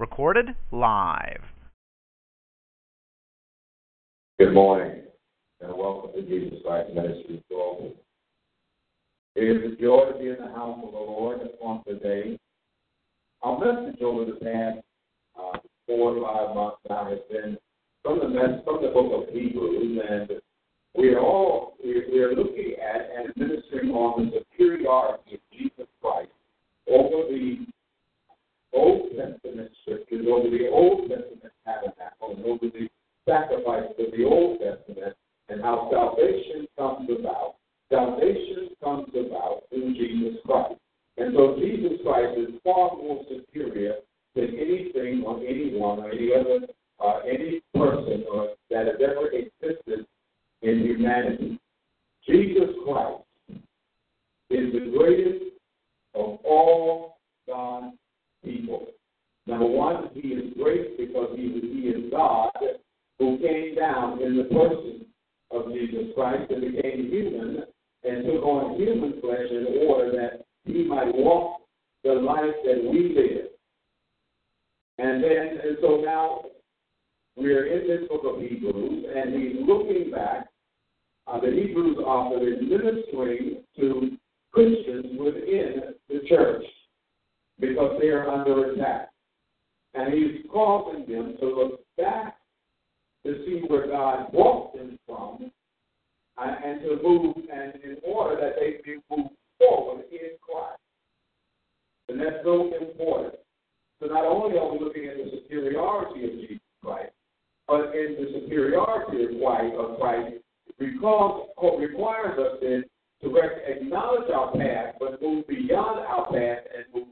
Recorded 0.00 0.54
live. 0.72 1.42
Good 4.38 4.54
morning, 4.54 5.02
and 5.60 5.76
welcome 5.76 6.12
to 6.14 6.22
Jesus 6.22 6.60
Christ 6.64 6.94
Ministries 6.94 7.42
Global. 7.50 7.92
It 9.36 9.42
is 9.42 9.74
a 9.74 9.76
joy 9.76 10.10
to 10.10 10.18
be 10.18 10.30
in 10.30 10.36
the 10.40 10.54
house 10.56 10.80
of 10.82 10.92
the 10.92 10.96
Lord 10.96 11.40
on 11.60 11.84
today. 11.84 12.38
Our 13.42 13.58
message 13.58 14.00
over 14.00 14.24
the 14.24 14.38
past 14.40 14.78
uh, 15.38 15.58
four 15.86 16.16
or 16.16 16.26
five 16.26 16.54
months 16.56 16.78
now 16.88 17.10
has 17.10 17.18
been 17.30 17.58
from 18.02 18.20
the 18.20 18.62
from 18.64 18.82
the 18.82 18.88
book 18.88 19.28
of 19.28 19.34
Hebrews, 19.34 20.00
and 20.08 20.30
we 20.96 21.10
are 21.12 21.20
all 21.20 21.74
we, 21.84 22.04
we 22.10 22.20
are 22.20 22.32
looking 22.34 22.74
at 22.82 23.10
and 23.18 23.28
administering 23.28 23.90
on 23.90 24.30
the 24.30 24.46
superiority 24.50 25.34
of 25.34 25.40
Jesus 25.52 25.86
Christ 26.00 26.30
over 26.88 27.28
the 27.28 27.66
Old 28.72 29.10
Testament 29.16 29.70
scriptures, 29.82 30.26
over 30.30 30.48
the 30.50 30.68
Old 30.68 31.08
Testament 31.08 31.52
tabernacle, 31.64 32.34
and 32.36 32.44
over 32.44 32.66
the 32.66 32.88
sacrifices 33.26 33.96
of 33.98 34.12
the 34.16 34.24
Old 34.24 34.58
Testament, 34.60 35.16
and 35.48 35.60
how 35.60 35.88
salvation 35.90 36.66
comes 36.78 37.08
about. 37.10 37.56
Salvation 37.90 38.70
comes 38.82 39.08
about 39.14 39.62
through 39.70 39.94
Jesus 39.94 40.38
Christ. 40.46 40.78
And 41.16 41.34
so 41.34 41.56
Jesus 41.58 41.98
Christ 42.04 42.38
is 42.38 42.54
far 42.62 42.96
more 42.96 43.24
superior 43.28 43.96
than 44.34 44.56
anything 44.56 45.24
or 45.26 45.38
anyone 45.38 45.98
or 45.98 46.10
any 46.10 46.30
other 46.32 46.66
uh, 47.04 47.20
any 47.20 47.62
person 47.74 48.24
or 48.30 48.50
that 48.70 48.86
has 48.86 48.96
ever 49.02 49.28
existed 49.28 50.06
in 50.62 50.80
humanity. 50.80 51.58
Jesus 52.26 52.70
Christ 52.84 53.22
is 54.50 54.72
the 54.72 54.92
greatest 54.96 55.44
of 56.14 56.38
all 56.44 57.18
God's 57.46 57.96
people. 58.44 58.86
Number 59.46 59.66
one, 59.66 60.10
he 60.14 60.28
is 60.28 60.52
great 60.56 60.96
because 60.96 61.30
he, 61.36 61.42
he 61.42 61.88
is 61.88 62.10
God 62.10 62.50
who 63.18 63.38
came 63.38 63.74
down 63.74 64.22
in 64.22 64.36
the 64.36 64.44
person 64.44 65.06
of 65.50 65.72
Jesus 65.72 66.12
Christ 66.14 66.50
and 66.50 66.60
became 66.60 67.10
human 67.10 67.64
and 68.04 68.24
took 68.24 68.42
on 68.42 68.80
human 68.80 69.20
flesh 69.20 69.50
in 69.50 69.86
order 69.88 70.10
that 70.12 70.44
he 70.64 70.84
might 70.84 71.14
walk 71.14 71.60
the 72.04 72.12
life 72.12 72.54
that 72.64 72.82
we 72.90 73.14
live. 73.14 73.46
And 74.98 75.22
then, 75.22 75.58
and 75.64 75.76
so 75.80 76.02
now 76.04 76.42
we're 77.36 77.66
in 77.66 77.88
this 77.88 78.08
book 78.08 78.22
of 78.24 78.40
Hebrews, 78.40 79.04
and 79.14 79.34
he's 79.34 79.56
looking 79.66 80.10
back. 80.10 80.48
Uh, 81.26 81.40
the 81.40 81.50
Hebrews 81.50 81.98
author 81.98 82.46
is 82.46 82.58
ministering 82.60 83.62
to 83.76 84.16
Christians 84.52 85.06
within 85.18 85.94
the 86.08 86.20
church 86.28 86.64
because 87.60 87.98
they 88.00 88.08
are 88.08 88.28
under 88.28 88.72
attack. 88.72 89.10
And 89.94 90.12
he's 90.14 90.44
causing 90.50 91.00
them 91.06 91.36
to 91.40 91.46
look 91.46 91.80
back 91.96 92.36
to 93.26 93.44
see 93.44 93.62
where 93.66 93.86
God 93.86 94.32
brought 94.32 94.74
them 94.74 94.98
from 95.06 95.50
uh, 96.38 96.54
and 96.64 96.80
to 96.82 96.98
move 97.02 97.36
and 97.52 97.74
in 97.82 97.96
order 98.04 98.40
that 98.40 98.54
they 98.58 98.80
be 98.84 98.98
moved 99.10 99.34
forward 99.58 100.04
in 100.10 100.30
Christ. 100.40 100.80
And 102.08 102.20
that's 102.20 102.42
so 102.44 102.72
important. 102.80 103.34
So 104.00 104.06
not 104.06 104.24
only 104.24 104.58
are 104.58 104.72
we 104.72 104.78
looking 104.82 105.06
at 105.06 105.16
the 105.16 105.30
superiority 105.42 106.24
of 106.24 106.30
Jesus 106.40 106.58
Christ, 106.82 107.12
but 107.68 107.94
in 107.94 108.16
the 108.18 108.40
superiority 108.40 109.24
of 109.24 109.98
Christ, 110.00 110.36
because 110.78 111.50
requires 111.80 112.38
us 112.38 112.58
then 112.60 112.84
to 113.22 113.36
acknowledge 113.36 114.30
our 114.30 114.52
past, 114.52 114.96
but 114.98 115.20
move 115.20 115.46
beyond 115.46 116.00
our 116.00 116.24
past 116.26 116.66
and 116.74 116.84
move. 116.94 117.09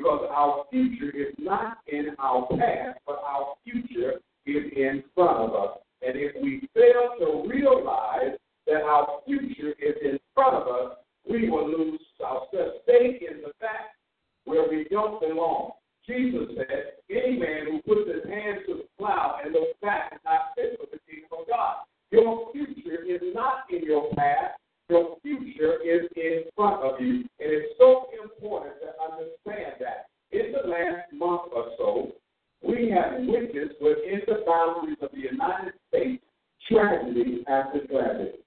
Because 0.00 0.30
our 0.34 0.64
future 0.70 1.10
is 1.14 1.34
not 1.38 1.76
in 1.86 2.16
our 2.18 2.46
past, 2.56 2.98
but 3.06 3.20
our 3.22 3.54
future 3.64 4.14
is 4.46 4.72
in 4.74 5.04
front 5.14 5.36
of 5.36 5.54
us. 5.54 5.76
And 6.00 6.16
if 6.16 6.32
we 6.42 6.66
fail 6.72 7.18
to 7.18 7.46
realize 7.46 8.38
that 8.66 8.80
our 8.80 9.20
future 9.26 9.74
is 9.78 9.96
in 10.02 10.18
front 10.34 10.54
of 10.54 10.68
us, 10.68 10.96
we 11.28 11.50
will 11.50 11.68
lose 11.68 12.00
ourselves. 12.24 12.78
Stay 12.84 13.20
in 13.30 13.42
the 13.42 13.52
fact 13.60 14.00
where 14.46 14.66
we 14.70 14.86
don't 14.90 15.20
belong. 15.20 15.72
Jesus 16.06 16.48
said, 16.56 16.92
any 17.10 17.38
man 17.38 17.66
who 17.70 17.82
puts 17.82 18.08
his 18.08 18.24
hands 18.24 18.60
to 18.68 18.76
the 18.76 18.84
plow 18.98 19.38
and 19.44 19.52
looks 19.52 19.78
back 19.82 20.14
is 20.14 20.20
not 20.24 20.54
fit 20.56 20.80
for 20.80 20.86
the 20.90 20.98
kingdom 21.04 21.40
of 21.40 21.46
God. 21.46 21.76
Your 22.10 22.50
future 22.52 23.04
is 23.04 23.20
not 23.34 23.64
in 23.68 23.84
your 23.84 24.08
past. 24.14 24.56
Your 24.88 25.18
future 25.22 25.78
is 25.84 26.10
in 26.16 26.44
front 26.56 26.82
of 26.82 27.00
you. 27.00 27.22
And 27.38 27.52
it's 27.52 27.78
so 27.78 28.08
important 28.10 28.74
to 28.82 28.90
understand 28.98 29.74
that. 29.78 30.06
In 30.32 30.50
the 30.50 30.68
last 30.68 31.12
month 31.12 31.52
or 31.54 31.70
so, 31.78 32.12
we 32.66 32.90
have 32.90 33.20
witnessed 33.20 33.78
boundaries 34.50 34.98
of 35.00 35.10
the 35.12 35.20
United 35.20 35.74
States 35.88 36.22
tragedy 36.68 37.44
after 37.48 37.86
tragedy. 37.86 38.38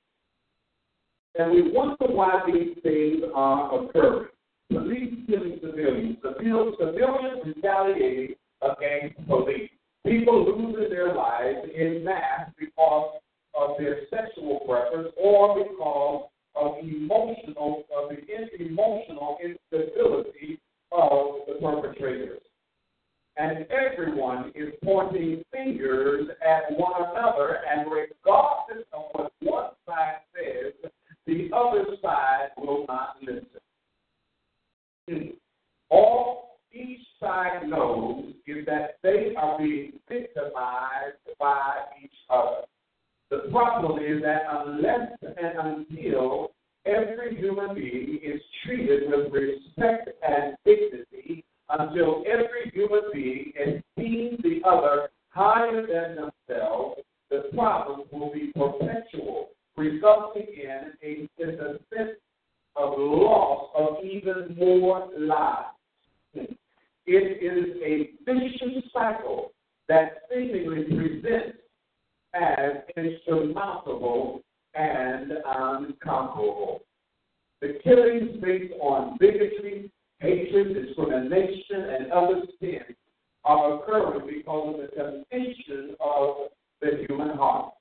And 1.35 1.51
we 1.51 1.71
wonder 1.71 2.07
why 2.07 2.41
these 2.45 2.75
things 2.83 3.23
are 3.33 3.85
occurring. 3.85 4.27
Police 4.69 5.13
killing 5.27 5.59
civilians, 5.61 6.17
civilians 6.21 7.41
retaliating 7.45 8.35
against 8.61 9.27
police, 9.27 9.69
people 10.05 10.45
losing 10.45 10.89
their 10.89 11.13
lives 11.13 11.67
in 11.75 12.03
mass 12.03 12.49
because 12.59 13.19
of 13.55 13.77
their 13.77 14.01
sexual 14.09 14.59
preference 14.67 15.09
or 15.17 15.63
because 15.63 16.29
of 16.55 16.77
emotional 16.81 17.83
of 17.95 18.09
the 18.09 18.65
emotional 18.65 19.37
instability 19.43 20.59
of 20.91 21.47
the 21.47 21.53
perpetrators. 21.61 22.41
And 23.35 23.65
everyone 23.71 24.51
is 24.53 24.73
pointing 24.83 25.43
fingers 25.51 26.29
at 26.45 26.77
one 26.77 27.01
another, 27.11 27.57
and 27.67 27.91
regardless 27.91 28.85
of 28.93 29.05
what 29.13 29.33
one 29.39 29.71
side 29.87 30.17
says, 30.35 30.91
the 31.25 31.49
other 31.55 31.85
side 32.01 32.49
will 32.57 32.85
not 32.87 33.15
listen. 33.21 33.47
All 35.89 36.59
each 36.71 37.01
side 37.19 37.67
knows 37.67 38.33
is 38.45 38.65
that 38.67 38.97
they 39.01 39.33
are 39.35 39.57
being 39.57 39.93
victimized 40.07 41.17
by 41.39 41.73
each 42.03 42.11
other. 42.29 42.65
The 43.31 43.49
problem 43.51 43.97
is 43.97 44.21
that 44.21 44.43
unless 44.47 45.11
and 45.21 45.87
until 45.89 46.51
every 46.85 47.35
human 47.35 47.73
being 47.73 48.19
is 48.23 48.39
treated 48.63 49.09
with 49.09 49.33
respect 49.33 50.09
and 50.21 50.55
dignity, 50.65 51.43
until 51.69 52.23
every 52.27 52.71
human 52.73 53.01
being 53.11 53.53
esteems 53.57 54.39
the 54.43 54.61
other 54.67 55.09
higher 55.29 55.81
than 55.87 56.15
themselves, 56.15 57.01
the 57.31 57.49
problem 57.55 58.03
will 58.11 58.31
be 58.31 58.51
perpetual, 58.53 59.49
resulting 59.77 60.47
in 60.55 60.91
a, 61.01 61.27
in 61.41 61.49
a 61.59 61.95
sense 61.95 62.17
of 62.75 62.93
loss 62.97 63.69
of 63.75 64.03
even 64.03 64.55
more 64.57 65.09
lives. 65.17 65.69
It 67.05 67.41
is 67.41 67.81
a 67.83 68.11
vicious 68.25 68.83
cycle 68.93 69.51
that 69.89 70.23
seemingly 70.31 70.83
presents 70.83 71.57
as 72.33 72.71
insurmountable 72.97 74.41
and 74.75 75.31
unconquerable. 75.45 76.81
The 77.61 77.79
killings 77.83 78.41
based 78.41 78.73
on 78.81 79.17
bigotry, 79.19 79.91
hatred, 80.19 80.87
and 81.35 82.11
other 82.11 82.41
sins 82.59 82.95
are 83.45 83.75
occurring 83.75 84.27
because 84.27 84.75
of 84.75 84.81
the 84.81 84.87
temptation 84.95 85.95
of 85.99 86.49
the 86.81 87.05
human 87.07 87.35
heart. 87.35 87.73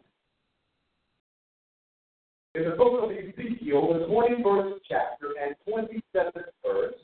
In 2.55 2.65
the 2.65 2.77
book 2.77 3.03
of 3.03 3.11
Ezekiel, 3.11 3.95
the 3.95 4.07
21st 4.07 4.75
chapter 4.89 5.29
and 5.43 5.55
27th 5.67 6.45
verse, 6.65 6.95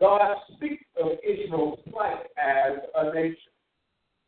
God 0.00 0.36
speaks 0.54 0.84
of 1.00 1.12
Israel's 1.24 1.78
plight 1.90 2.26
as 2.36 2.78
a 2.96 3.14
nation. 3.14 3.36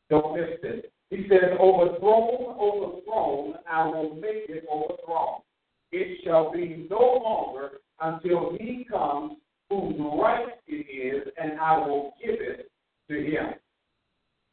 Don't 0.09 0.37
miss 0.37 0.51
this. 0.63 0.85
He 1.11 1.27
says, 1.29 1.59
Overthrown, 1.59 2.57
overthrown, 2.61 3.55
I 3.71 3.87
will 3.87 4.15
make 4.15 4.49
it 4.49 4.65
overthrown. 4.73 5.41
It 5.91 6.21
shall 6.25 6.53
be 6.53 6.87
no 6.91 7.21
longer 7.25 7.81
until 8.01 8.57
he 8.59 8.87
comes 8.91 9.39
whose 9.71 9.95
right 9.99 10.47
it 10.67 10.73
is, 10.73 11.33
and 11.41 11.61
I 11.61 11.79
will 11.79 12.15
give 12.25 12.37
it 12.41 12.71
to 13.09 13.15
him. 13.15 13.55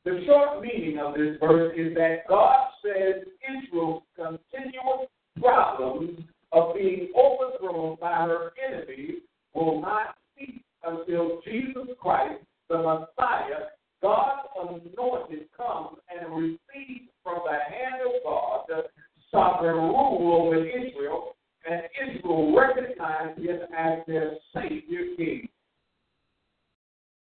The 0.04 0.24
short 0.28 0.62
meaning 0.62 1.00
of 1.00 1.16
this 1.16 1.38
verse 1.40 1.74
is 1.76 1.96
that 1.96 2.28
God 2.30 2.68
says 2.84 3.24
Israel's 3.58 4.04
continual 4.16 5.08
problems 5.40 6.20
of 6.52 6.76
being 6.76 7.12
overthrown 7.18 7.98
by 8.00 8.14
her 8.14 8.52
enemies 8.68 9.22
will 9.54 9.82
not 9.82 10.16
cease 10.38 10.62
until 10.84 11.42
Jesus 11.44 11.96
Christ, 12.00 12.44
the 12.70 12.78
Messiah, 12.78 13.70
God's 14.02 14.48
anointed, 14.62 15.48
comes 15.58 15.98
and 16.10 16.36
receives 16.36 17.10
from 17.24 17.40
the 17.46 17.54
hand 17.54 18.02
of 18.06 18.24
God 18.24 18.66
the 18.68 18.84
sovereign 19.32 19.76
rule 19.76 20.46
over 20.46 20.64
Israel, 20.64 21.36
and 21.70 21.82
Israel 22.08 22.56
recognizes 22.56 23.44
him 23.44 23.60
as 23.78 24.00
their 24.08 24.34
Savior 24.54 25.16
King. 25.18 25.50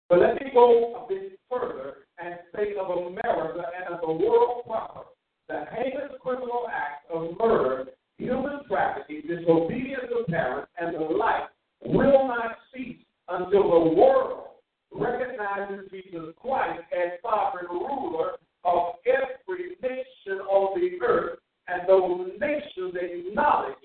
But 0.07 0.19
let 0.19 0.36
me 0.36 0.51
go 0.53 1.06
a 1.06 1.07
bit 1.07 1.39
further 1.50 1.97
and 2.18 2.36
say 2.56 2.74
of 2.80 2.89
America 2.89 3.63
and 3.77 3.95
of 3.95 4.01
the 4.01 4.25
world 4.25 4.63
proper. 4.65 5.01
The 5.47 5.65
heinous 5.71 6.13
criminal 6.21 6.68
act 6.71 7.09
of 7.13 7.38
murder, 7.39 7.91
human 8.18 8.62
trafficking, 8.68 9.21
disobedience 9.27 10.12
of 10.19 10.27
parents, 10.27 10.71
and 10.80 10.95
the 10.95 11.00
like 11.00 11.50
will 11.81 12.27
not 12.27 12.57
cease 12.74 12.97
until 13.27 13.63
the 13.63 13.94
world 13.95 14.47
recognizes 14.92 15.89
Jesus 15.92 16.33
Christ 16.42 16.81
as 16.92 17.19
sovereign 17.21 17.68
ruler 17.69 18.31
of 18.63 18.95
every 19.06 19.75
nation 19.81 20.39
on 20.50 20.80
the 20.80 21.06
earth, 21.06 21.39
and 21.68 21.88
those 21.88 22.31
nations 22.39 22.95
acknowledge 23.00 23.75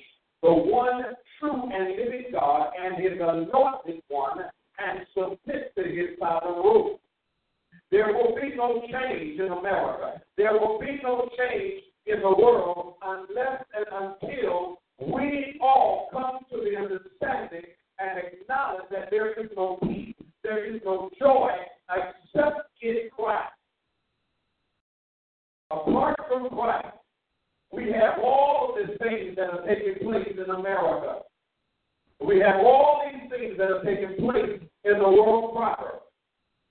the 0.45 0.53
one 0.53 1.03
true 1.41 1.71
and 1.73 1.97
living 1.97 2.27
God 2.31 2.69
and 2.79 3.03
his 3.03 3.15
anointed 3.19 4.03
one 4.09 4.41
and 4.79 5.07
submit 5.15 5.75
to 5.75 5.83
his 5.83 6.19
sovereign 6.21 6.63
rule. 6.63 7.01
There 7.91 8.13
will 8.13 8.35
be 8.35 8.55
no 8.55 8.83
change 8.83 9.41
in 9.41 9.47
America. 9.47 10.21
There 10.37 10.53
will 10.53 10.79
be 10.79 11.01
no 11.03 11.31
change 11.39 11.83
in 12.05 12.21
the 12.21 12.29
world 12.29 12.97
unless 13.03 13.65
and 13.75 13.87
until 13.91 14.83
we 15.01 15.59
all 15.63 16.09
come 16.13 16.41
to 16.51 16.57
the 16.63 16.77
understanding 16.77 17.71
and 17.99 18.19
acknowledge 18.19 18.85
that 18.91 19.09
there 19.11 19.33
is 19.41 19.49
no 19.57 19.79
peace, 19.83 20.15
there 20.43 20.67
is 20.67 20.83
no 20.85 21.09
joy 21.19 21.53
except 21.89 22.69
in 22.83 23.09
Christ. 23.17 23.49
Apart 25.71 26.17
from 26.29 26.51
Christ, 26.51 26.97
we 27.75 27.93
have 27.93 28.19
all 28.23 28.71
of 28.71 28.87
these 28.87 28.97
things 28.99 29.37
that 29.37 29.51
are 29.51 29.67
taking 29.67 30.07
place 30.07 30.29
in 30.33 30.51
America. 30.51 31.23
We 32.21 32.39
have 32.41 32.57
all 32.57 33.03
these 33.05 33.31
things 33.31 33.59
that 33.59 33.71
are 33.71 33.85
taking 33.85 34.17
place 34.17 34.61
in 34.85 34.99
the 34.99 35.09
world 35.09 35.55
proper. 35.55 36.01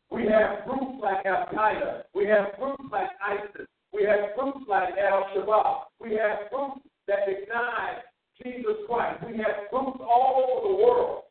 We 0.10 0.24
have 0.28 0.66
groups 0.66 1.02
like 1.02 1.26
Al 1.26 1.48
Qaeda. 1.54 2.04
We 2.14 2.26
have 2.28 2.58
groups 2.60 2.84
like 2.92 3.10
ISIS. 3.22 3.68
We 3.92 4.04
have 4.04 4.38
groups 4.38 4.66
like 4.68 4.94
Al 4.98 5.26
Shabaab. 5.36 5.82
We 6.00 6.12
have 6.16 6.50
groups 6.52 6.82
that 7.08 7.26
deny 7.26 7.98
Jesus 8.42 8.78
Christ. 8.88 9.24
We 9.26 9.38
have 9.38 9.70
groups 9.70 10.00
all 10.02 10.46
over 10.46 10.68
the 10.70 10.84
world 10.84 11.24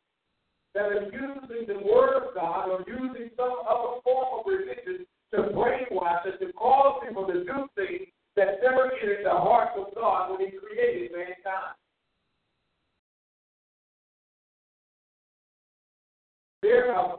that 0.74 0.86
are 0.86 1.04
using 1.04 1.66
the 1.66 1.80
Word 1.86 2.22
of 2.22 2.34
God 2.34 2.70
or 2.70 2.84
using 2.86 3.30
some 3.36 3.54
other 3.69 4.00
form 4.04 4.40
of 4.40 4.46
religion 4.46 5.06
to 5.34 5.54
brainwash 5.54 6.26
us, 6.26 6.38
to 6.40 6.52
cause 6.52 7.02
people 7.06 7.26
to 7.26 7.44
do 7.44 7.69
things 7.76 8.08
that 8.36 8.58
never 8.62 8.92
entered 8.92 9.24
the 9.24 9.30
heart 9.30 9.70
of 9.76 9.94
God 9.94 10.30
when 10.30 10.50
He 10.50 10.56
created 10.56 11.12
mankind. 11.12 11.76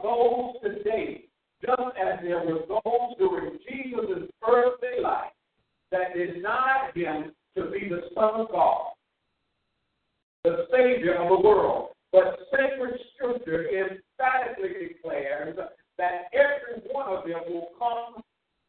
Those 0.04 0.56
today, 0.62 1.24
just 1.64 1.80
as 1.96 2.18
there 2.22 2.44
were 2.44 2.60
those 2.68 3.16
during 3.18 3.58
Jesus' 3.66 4.28
earthly 4.46 5.02
life, 5.02 5.32
that 5.92 6.12
denied 6.12 6.90
him 6.94 7.32
to 7.56 7.70
be 7.70 7.88
the 7.88 8.02
Son 8.14 8.42
of 8.42 8.50
God, 8.50 8.88
the 10.44 10.66
Savior 10.70 11.14
of 11.14 11.30
the 11.30 11.48
world. 11.48 11.88
But 12.12 12.38
sacred 12.52 13.00
scripture 13.16 13.64
emphatically 13.64 14.88
declares 14.88 15.56
that 15.96 16.28
every 16.34 16.82
one 16.92 17.08
of 17.08 17.24
them 17.24 17.40
will 17.48 17.68
come, 17.78 18.22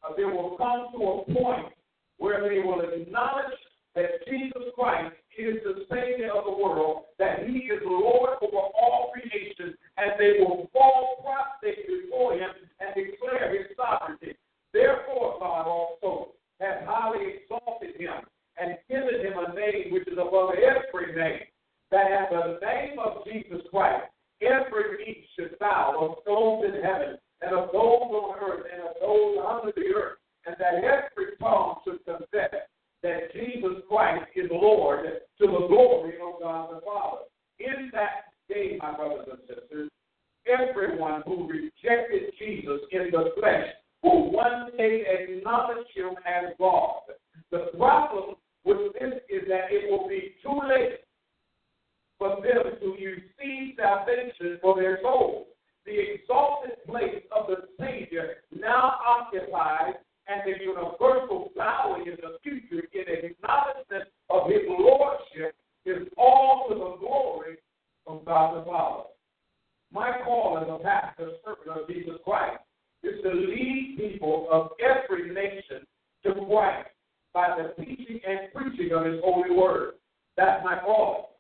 uh, 0.04 0.16
they 0.16 0.24
will 0.24 0.56
come 0.58 0.88
to 0.94 1.04
a 1.04 1.34
point 1.36 1.74
where 2.18 2.48
they 2.48 2.60
will 2.60 2.80
acknowledge 2.80 3.60
that 3.94 4.26
Jesus 4.26 4.72
Christ 4.74 5.16
is 5.38 5.56
the 5.66 5.84
Savior 5.92 6.32
of 6.32 6.46
the 6.46 6.64
world, 6.64 7.04
that 7.20 7.46
He 7.46 7.58
is 7.68 7.82
Lord 7.84 8.38
over 8.42 8.56
all 8.56 9.12
creation, 9.12 9.76
and 9.98 10.12
they 10.20 10.40
will 10.40 10.70
fall 10.74 11.24
prostrate 11.24 11.88
before 11.88 12.34
Him 12.34 12.50
and 12.80 12.90
declare 12.96 13.52
His 13.52 13.68
sovereignty. 13.78 14.36
Therefore, 14.74 15.38
God 15.40 15.68
also 15.68 16.34
has 16.60 16.84
highly 16.86 17.40
exalted 17.40 17.96
Him 18.00 18.26
and 18.58 18.78
given 18.90 19.22
Him 19.22 19.34
a 19.40 19.54
name 19.54 19.94
which 19.94 20.08
is 20.08 20.18
above 20.18 20.52
every 20.56 21.16
name, 21.16 21.48
that 21.92 22.12
at 22.12 22.30
the 22.30 22.60
name 22.62 23.00
of 23.00 23.26
Jesus 23.26 23.62
Christ, 23.72 24.06
every 24.42 25.06
knee 25.06 25.26
should 25.36 25.58
bow 25.60 25.96
of 26.00 26.24
those 26.26 26.74
in 26.74 26.82
heaven 26.84 27.18
and 27.42 27.56
of 27.56 27.70
those 27.72 28.12
on 28.12 28.36
earth 28.42 28.66
and 28.72 28.82
of 28.84 28.96
those 29.00 29.38
under 29.48 29.72
the 29.76 29.96
earth, 29.96 30.18
and 30.46 30.56
that 30.60 30.84
every 30.84 31.36
tongue 31.40 31.76
should 31.84 32.04
confess 32.06 32.68
that 33.04 33.34
Jesus 33.34 33.84
Christ 33.88 34.26
is 34.36 34.50
Lord 34.52 35.06
to 35.40 35.46
the 35.46 35.68
glory 35.68 36.16
of 36.16 36.42
God 36.42 36.76
the 36.76 36.82
Father. 36.82 37.24
In 37.60 37.90
that 37.94 38.35
day, 38.50 38.78
my 38.82 38.96
brothers 38.96 39.28
and 39.32 39.40
sisters, 39.48 39.90
everyone 40.48 41.24
who 41.26 41.48
rejected 41.48 42.34
Jesus 42.40 42.82
in 42.92 43.10
the 43.12 43.32
flesh 43.40 43.68
will 44.04 44.32
one 44.32 44.72
day 44.78 45.04
acknowledge 45.08 45.88
him 45.96 46.16
as 46.26 46.54
God. 46.60 47.02
The 47.52 47.70
problem 47.78 48.36
with 48.64 48.94
this 48.94 49.14
is 49.30 49.48
that 49.48 49.72
it 49.72 49.90
will 49.90 50.08
be 50.08 50.36
too 50.44 50.60
late 50.68 51.00
for 52.18 52.38
them 52.42 52.80
to 52.80 52.92
receive 52.92 53.76
salvation 53.78 54.60
for 54.62 54.76
their 54.76 55.00
souls. 55.02 55.48
The 55.86 56.00
exalted 56.14 56.84
place 56.88 57.24
of 57.36 57.48
the 57.48 57.68
Savior 57.80 58.38
now 58.52 58.98
occupies 59.06 59.94
and 60.28 60.42
the 60.46 60.64
universal 60.64 61.52
bowing 61.56 62.08
in 62.08 62.18
the 62.22 62.38
future 62.42 62.88
in 62.94 63.26
acknowledgement 63.30 64.10
of 64.30 64.50
his 64.50 64.62
lordship 64.68 65.56
is 65.86 66.08
all 66.18 66.66
to 66.70 66.74
the 66.74 66.96
glory 67.00 67.58
of 68.08 68.26
God 68.26 68.58
the 68.58 68.66
Father. 68.66 69.04
My 69.92 70.12
call 70.24 70.58
as 70.58 70.68
a 70.68 70.84
pastor, 70.84 71.32
servant 71.46 71.82
of 71.82 71.88
Jesus 71.88 72.16
Christ, 72.24 72.62
is 73.04 73.22
to 73.24 73.30
lead 73.30 73.98
people 73.98 74.48
of 74.52 74.72
every 74.80 75.34
nation 75.34 75.86
to 76.24 76.34
Christ 76.46 76.90
by 77.34 77.56
the 77.58 77.84
teaching 77.84 78.20
and 78.28 78.52
preaching 78.54 78.92
of 78.94 79.06
his 79.06 79.22
holy 79.24 79.56
word. 79.56 79.94
That's 80.38 80.64
my 80.64 80.80
call. 80.80 81.38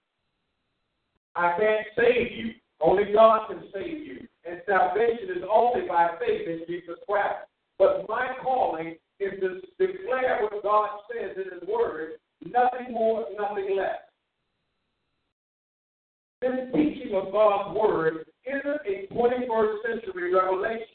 I 1.35 1.57
can't 1.59 1.87
save 1.95 2.31
you. 2.37 2.51
Only 2.79 3.11
God 3.13 3.47
can 3.47 3.63
save 3.73 4.05
you. 4.05 4.27
And 4.47 4.61
salvation 4.67 5.29
is 5.37 5.43
only 5.51 5.87
by 5.87 6.09
faith 6.19 6.47
in 6.47 6.61
Jesus 6.67 6.95
Christ. 7.09 7.47
But 7.79 8.05
my 8.07 8.27
calling 8.43 8.95
is 9.19 9.31
to 9.41 9.61
declare 9.79 10.39
what 10.41 10.63
God 10.63 10.89
says 11.11 11.35
in 11.35 11.59
His 11.59 11.67
Word, 11.67 12.13
nothing 12.45 12.93
more, 12.93 13.25
nothing 13.37 13.75
less. 13.75 14.04
This 16.41 16.51
teaching 16.73 17.15
of 17.15 17.31
God's 17.31 17.77
Word 17.77 18.25
isn't 18.45 18.81
a 18.85 19.13
21st 19.13 19.75
century 19.87 20.33
revelation, 20.33 20.85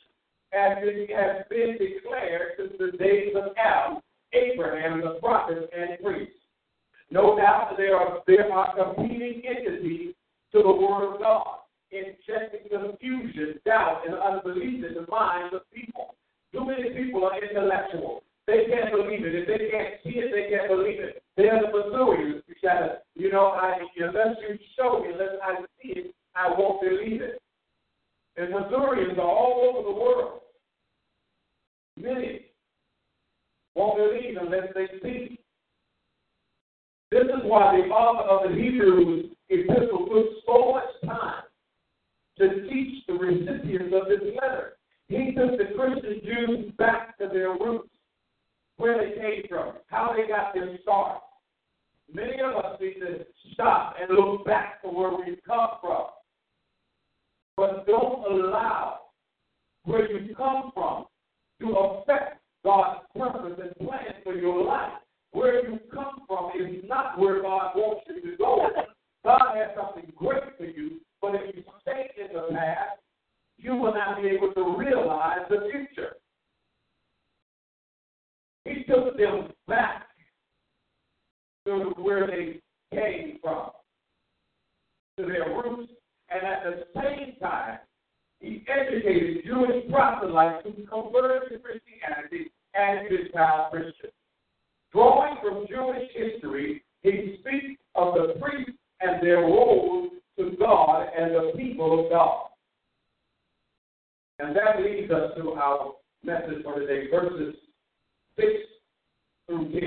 as 0.53 0.79
it 0.81 1.11
has 1.11 1.45
been 1.49 1.79
declared 1.79 2.53
since 2.59 2.73
the 2.79 2.97
days 2.99 3.35
of 3.35 3.53
Adam, 3.57 3.99
Abraham, 4.33 5.01
the 5.01 5.19
prophets, 5.21 5.67
and 5.77 5.99
priests. 6.05 6.35
No 7.11 7.37
doubt 7.37 7.75
there 7.77 7.97
are 7.97 8.19
there 8.27 8.53
are 8.53 8.75
competing 8.77 9.43
entities 9.45 10.15
to 10.53 10.63
the 10.63 10.73
Word 10.73 11.15
of 11.15 11.21
God, 11.21 11.59
injecting 11.91 12.69
confusion, 12.71 13.59
doubt, 13.65 14.03
and 14.07 14.15
unbelief 14.15 14.85
in 14.85 14.95
the 14.95 15.07
minds 15.11 15.55
of 15.55 15.63
people. 15.73 16.15
Too 16.53 16.67
many 16.67 16.91
people 16.91 17.25
are 17.25 17.43
intellectual. 17.43 18.23
They 18.51 18.67
can't 18.67 18.91
believe 18.91 19.25
it. 19.25 19.35
If 19.35 19.47
they 19.47 19.71
can't 19.71 19.95
see 20.03 20.19
it, 20.19 20.35
they 20.35 20.51
can't 20.51 20.69
believe 20.69 20.99
it. 20.99 21.23
They're 21.37 21.61
the. 21.61 21.71
You 21.71 22.55
gotta, 22.63 22.99
you 23.15 23.31
know, 23.31 23.47
I, 23.47 23.79
unless 23.97 24.37
you 24.43 24.59
show 24.77 25.01
me, 25.01 25.13
unless 25.13 25.39
I 25.41 25.63
see 25.81 26.01
it, 26.01 26.15
I 26.35 26.49
won't 26.59 26.83
believe 26.83 27.23
it. 27.23 27.41
And 28.37 28.51
Missourians 28.51 29.19
are 29.19 29.23
all 29.23 29.71
over 29.71 29.89
the 29.89 29.95
world. 29.95 30.41
Many 31.97 32.47
won't 33.77 33.99
believe 33.99 34.37
unless 34.41 34.73
they 34.75 34.89
see. 35.01 35.39
This 37.13 37.25
is 37.25 37.43
why 37.45 37.77
the 37.77 37.93
author 37.93 38.29
of 38.29 38.51
the 38.51 38.61
Hebrews 38.61 39.27
epistle 39.49 40.07
took 40.07 40.27
so 40.45 40.73
much 40.73 40.91
time 41.05 41.45
to 42.39 42.69
teach 42.69 43.05
the 43.07 43.15
recipients 43.15 43.95
of 43.95 44.09
this 44.09 44.35
letter. 44.41 44.73
He 45.09 45.35
took 45.37 45.57
the 45.57 45.75
Christian 45.77 46.21
Jews 46.25 46.73
back 46.79 47.19
to 47.19 47.29
their 47.29 47.51
roots, 47.51 47.89
where 48.81 48.97
they 48.97 49.15
came 49.15 49.43
from, 49.49 49.75
how 49.89 50.15
they 50.17 50.27
got 50.27 50.55
their 50.55 50.79
start. 50.83 51.21
many 52.13 52.41
of 52.41 52.65
us 52.65 52.81
need 52.81 52.95
to 52.95 53.27
stop 53.53 53.95
and 54.01 54.19
look 54.19 54.45
back 54.47 54.83
to 54.83 54.89
where 54.89 55.11
we've 55.11 55.39
come 55.47 55.69
from. 55.83 56.07
But 57.59 57.87
don't 57.87 58.25
allow 58.25 59.01
where 59.85 60.11
you 60.11 60.35
come 60.35 60.71
from 60.73 61.05
to 61.61 61.77
affect 61.77 62.41
God's 62.65 63.01
purpose 63.15 63.61
and 63.63 63.89
plan 63.89 64.15
for 64.25 64.35
your 64.35 64.65
life. 64.65 64.93
Where 65.33 65.69
you 65.69 65.79
come 65.93 66.23
from 66.27 66.51
is 66.59 66.83
not 66.89 67.19
where 67.19 67.43
God 67.43 67.73
wants 67.77 68.07
you 68.09 68.31
to 68.31 68.37
go. 68.39 68.67
God 69.25 69.57
has 69.57 69.77
something 69.77 70.11
great 70.17 70.43
for 70.57 70.65
you, 70.65 71.01
but 71.21 71.35
if 71.35 71.55
you 71.55 71.63
stay 71.83 72.11
in 72.19 72.35
the 72.35 72.49
past, 72.51 72.99
you 73.59 73.77
will 73.77 73.93
not 73.93 74.23
be 74.23 74.29
able 74.29 74.53
to 74.55 74.77
realize 74.77 75.41
the 75.51 75.69
future. 75.71 76.17
He 78.65 78.85
took 78.85 79.17
them 79.17 79.53
back 79.67 80.07
to 81.67 81.93
where 81.97 82.27
they 82.27 82.61
came 82.93 83.39
from, 83.43 83.71
to 85.19 85.27
their 85.27 85.49
roots, 85.57 85.93
and 86.31 86.43
at 86.43 86.63
the 86.65 86.85
same 86.95 87.37
time, 87.41 87.79
he 88.41 88.65
educated 88.69 89.45
Jewish 89.45 89.91
proselytes 89.91 90.65
who 90.65 90.87
converted 90.87 91.51
to 91.51 91.59
Christianity 91.59 92.51
and 92.75 93.09
Gentile 93.09 93.69
Christians. 93.71 94.13
Drawing 94.93 95.37
from 95.43 95.67
Jewish 95.69 96.11
history, 96.15 96.83
he 97.03 97.39
speaks 97.41 97.81
of 97.95 98.15
the 98.15 98.35
priests 98.41 98.73
and 99.01 99.23
their 99.23 99.41
role 99.41 100.09
to 100.39 100.57
God 100.59 101.09
and 101.17 101.35
the 101.35 101.53
people 101.57 102.05
of 102.05 102.11
God. 102.11 102.47
And 104.39 104.57
that 104.57 104.83
leads 104.83 105.11
us 105.13 105.33
to 105.37 105.53
our 105.53 105.93
message 106.25 106.63
for 106.65 106.81
today, 106.81 107.11
verses 107.11 107.55
6 108.37 108.49
through 109.47 109.73
10. 109.73 109.83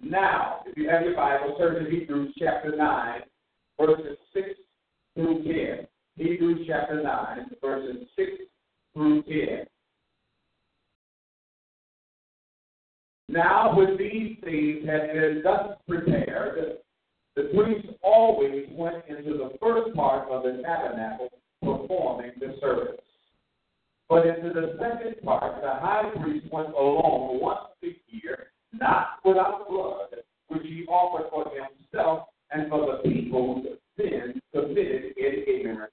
Now, 0.00 0.60
if 0.66 0.76
you 0.76 0.88
have 0.88 1.02
your 1.02 1.16
Bible, 1.16 1.56
turn 1.58 1.84
to 1.84 1.90
Hebrews 1.90 2.34
chapter 2.38 2.74
9, 2.76 3.20
verses 3.80 4.18
6 4.32 4.48
through 5.14 5.44
10. 5.44 5.86
Hebrews 6.16 6.66
chapter 6.68 7.02
9, 7.02 7.50
verses 7.62 8.06
6 8.16 8.30
through 8.94 9.22
10. 9.22 9.66
Now, 13.28 13.76
when 13.76 13.96
these 13.98 14.38
things 14.42 14.86
had 14.86 15.12
been 15.12 15.42
thus 15.44 15.76
prepared, 15.86 16.78
the 17.36 17.50
priests 17.54 17.88
always 18.02 18.66
went 18.72 19.04
into 19.08 19.34
the 19.34 19.52
first 19.60 19.94
part 19.94 20.28
of 20.28 20.44
the 20.44 20.62
tabernacle 20.62 21.28
performing 21.62 22.32
the 22.40 22.56
service. 22.60 23.00
But 24.08 24.26
into 24.26 24.48
the 24.54 24.78
second 24.80 25.22
part, 25.22 25.60
the 25.60 25.68
high 25.68 26.10
priest 26.22 26.46
went 26.50 26.68
alone 26.68 27.40
once 27.40 27.68
a 27.84 27.88
year, 28.08 28.52
not 28.72 29.18
without 29.24 29.68
blood, 29.68 30.22
which 30.48 30.62
he 30.62 30.86
offered 30.86 31.28
for 31.30 31.44
himself 31.44 32.28
and 32.50 32.70
for 32.70 32.86
the 32.86 33.08
people's 33.08 33.66
sins 33.98 34.40
committed 34.54 35.12
in 35.16 35.44
ignorance. 35.46 35.92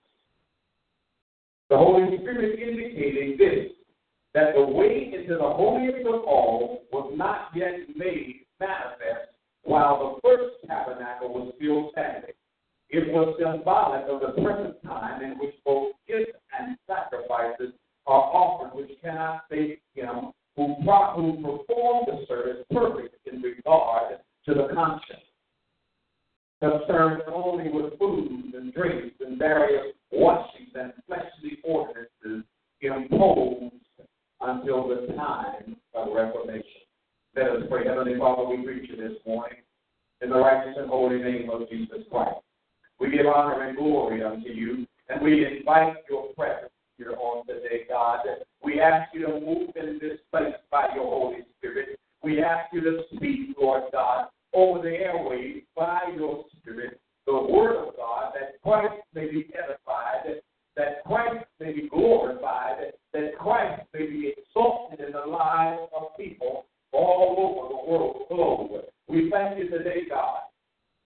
The 1.69 1.77
Holy 1.77 2.17
Spirit 2.19 2.59
indicating 2.59 3.35
this, 3.37 3.71
that 4.33 4.53
the 4.55 4.61
way 4.61 5.11
into 5.13 5.35
the 5.35 5.49
holiest 5.49 6.07
of 6.07 6.23
all 6.23 6.83
was 6.91 7.11
not 7.17 7.49
yet 7.55 7.73
made 7.95 8.45
manifest 8.59 9.31
while 9.63 10.21
the 10.21 10.21
first 10.21 10.55
tabernacle 10.67 11.33
was 11.33 11.53
still 11.57 11.89
standing. 11.91 12.35
It 12.89 13.11
was 13.11 13.35
symbolic 13.39 14.05
of 14.07 14.21
the 14.21 14.41
present 14.41 14.81
time 14.83 15.23
in 15.23 15.39
which 15.39 15.55
both 15.65 15.93
gifts 16.07 16.37
and 16.57 16.77
sacrifices 16.87 17.73
are 18.07 18.21
offered, 18.21 18.75
which 18.75 18.91
cannot 19.01 19.41
make 19.49 19.81
him 19.93 20.31
who, 20.55 20.75
who 20.75 21.35
performed 21.41 22.07
the 22.07 22.25
service 22.27 22.63
perfect 22.71 23.15
in 23.31 23.41
regard 23.41 24.19
to 24.47 24.53
the 24.53 24.67
conscience. 24.73 25.21
Concerned 26.61 27.23
only 27.27 27.69
with 27.69 27.97
foods 27.99 28.53
and 28.55 28.73
drinks 28.73 29.15
and 29.19 29.37
various 29.37 29.93
washings 30.11 30.69
and 30.75 30.93
fleshly 31.05 31.59
ordinances 31.63 32.43
imposed 32.81 33.73
until 34.41 34.87
the 34.87 35.13
time 35.15 35.75
of 35.93 36.13
Reformation. 36.13 36.63
Let 37.35 37.47
us 37.47 37.63
pray. 37.69 37.85
Heavenly 37.85 38.17
Father, 38.17 38.45
we 38.45 38.63
preach 38.63 38.89
you 38.89 38.95
this 38.95 39.17
morning 39.25 39.57
in 40.21 40.29
the 40.29 40.37
righteous 40.37 40.75
and 40.77 40.89
holy 40.89 41.21
name 41.21 41.49
of 41.49 41.69
Jesus 41.69 41.99
Christ. 42.09 42.37
We 42.99 43.11
give 43.11 43.25
honor 43.25 43.61
and 43.63 43.77
glory 43.77 44.23
unto 44.23 44.49
you, 44.49 44.87
and 45.09 45.21
we 45.21 45.45
invite 45.45 45.97
your 46.09 46.33
presence 46.33 46.71
here 46.97 47.13
on 47.19 47.45
today, 47.45 47.83
God. 47.89 48.19
We 48.63 48.79
ask 48.79 49.13
you 49.13 49.25
to 49.27 49.33
move 49.39 49.69
in 49.75 49.99
this 50.01 50.19
place 50.31 50.53
by 50.71 50.87
your 50.95 51.05
Holy 51.05 51.45
Spirit. 51.57 51.99
We 52.23 52.41
ask 52.41 52.73
you 52.73 52.81
to 52.81 53.03
speak, 53.15 53.55
Lord 53.59 53.83
God, 53.91 54.27
over 54.53 54.81
the 54.81 54.95
airways 54.95 55.63
by 55.75 56.01
your 56.15 56.45
Spirit, 56.57 56.99
the 57.25 57.33
Word 57.33 57.87
of 57.87 57.95
God, 57.97 58.33
that 58.39 58.61
Christ 58.63 59.01
may 59.13 59.29
be 59.29 59.49
edified, 59.53 60.41
that 60.75 61.03
Christ 61.05 61.45
may 61.59 61.73
be 61.73 61.89
glorified, 61.89 62.93
that 63.13 63.37
Christ 63.37 63.83
may 63.93 64.05
be 64.07 64.33
exalted 64.37 65.05
in 65.05 65.11
the 65.11 65.25
lives 65.25 65.81
of 65.95 66.17
people 66.17 66.65
all 66.91 67.35
over 67.37 67.69
the 67.69 67.91
world 67.91 68.25
globe. 68.29 68.85
We 69.07 69.29
thank 69.29 69.57
you 69.57 69.69
today, 69.69 70.03
God, 70.09 70.39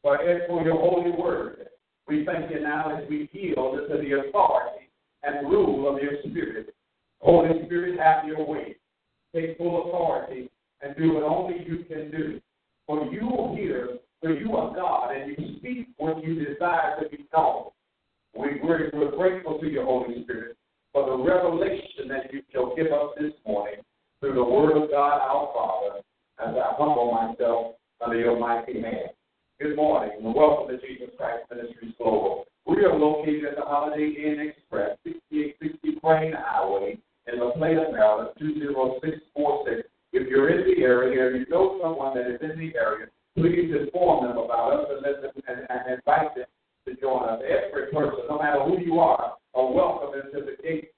for, 0.01 0.17
for 0.47 0.63
your 0.63 0.79
holy 0.79 1.11
word. 1.11 1.67
We 2.07 2.25
thank 2.25 2.49
you 2.51 2.61
now 2.61 2.97
as 2.97 3.09
we 3.09 3.29
yield 3.33 3.77
to 3.89 3.97
the 3.97 4.27
authority 4.27 4.88
and 5.23 5.49
rule 5.49 5.87
of 5.93 6.01
your 6.01 6.13
Spirit. 6.29 6.73
Holy 7.19 7.65
Spirit, 7.65 7.99
have 7.99 8.25
your 8.25 8.45
way. 8.45 8.75
Take 9.35 9.57
full 9.57 9.87
authority 9.87 10.49
and 10.81 10.95
do 10.95 11.13
what 11.13 11.23
only 11.23 11.65
you 11.67 11.85
can 11.85 12.11
do. 12.11 12.39
For 12.87 13.05
you 13.11 13.27
will 13.27 13.55
hear, 13.55 13.99
for 14.21 14.33
you 14.33 14.55
are 14.55 14.73
God, 14.73 15.15
and 15.15 15.35
you 15.37 15.57
speak 15.57 15.87
what 15.97 16.23
you 16.23 16.35
desire 16.45 17.01
to 17.01 17.09
be 17.09 17.25
known. 17.33 17.65
We, 18.33 18.59
we're, 18.63 18.89
we're 18.93 19.15
grateful 19.15 19.59
to 19.59 19.67
your 19.67 19.85
Holy 19.85 20.23
Spirit 20.23 20.55
for 20.93 21.05
the 21.05 21.23
revelation 21.23 22.07
that 22.09 22.33
you 22.33 22.41
shall 22.51 22.75
give 22.75 22.87
us 22.87 23.11
this 23.19 23.33
morning 23.45 23.81
through 24.19 24.33
the 24.33 24.43
Word 24.43 24.81
of 24.81 24.89
God, 24.89 25.19
our 25.19 25.49
Father, 25.53 26.01
as 26.39 26.55
I 26.55 26.75
humble 26.77 27.11
myself 27.11 27.75
under 28.03 28.19
your 28.19 28.39
mighty 28.39 28.81
hand. 28.81 29.09
Good 29.59 29.75
morning, 29.75 30.17
and 30.23 30.33
welcome 30.33 30.69
to 30.69 30.77
Jesus 30.87 31.09
Christ 31.17 31.43
Ministries 31.51 31.93
Global. 31.97 32.45
We 32.69 32.85
are 32.85 32.93
located 32.93 33.45
at 33.45 33.55
the 33.55 33.63
Holiday 33.65 34.13
Inn 34.13 34.45
Express, 34.45 34.95
6860 35.01 35.99
Crain 36.05 36.33
Highway, 36.37 36.99
in 37.25 37.39
La 37.39 37.49
Plata, 37.57 37.89
Maryland, 37.89 38.29
20646. 38.37 39.89
If 40.13 40.29
you're 40.29 40.53
in 40.53 40.69
the 40.69 40.83
area, 40.85 41.17
or 41.17 41.35
you 41.35 41.49
know 41.49 41.79
someone 41.81 42.13
that 42.13 42.29
is 42.29 42.37
in 42.45 42.59
the 42.61 42.77
area, 42.77 43.07
please 43.33 43.73
inform 43.73 44.29
them 44.29 44.37
about 44.37 44.77
us 44.77 44.85
and, 44.93 45.01
let 45.01 45.17
them, 45.17 45.33
and, 45.49 45.65
and 45.65 45.97
invite 45.97 46.35
them 46.35 46.45
to 46.85 46.93
join 47.01 47.27
us. 47.27 47.41
Every 47.41 47.89
person, 47.89 48.29
no 48.29 48.37
matter 48.37 48.61
who 48.61 48.77
you 48.77 48.99
are, 48.99 49.33
are 49.55 49.73
welcome 49.73 50.21
into 50.21 50.45
the 50.45 50.61
gate 50.61 50.91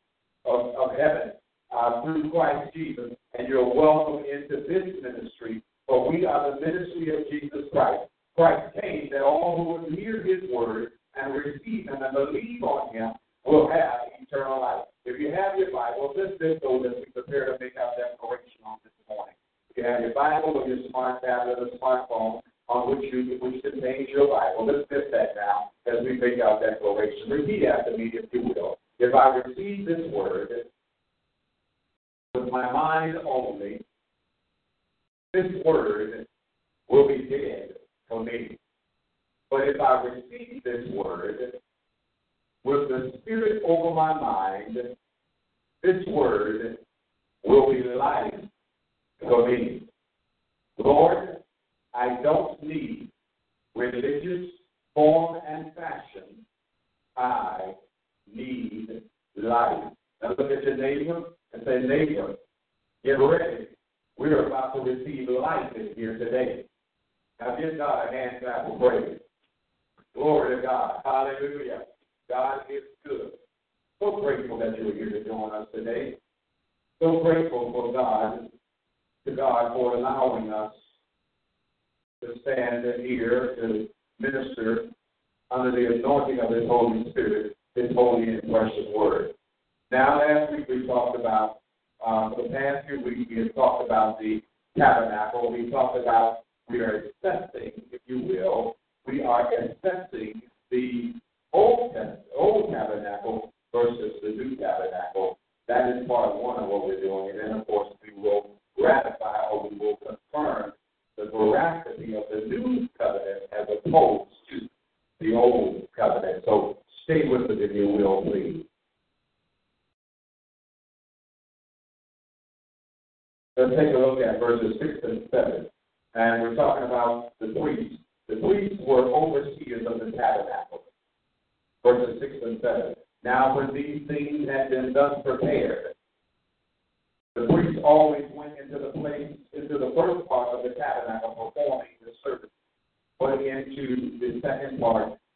of, 0.44 0.76
of 0.76 0.92
heaven 1.00 1.40
uh, 1.72 2.04
through 2.04 2.32
Christ 2.32 2.74
Jesus, 2.76 3.16
and 3.40 3.48
you're 3.48 3.64
welcome 3.64 4.26
into 4.28 4.68
this 4.68 4.92
ministry. 5.02 5.64
For 5.88 6.12
we 6.12 6.26
are 6.26 6.52
the 6.52 6.60
ministry 6.60 7.16
of 7.16 7.32
Jesus 7.32 7.72
Christ. 7.72 8.12
Christ 8.36 8.76
came 8.82 9.08
that 9.12 9.22
all 9.22 9.56
who 9.56 9.88
would 9.88 9.98
hear 9.98 10.22
his 10.22 10.50
word 10.52 10.91
and 11.24 11.34
receive 11.34 11.88
him 11.88 12.02
and 12.02 12.14
believe 12.14 12.64
on 12.64 12.94
him 12.94 13.12
will 13.46 13.70
have 13.70 14.02
eternal 14.20 14.62
life. 14.62 14.91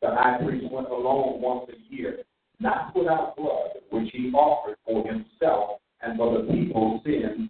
The 0.05 0.13
high 0.13 0.37
priest 0.37 0.71
went 0.71 0.87
alone 0.89 1.41
once 1.41 1.67
a 1.73 1.93
year, 1.93 2.19
not 2.59 2.95
without 2.95 3.35
blood, 3.35 3.71
which 3.89 4.11
he 4.13 4.31
offered 4.33 4.77
for 4.85 5.03
himself 5.03 5.79
and 6.01 6.15
for 6.15 6.37
the 6.37 6.53
people's 6.53 7.01
sins 7.03 7.49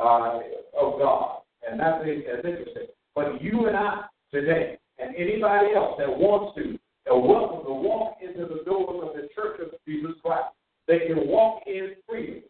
uh, 0.00 0.40
of 0.80 0.98
God. 0.98 1.42
And 1.68 1.78
that's, 1.78 2.02
as 2.02 2.44
interesting. 2.44 2.86
But 3.14 3.42
you 3.42 3.66
and 3.66 3.76
I 3.76 4.04
today, 4.32 4.78
and 4.98 5.14
anybody 5.14 5.74
else 5.74 5.96
that 5.98 6.08
wants 6.08 6.56
to, 6.56 6.78
are 7.10 7.18
welcome 7.18 7.66
to 7.66 7.72
walk 7.72 8.18
into 8.22 8.42
the 8.42 8.62
doors 8.64 9.08
of 9.08 9.14
the 9.14 9.28
Church 9.34 9.60
of 9.60 9.70
Jesus 9.86 10.12
Christ. 10.22 10.48
They 10.86 11.00
can 11.00 11.26
walk 11.28 11.62
in 11.66 11.94
freely. 12.08 12.44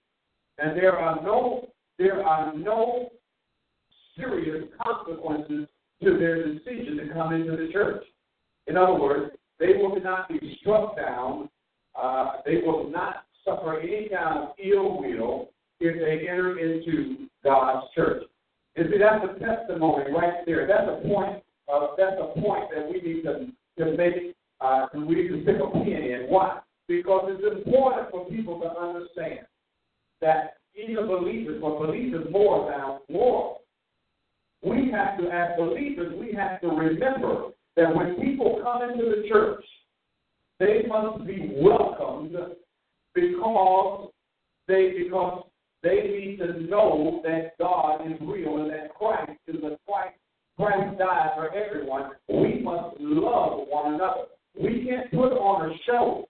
And 0.58 0.76
there 0.76 0.98
are 0.98 1.22
no 1.22 1.68
there 1.98 2.24
are 2.26 2.54
no 2.56 3.10
serious 4.16 4.64
consequences 4.82 5.68
to 6.02 6.18
their 6.18 6.46
decision 6.46 6.96
to 6.96 7.12
come 7.12 7.34
into 7.34 7.52
the 7.52 7.70
church. 7.72 8.02
In 8.66 8.76
other 8.76 8.94
words, 8.94 9.36
they 9.58 9.74
will 9.74 10.00
not 10.00 10.28
be 10.28 10.56
struck 10.60 10.96
down. 10.96 11.50
Uh, 12.00 12.36
they 12.46 12.62
will 12.64 12.90
not 12.90 13.24
suffer 13.44 13.80
any 13.80 14.08
kind 14.08 14.38
of 14.38 14.48
ill 14.58 14.98
will 14.98 15.50
if 15.80 15.98
they 15.98 16.26
enter 16.26 16.58
into 16.58 17.28
God's 17.44 17.86
church. 17.94 18.22
You 18.76 18.84
see, 18.84 18.98
that's 18.98 19.24
a 19.24 19.38
testimony 19.38 20.12
right 20.12 20.44
there. 20.46 20.66
That's 20.66 20.88
a 20.88 21.08
point. 21.08 21.42
Of, 21.68 21.90
that's 21.96 22.16
a 22.18 22.40
point 22.40 22.68
that 22.74 22.86
we 22.86 23.00
need 23.00 23.22
to, 23.22 23.46
to 23.78 23.96
make. 23.96 24.34
Uh, 24.60 24.86
we 24.94 25.14
need 25.14 25.28
to 25.28 25.38
pick 25.44 25.56
a 25.56 25.70
pin 25.70 25.86
in. 25.86 26.26
Why? 26.28 26.58
Because 26.86 27.30
it's 27.30 27.56
important 27.58 28.10
for 28.10 28.26
people 28.26 28.60
to 28.60 28.68
understand 28.68 29.46
that 30.20 30.56
even 30.74 31.06
believers, 31.06 31.60
but 31.60 31.78
believers 31.78 32.26
more 32.30 32.70
now, 32.70 33.00
more. 33.08 33.58
We 34.62 34.90
have 34.92 35.18
to, 35.18 35.30
as 35.30 35.56
believers, 35.58 36.12
we 36.18 36.34
have 36.34 36.60
to 36.60 36.68
remember 36.68 37.50
that 37.76 37.94
when 37.94 38.16
people 38.16 38.60
come 38.62 38.82
into 38.90 39.04
the 39.04 39.28
church, 39.28 39.64
they 40.58 40.82
must 40.86 41.26
be 41.26 41.52
welcomed 41.56 42.36
because 43.14 44.10
they 44.68 44.92
because 45.02 45.44
they 45.82 46.02
need 46.02 46.38
to 46.38 46.60
know 46.62 47.20
that 47.24 47.56
God 47.58 48.06
is 48.06 48.18
real 48.20 48.58
and 48.58 48.70
that 48.70 48.94
Christ 48.94 49.38
is 49.46 49.56
the 49.60 49.78
Christ. 49.88 50.16
Christ 50.58 50.98
died 50.98 51.30
for 51.36 51.54
everyone. 51.54 52.10
We 52.28 52.60
must 52.62 52.96
love 53.00 53.66
one 53.68 53.94
another. 53.94 54.24
We 54.60 54.86
can't 54.86 55.10
put 55.10 55.32
on 55.32 55.70
a 55.70 55.74
show 55.86 56.26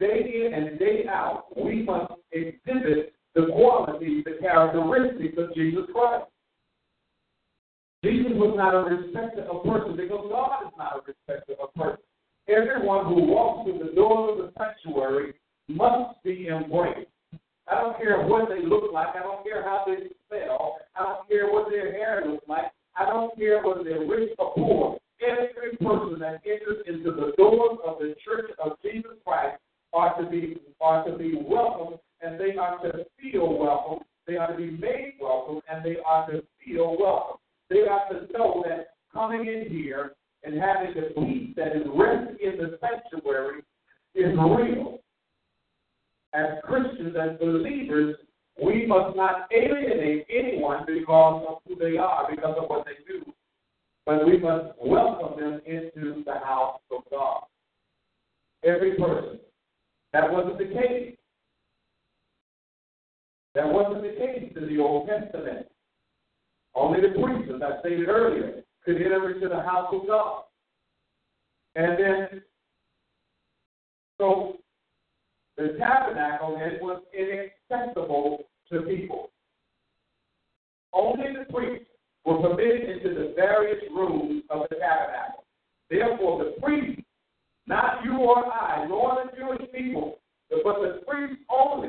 day 0.00 0.46
in 0.46 0.54
and 0.54 0.78
day 0.78 1.04
out. 1.08 1.44
We 1.56 1.82
must 1.82 2.12
exhibit 2.32 3.14
the 3.34 3.46
qualities, 3.52 4.24
the 4.24 4.38
characteristics 4.40 5.34
of 5.38 5.54
Jesus 5.54 5.84
Christ. 5.92 6.26
Jesus 8.02 8.32
was 8.34 8.54
not 8.56 8.74
a 8.74 8.94
respecter 8.94 9.42
of 9.42 9.64
person 9.64 9.96
because 9.96 10.26
God 10.30 10.66
is 10.66 10.72
not 10.78 10.96
a 10.96 11.00
respecter 11.06 11.54
of 11.62 11.74
person. 11.74 12.02
Everyone 12.48 13.06
who 13.06 13.22
walks 13.22 13.68
through 13.68 13.78
the 13.84 13.94
door 13.94 14.32
of 14.32 14.38
the 14.38 14.52
sanctuary 14.56 15.34
must 15.68 16.22
be 16.22 16.48
embraced. 16.48 17.10
I 17.70 17.80
don't 17.80 17.98
care 17.98 18.26
what 18.26 18.48
they 18.48 18.64
look 18.64 18.92
like. 18.92 19.08
I 19.14 19.22
don't 19.22 19.44
care 19.44 19.62
how 19.62 19.84
they 19.86 20.08
smell. 20.28 20.78
I 20.96 21.04
don't 21.04 21.28
care 21.28 21.52
what 21.52 21.70
their 21.70 21.92
hair 21.92 22.24
looks 22.26 22.48
like. 22.48 22.72
I 22.96 23.04
don't 23.04 23.36
care 23.36 23.62
whether 23.62 23.84
they're 23.84 24.06
rich 24.06 24.30
or 24.38 24.52
poor. 24.54 24.98
Every 25.20 25.76
person 25.76 26.18
that 26.20 26.40
enters 26.46 26.84
into 26.86 27.10
the 27.10 27.32
doors 27.36 27.78
of 27.86 27.98
the 27.98 28.14
Church 28.24 28.50
of 28.62 28.72
Jesus 28.82 29.12
Christ 29.24 29.58
are 29.92 30.20
to 30.20 30.28
be 30.28 30.58
are 30.80 31.04
to 31.04 31.16
be 31.16 31.38
welcome, 31.44 31.98
and 32.22 32.40
they 32.40 32.56
are 32.56 32.78
to 32.82 33.04
feel 33.20 33.58
welcome. 33.58 34.04
They 34.26 34.36
are 34.36 34.52
to 34.52 34.56
be 34.56 34.70
made 34.70 35.14
welcome, 35.20 35.60
and 35.70 35.84
they 35.84 35.96
are 36.06 36.30
to 36.30 36.42
feel 36.64 36.96
welcome. 36.98 37.38
They 37.70 37.80
are 37.80 38.08
to 38.10 38.32
know 38.32 38.64
that 38.68 38.94
coming 39.12 39.46
in 39.46 39.66
here 39.70 40.12
and 40.44 40.60
having 40.60 40.94
the 40.94 41.20
peace 41.20 41.54
that 41.56 41.76
is 41.76 41.82
resting 41.94 42.36
in 42.40 42.58
the 42.58 42.78
sanctuary 42.80 43.62
is 44.14 44.36
real. 44.36 44.98
As 46.34 46.46
Christians, 46.64 47.16
as 47.20 47.38
believers, 47.38 48.16
we 48.62 48.86
must 48.86 49.16
not 49.16 49.48
alienate 49.52 50.26
anyone 50.28 50.84
because 50.86 51.46
of 51.48 51.58
who 51.66 51.76
they 51.76 51.96
are, 51.96 52.26
because 52.30 52.56
of 52.58 52.68
what 52.68 52.84
they 52.84 53.02
do, 53.06 53.24
but 54.04 54.26
we 54.26 54.38
must 54.38 54.74
welcome 54.82 55.40
them 55.40 55.60
into 55.64 56.22
the 56.24 56.34
house 56.44 56.80
of 56.90 57.02
God. 57.10 57.42
Every 58.64 58.96
person. 58.96 59.38
That 60.12 60.32
wasn't 60.32 60.58
the 60.58 60.64
case. 60.64 61.16
That 63.54 63.66
wasn't 63.66 64.02
the 64.02 64.16
case 64.18 64.52
in 64.56 64.68
the 64.68 64.82
Old 64.82 65.08
Testament. 65.08 65.66
Only 66.74 67.00
the 67.00 67.08
priests, 67.08 67.52
as 67.54 67.62
I 67.62 67.80
stated 67.80 68.08
earlier, 68.08 68.62
could 68.84 68.96
enter 68.96 69.30
into 69.30 69.48
the 69.48 69.62
house 69.62 69.88
of 69.92 70.06
God. 70.06 70.42
And 71.74 71.98
then, 71.98 72.42
so 74.18 74.56
the 75.58 75.76
tabernacle 75.76 76.56
then 76.56 76.78
was 76.80 77.02
inaccessible 77.12 78.44
to 78.70 78.82
people. 78.82 79.30
Only 80.92 81.26
the 81.36 81.52
priests 81.52 81.88
were 82.24 82.40
permitted 82.40 82.88
into 82.88 83.08
the 83.08 83.32
various 83.34 83.82
rooms 83.92 84.44
of 84.50 84.66
the 84.70 84.76
tabernacle. 84.76 85.44
Therefore, 85.90 86.44
the 86.44 86.60
priests, 86.62 87.02
not 87.66 88.04
you 88.04 88.18
or 88.18 88.46
I, 88.46 88.86
nor 88.88 89.24
the 89.24 89.36
Jewish 89.36 89.70
people, 89.72 90.18
but 90.48 90.80
the 90.80 91.00
priests 91.06 91.42
only, 91.50 91.88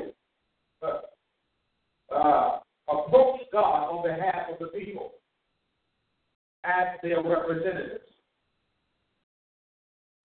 uh, 0.82 2.14
uh, 2.14 2.58
approached 2.88 3.44
God 3.52 3.88
on 3.88 4.02
behalf 4.02 4.50
of 4.50 4.58
the 4.58 4.66
people 4.66 5.12
as 6.64 6.98
their 7.02 7.22
representatives. 7.22 8.04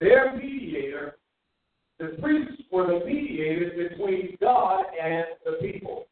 Their 0.00 0.36
mediator, 0.36 1.15
the 1.98 2.16
priests 2.20 2.62
were 2.70 2.86
the 2.86 3.04
mediators 3.04 3.90
between 3.90 4.36
God 4.40 4.84
and 5.02 5.24
the 5.44 5.52
people. 5.60 6.06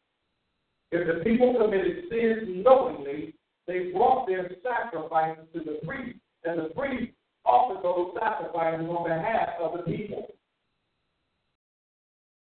If 0.91 1.07
the 1.07 1.25
people 1.25 1.55
committed 1.61 2.05
sins 2.11 2.65
knowingly, 2.65 3.35
they 3.67 3.91
brought 3.93 4.27
their 4.27 4.51
sacrifices 4.63 5.45
to 5.55 5.61
the 5.61 5.81
priest, 5.87 6.19
and 6.45 6.59
the 6.61 6.75
priest 6.75 7.13
offered 7.45 7.83
those 7.83 8.15
sacrifices 8.19 8.87
on 8.87 9.05
behalf 9.05 9.49
of 9.61 9.79
the 9.79 9.83
people. 9.85 10.29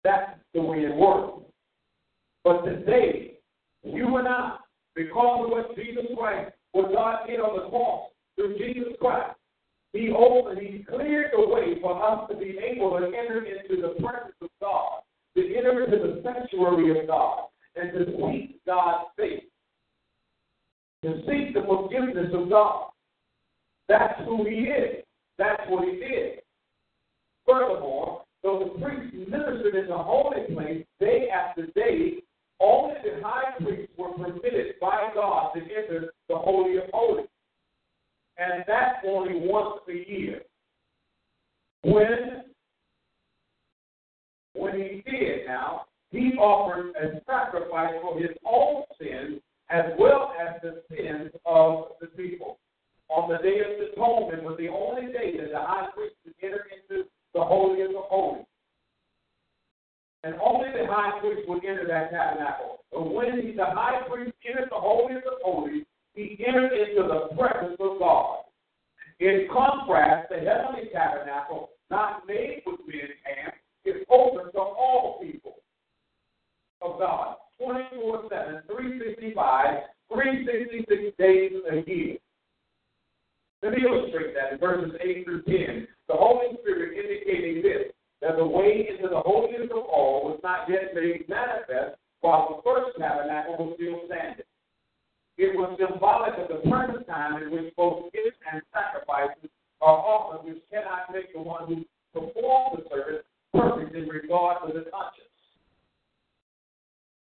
That's 0.03 0.39
the 0.53 0.61
way 0.61 0.79
it 0.79 0.95
worked. 0.95 1.49
But 2.43 2.61
today, 2.63 3.39
you 3.83 4.17
and 4.17 4.27
I, 4.27 4.57
because 4.95 5.45
of 5.45 5.51
what 5.51 5.75
Jesus 5.75 6.05
Christ, 6.17 6.53
what 6.71 6.93
God 6.93 7.27
did 7.27 7.39
on 7.39 7.61
the 7.61 7.69
cross 7.69 8.09
through 8.35 8.57
Jesus 8.57 8.93
Christ, 9.01 9.35
He 9.93 10.11
opened, 10.11 10.59
He 10.59 10.83
cleared 10.83 11.31
the 11.35 11.47
way 11.47 11.79
for 11.81 12.03
us 12.03 12.29
to 12.29 12.37
be 12.37 12.59
able 12.59 12.91
to 12.99 13.05
enter 13.05 13.45
into 13.45 13.81
the 13.81 13.95
presence 14.03 14.35
of 14.41 14.49
God, 14.61 15.01
to 15.35 15.55
enter 15.55 15.83
into 15.83 15.97
the 15.97 16.21
sanctuary 16.23 16.99
of 16.99 17.07
God, 17.07 17.47
and 17.75 17.91
to 17.93 18.05
seek 18.05 18.63
God's 18.65 19.09
face, 19.17 19.43
to 21.03 21.21
seek 21.27 21.53
the 21.53 21.63
forgiveness 21.65 22.31
of 22.33 22.49
God. 22.49 22.89
That's 23.87 24.19
who 24.25 24.45
He 24.45 24.65
is. 24.65 25.03
That's 25.37 25.61
what 25.69 25.85
He 25.85 25.99
did. 25.99 26.39
Furthermore, 27.45 28.23
though 28.43 28.59
the 28.59 28.85
priests 28.85 29.15
ministered 29.15 29.75
in 29.75 29.87
the 29.87 29.97
holy 29.97 30.53
place 30.53 30.85
day 30.99 31.29
after 31.33 31.67
day, 31.67 32.15
only 32.59 32.95
the 33.03 33.21
high 33.23 33.53
priests 33.63 33.93
were 33.97 34.11
permitted 34.13 34.75
by 34.81 35.09
God 35.13 35.53
to 35.53 35.61
enter 35.61 36.11
the 36.27 36.35
Holy 36.35 36.77
of 36.77 36.83
Holies. 36.91 37.27
And 38.37 38.63
that's 38.67 38.99
only 39.05 39.33
once 39.35 39.81
a 39.89 40.09
year. 40.09 40.41
When, 41.83 42.43
when 44.53 44.75
he 44.75 45.03
did 45.09 45.47
now, 45.47 45.85
he 46.11 46.33
offered 46.39 46.93
a 46.95 47.21
sacrifice 47.25 47.93
for 48.01 48.19
his 48.19 48.31
own 48.45 48.83
sins 48.99 49.41
as 49.69 49.85
well 49.99 50.33
as 50.39 50.61
the 50.61 50.83
sins 50.89 51.31
of 51.45 51.89
the 51.99 52.07
people. 52.07 52.59
On 53.09 53.29
the 53.29 53.37
day 53.37 53.59
of 53.59 53.91
atonement 53.91 54.43
was 54.43 54.57
the 54.57 54.69
only 54.69 55.11
day 55.11 55.37
that 55.37 55.51
the 55.51 55.59
high 55.59 55.87
priest 55.93 56.15
could 56.23 56.33
enter 56.43 56.65
into 56.71 57.07
the 57.33 57.41
Holy 57.41 57.81
of 57.81 57.91
the 57.91 58.01
Holies 58.01 58.45
and 60.23 60.35
only 60.43 60.69
the 60.71 60.85
high 60.91 61.19
priest 61.19 61.47
would 61.47 61.63
enter 61.63 61.87
that 61.87 62.11
tabernacle. 62.11 62.83
But 62.91 63.13
when 63.13 63.41
he, 63.41 63.51
the 63.53 63.65
high 63.65 64.01
priest 64.09 64.35
entered 64.45 64.69
the 64.69 64.75
Holy 64.75 65.15
of 65.15 65.23
the 65.23 65.37
Holies, 65.43 65.85
he 66.17 66.43
entered 66.45 66.73
into 66.73 67.07
the 67.07 67.35
presence 67.37 67.77
of 67.79 67.99
God. 67.99 68.39
In 69.19 69.47
contrast, 69.53 70.29
the 70.29 70.39
heavenly 70.39 70.89
tabernacle, 70.91 71.69
not 71.91 72.25
made 72.27 72.63
with 72.65 72.79
men's 72.87 73.13
hands, 73.23 73.53
is 73.85 74.03
open 74.09 74.51
to 74.51 74.59
all 74.59 75.19
people 75.21 75.57
of 76.81 76.99
God, 76.99 77.35
24 77.59 78.29
7, 78.29 78.61
365, 78.65 79.77
366 80.11 81.17
days 81.17 81.51
a 81.71 81.89
year. 81.89 82.17
Let 83.61 83.73
me 83.73 83.83
illustrate 83.85 84.33
that 84.33 84.53
in 84.53 84.59
verses 84.59 84.97
8 84.99 85.23
through 85.23 85.43
10. 85.43 85.87
The 86.07 86.13
Holy 86.13 86.57
Spirit 86.61 86.97
indicating 86.97 87.61
this 87.61 87.93
that 88.21 88.37
the 88.37 88.45
way 88.45 88.89
into 88.89 89.09
the 89.09 89.21
holiest 89.21 89.71
of 89.71 89.85
all 89.85 90.25
was 90.25 90.39
not 90.43 90.69
yet 90.69 90.93
made 90.95 91.29
manifest 91.29 91.97
while 92.21 92.49
the 92.49 92.61
first 92.65 92.97
tabernacle 92.97 93.57
was 93.57 93.77
still 93.77 94.01
standing. 94.07 94.46
It 95.37 95.55
was 95.55 95.77
symbolic 95.77 96.33
of 96.33 96.47
the 96.49 96.67
present 96.67 97.05
time 97.05 97.43
in 97.43 97.51
which 97.51 97.73
both 97.75 98.11
gifts 98.11 98.41
and 98.51 98.61
sacrifices 98.73 99.51
are 99.81 99.97
offered, 99.97 100.49
which 100.49 100.63
cannot 100.71 101.13
make 101.13 101.31
the 101.31 101.41
one 101.41 101.67
who 101.67 101.85
performs 102.11 102.81
the 102.81 102.89
service 102.89 103.23
perfect 103.53 103.95
in 103.95 104.09
regard 104.09 104.57
to 104.65 104.73
the 104.73 104.89
conscience. 104.89 105.29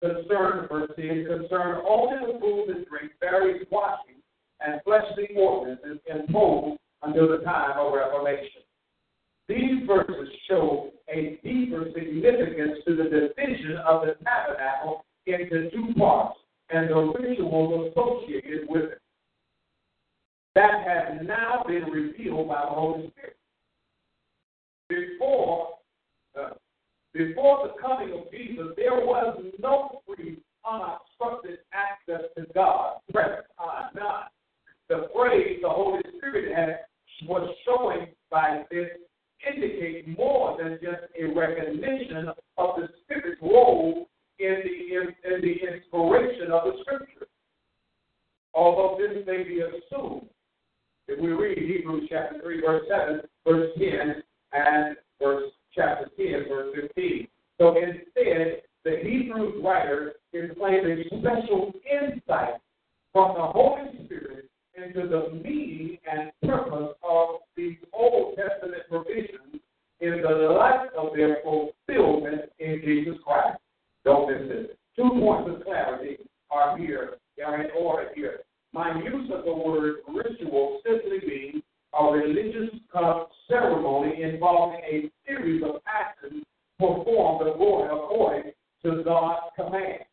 Concern, 0.04 0.68
verse 0.68 0.92
10, 0.98 1.26
concern 1.26 1.80
only 1.88 2.34
the 2.34 2.40
food 2.40 2.76
and 2.76 2.86
drink, 2.88 3.14
various 3.22 3.64
washing, 3.72 4.20
and 4.60 4.82
fleshly 4.84 5.30
ordinances 5.38 6.00
imposed 6.10 6.80
until 7.04 7.30
the 7.30 7.44
time 7.46 7.80
of 7.80 7.94
Reformation. 7.94 8.62
These 9.48 9.88
verses 9.88 10.28
show 10.50 10.92
a 11.08 11.40
deeper 11.44 11.86
significance 11.94 12.80
to 12.88 12.96
the 12.96 13.04
division 13.04 13.78
of 13.88 14.02
the 14.02 14.16
tabernacle 14.24 15.06
into 15.28 15.70
two 15.72 15.94
parts 15.98 16.41
and 16.72 16.90
the 16.90 17.14
rituals 17.20 17.92
associated 17.92 18.68
with 18.70 18.84
it. 18.84 19.02
That 20.56 20.86
have 20.86 21.26
now 21.26 21.64
been 21.66 21.84
revealed 21.84 22.50
by 22.50 22.62
the 22.62 22.72
Holy 22.72 23.12
Spirit. 23.12 23.38
Before, 24.90 25.70
uh, 26.38 26.50
before 27.14 27.68
the 27.68 27.82
coming 27.82 28.14
of 28.14 28.30
Jesus, 28.32 28.68
there 28.76 28.96
was 28.96 29.42
no 29.60 30.02
free, 30.06 30.40
unobstructed 30.70 31.60
access 31.72 32.30
to 32.38 32.46
God, 32.54 32.98
God. 33.14 34.26
The 34.90 35.08
phrase 35.16 35.60
the 35.62 35.70
Holy 35.70 36.02
Spirit 36.18 36.54
had 36.54 36.80
was 37.28 37.56
showing 37.66 38.08
by 38.30 38.64
this 38.72 38.90
indicate 39.48 40.18
more 40.18 40.58
than 40.62 40.80
just 40.82 41.04
a 41.20 41.26
recognition 41.34 42.28
of 42.58 42.76
the 42.78 42.90
Spirit's 43.04 43.42
role 43.42 44.08
in 44.42 44.62
the, 44.64 44.96
in, 44.96 45.34
in 45.34 45.42
the 45.42 45.74
inspiration 45.74 46.52
of 46.52 46.64
the 46.66 46.74
Scripture. 46.82 47.28
Although 48.54 48.98
this 48.98 49.26
may 49.26 49.44
be 49.44 49.62
assumed, 49.62 50.28
if 51.08 51.20
we 51.20 51.30
read 51.30 51.58
Hebrews 51.58 52.08
chapter 52.10 52.42
3, 52.42 52.62
verse 52.62 52.84
7, 52.90 53.22
verse 53.46 53.70
10, 53.78 54.24
and 54.54 54.96
verse 55.22 55.52
chapter 55.74 56.10
10, 56.18 56.46
verse 56.50 56.76
15. 56.96 57.28
So 57.60 57.76
instead, 57.78 58.62
the 58.84 58.98
Hebrews 59.04 59.62
writer 59.64 60.14
is 60.34 60.52
claiming 60.58 61.04
special 61.20 61.72
insight 61.86 62.56
from 63.14 63.36
the 63.36 63.46
Holy 63.46 64.06
Spirit 64.06 64.50
into 64.76 65.08
the 65.08 65.40
meaning 65.44 65.98
and 66.12 66.32
purpose 66.44 66.96
of 67.08 67.28
these 67.56 67.78
Old 67.94 68.36
Testament 68.36 68.84
provisions 68.90 69.62
in 70.00 70.22
the 70.22 70.56
light 70.58 70.88
of 70.98 71.16
their 71.16 71.38
fulfillment 71.44 72.50
in 72.60 72.82
Jesus 72.84 73.16
Christ. 73.24 73.61
Don't 74.04 74.30
miss 74.30 74.50
it. 74.50 74.78
Two 74.96 75.10
points 75.10 75.50
of 75.54 75.64
clarity 75.64 76.18
are 76.50 76.78
here, 76.78 77.18
they 77.38 77.44
are 77.44 77.62
in 77.62 77.72
order 77.72 78.10
here. 78.16 78.42
My 78.74 79.02
use 79.02 79.30
of 79.34 79.46
the 79.46 79.54
word 79.54 79.98
ritual 80.08 80.82
simply 80.86 81.20
means 81.28 81.64
a 81.94 82.04
religious 82.06 82.70
ceremony 83.50 84.24
involving 84.24 84.80
a 84.80 85.12
series 85.26 85.62
of 85.64 85.82
actions 85.86 86.44
performed 86.80 87.48
according 87.48 88.52
to 88.84 89.04
God's 89.04 89.42
command. 89.56 90.04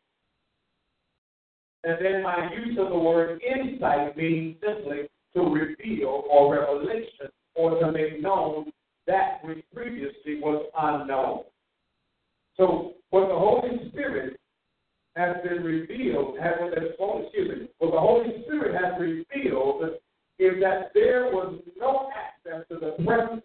And 1.83 1.97
then 2.03 2.23
my 2.23 2.49
use 2.53 2.77
of 2.77 2.89
the 2.89 2.99
word 2.99 3.41
insight 3.41 4.17
means 4.17 4.57
simply 4.61 5.09
to 5.33 5.41
reveal 5.41 6.23
or 6.29 6.53
revelation 6.53 7.29
or 7.55 7.79
to 7.79 7.91
make 7.91 8.21
known 8.21 8.71
that 9.07 9.39
which 9.43 9.63
previously 9.73 10.39
was 10.41 10.65
unknown. 10.77 11.43
So 12.59 12.95
what 13.11 13.29
the 13.29 13.35
Holy 13.35 13.89
Spirit 13.89 14.37
has 15.15 15.37
been 15.43 15.63
revealed, 15.63 16.37
has, 16.39 16.55
oh, 16.99 17.23
excuse 17.23 17.57
me, 17.57 17.69
what 17.79 17.91
the 17.91 17.99
Holy 17.99 18.43
Spirit 18.43 18.75
has 18.75 18.99
revealed 18.99 19.83
is 20.39 20.61
that 20.61 20.91
there 20.93 21.25
was 21.31 21.57
no 21.79 22.09
access 22.13 22.67
to 22.67 22.75
the 22.75 23.01
presence 23.03 23.43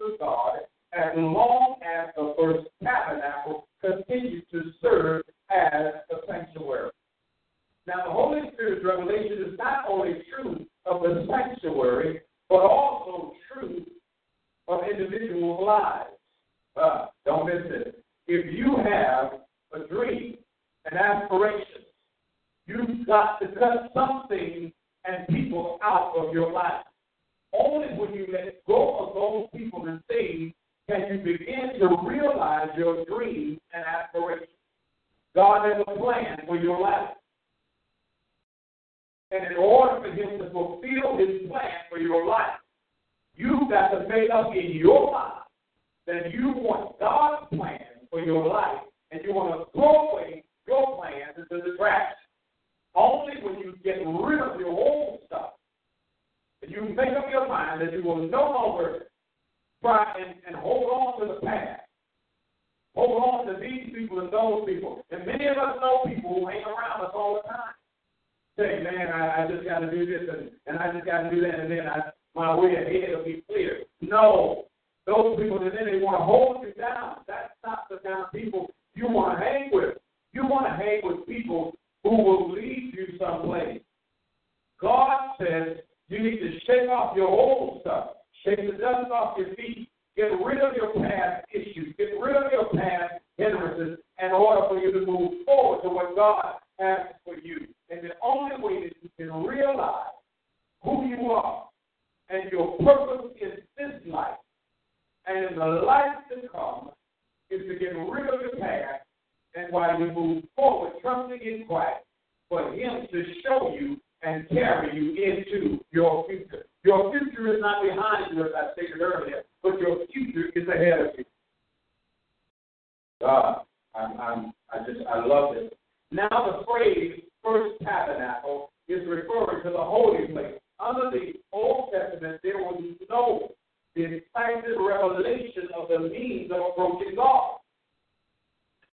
of 135.76 135.88
the 135.88 136.08
means 136.08 136.50
of 136.50 136.58
approaching 136.72 137.14
God. 137.16 137.58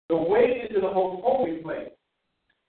The 0.08 0.16
way 0.16 0.66
into 0.68 0.80
the 0.80 0.88
holy 0.88 1.56
place. 1.62 1.90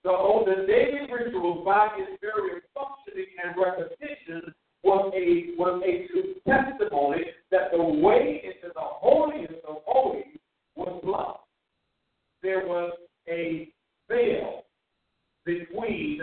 So 0.03 0.43
the 0.45 0.65
daily 0.67 1.11
ritual, 1.11 1.63
by 1.63 1.89
its 1.97 2.19
very 2.21 2.61
functioning 2.73 3.27
and 3.43 3.55
repetition, 3.55 4.53
was 4.83 5.11
a 5.15 5.55
was 5.57 5.81
a 5.85 6.49
testimony 6.49 7.25
that 7.51 7.71
the 7.71 7.83
way 7.83 8.41
into 8.43 8.73
the 8.73 8.81
holiest 8.81 9.53
of 9.67 9.77
holies 9.85 10.39
was 10.75 10.99
blood. 11.03 11.37
There 12.41 12.65
was 12.65 12.93
a 13.27 13.69
veil 14.09 14.63
between 15.45 16.21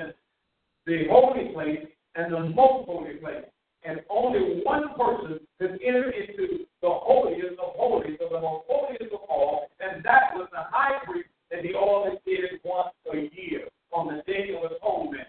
the 0.87 1.05
holy 1.11 1.53
place 1.53 1.87
and 2.17 2.33
the 2.33 2.41
most 2.41 2.87
holy 2.87 3.15
place. 3.15 3.45
And 3.85 4.01
only 4.11 4.63
one 4.65 4.89
person 4.99 5.38
could 5.61 5.79
enter 5.85 6.11
into 6.11 6.67
the 6.83 6.89
holiest 6.89 7.59
of 7.59 7.75
holies, 7.75 8.17
of 8.21 8.31
the 8.31 8.41
most 8.41 8.65
holiest 8.69 9.13
of 9.13 9.21
all, 9.29 9.69
and 9.81 10.05
that 10.05 10.35
was 10.35 10.49
the 10.53 10.63
high 10.71 11.05
priest, 11.05 11.29
and 11.51 11.67
he 11.67 11.75
only 11.75 12.17
did 12.25 12.61
once 12.65 12.95
a 13.13 13.17
year 13.17 13.69
on 13.93 14.07
the 14.07 14.23
day 14.27 14.51
of 14.57 14.71
atonement. 14.71 15.29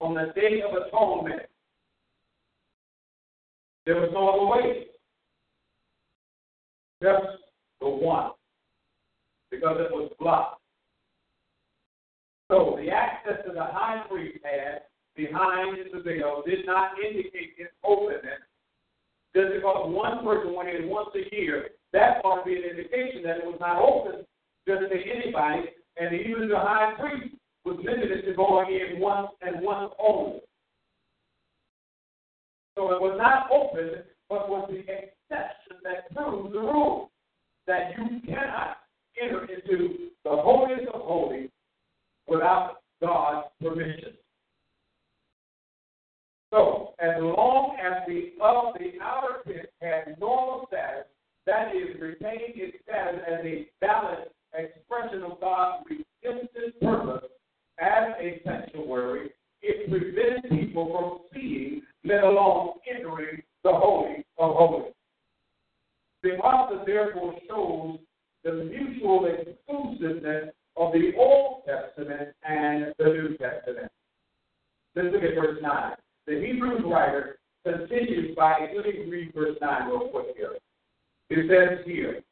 On 0.00 0.14
the 0.14 0.32
day 0.34 0.60
of 0.60 0.74
atonement. 0.74 1.42
There 3.86 3.96
was 3.96 4.10
no 4.12 4.28
other 4.28 4.46
way. 4.46 4.86
Just 7.02 7.42
the 7.80 7.88
one. 7.88 8.32
Because 9.50 9.76
it 9.80 9.92
was 9.92 10.10
blocked. 10.18 10.60
So 12.50 12.78
the 12.78 12.90
access 12.90 13.44
to 13.46 13.52
the 13.52 13.64
high 13.64 14.04
priest 14.10 14.38
had 14.42 14.82
behind 15.16 15.78
the 15.92 16.00
veil 16.00 16.42
did 16.46 16.66
not 16.66 16.92
indicate 16.98 17.54
its 17.56 17.72
openness. 17.82 18.40
Just 19.34 19.54
because 19.54 19.90
one 19.90 20.24
person 20.24 20.54
went 20.54 20.68
in 20.68 20.88
once 20.88 21.10
a 21.14 21.34
year, 21.34 21.70
that 21.92 22.20
ought 22.24 22.44
be 22.44 22.56
an 22.56 22.62
indication 22.62 23.22
that 23.24 23.38
it 23.38 23.44
was 23.44 23.58
not 23.60 23.82
open 23.82 24.24
just 24.66 24.80
to 24.80 24.94
anybody, 24.94 25.70
and 25.96 26.14
even 26.14 26.48
the 26.48 26.56
high 26.56 26.94
priest 26.98 27.34
was 27.64 27.78
limited 27.84 28.24
to 28.26 28.34
going 28.34 28.72
in 28.72 29.00
once 29.00 29.28
and 29.42 29.62
once 29.62 29.92
only. 29.98 30.40
So 32.76 32.92
it 32.92 33.00
was 33.00 33.16
not 33.18 33.50
open, 33.50 34.04
but 34.28 34.48
was 34.48 34.68
the 34.70 34.80
exception 34.80 35.78
that 35.84 36.14
proves 36.14 36.52
the 36.52 36.60
rule 36.60 37.10
that 37.66 37.92
you 37.96 38.20
cannot 38.26 38.78
enter 39.20 39.44
into 39.44 40.10
the 40.24 40.30
holiest 40.30 40.88
of 40.92 41.00
holies 41.00 41.50
without 42.26 42.78
God's 43.00 43.48
permission. 43.60 44.14
So, 46.54 46.94
as 47.00 47.20
long 47.20 47.76
as 47.82 48.06
the 48.06 48.30
of 48.40 48.74
the 48.78 48.92
outer 49.02 49.42
pit 49.44 49.72
had 49.82 50.16
normal 50.20 50.66
status, 50.68 51.06
that 51.46 51.74
is, 51.74 52.00
retained 52.00 52.54
its 52.54 52.76
status 52.84 53.22
as 53.26 53.44
a 53.44 53.66
valid 53.80 54.28
expression 54.54 55.24
of 55.24 55.40
God's 55.40 55.84
redemptive 55.90 56.80
purpose 56.80 57.28
as 57.80 58.14
a 58.20 58.40
sanctuary, 58.44 59.30
it 59.62 59.90
prevented 59.90 60.48
people 60.48 60.92
from 60.92 61.26
seeing, 61.34 61.82
let 62.04 62.22
alone 62.22 62.74
entering 62.88 63.42
the 63.64 63.72
Holy 63.72 64.24
of 64.38 64.54
Holies. 64.54 64.92
The 66.22 66.36
author 66.36 66.84
therefore 66.86 67.34
shows 67.48 67.98
the 68.44 68.52
mutual 68.52 69.26
exclusiveness 69.26 70.54
of 70.76 70.92
the 70.92 71.14
Old 71.18 71.62
Testament 71.66 72.28
and 72.48 72.94
the 72.96 73.06
New 73.06 73.36
Testament. 73.38 73.90
Let's 74.94 75.08
look 75.12 75.24
at 75.24 75.34
verse 75.34 75.58
9 75.60 75.94
the 76.26 76.40
Hebrews 76.40 76.82
writer 76.86 77.38
continues 77.64 78.34
by, 78.36 78.68
let 78.74 78.86
me 78.86 79.10
read 79.10 79.32
verse 79.34 79.56
9 79.60 79.88
real 79.88 80.08
quick 80.08 80.26
here. 80.36 80.56
It 81.30 81.48
says 81.48 81.84
here, 81.86 82.22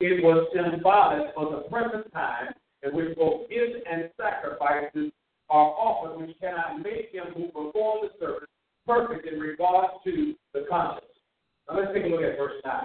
it 0.00 0.24
was 0.24 0.48
symbolic 0.54 1.28
of 1.36 1.52
the 1.52 1.68
present 1.68 2.12
time 2.12 2.54
in 2.82 2.94
which 2.94 3.16
both 3.16 3.48
gifts 3.48 3.84
and 3.90 4.10
sacrifices 4.16 5.12
are 5.50 5.66
offered, 5.66 6.18
which 6.20 6.36
cannot 6.40 6.82
make 6.82 7.12
him 7.12 7.26
who 7.34 7.46
performs 7.48 8.10
the 8.12 8.26
service 8.26 8.48
perfect 8.86 9.26
in 9.26 9.38
regard 9.38 9.90
to 10.04 10.34
the 10.54 10.64
conscience. 10.68 11.06
Now 11.68 11.78
let's 11.78 11.92
take 11.94 12.04
a 12.04 12.08
look 12.08 12.22
at 12.22 12.38
verse 12.38 12.60
9. 12.64 12.82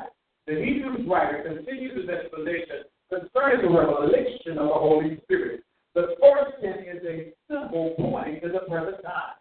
The 0.47 0.53
Hebrews 0.63 1.07
writer 1.09 1.43
continues 1.47 2.01
his 2.01 2.09
explanation 2.09 2.85
concerning 3.09 3.65
the 3.65 3.77
revelation 3.77 4.57
of 4.57 4.67
the 4.67 4.73
Holy 4.73 5.19
Spirit. 5.23 5.61
The 5.95 6.15
first 6.19 6.61
thing 6.61 6.85
is 6.85 7.01
a 7.07 7.33
simple 7.49 7.95
point 7.97 8.43
in 8.43 8.51
the 8.51 8.59
present 8.67 9.01
time. 9.01 9.39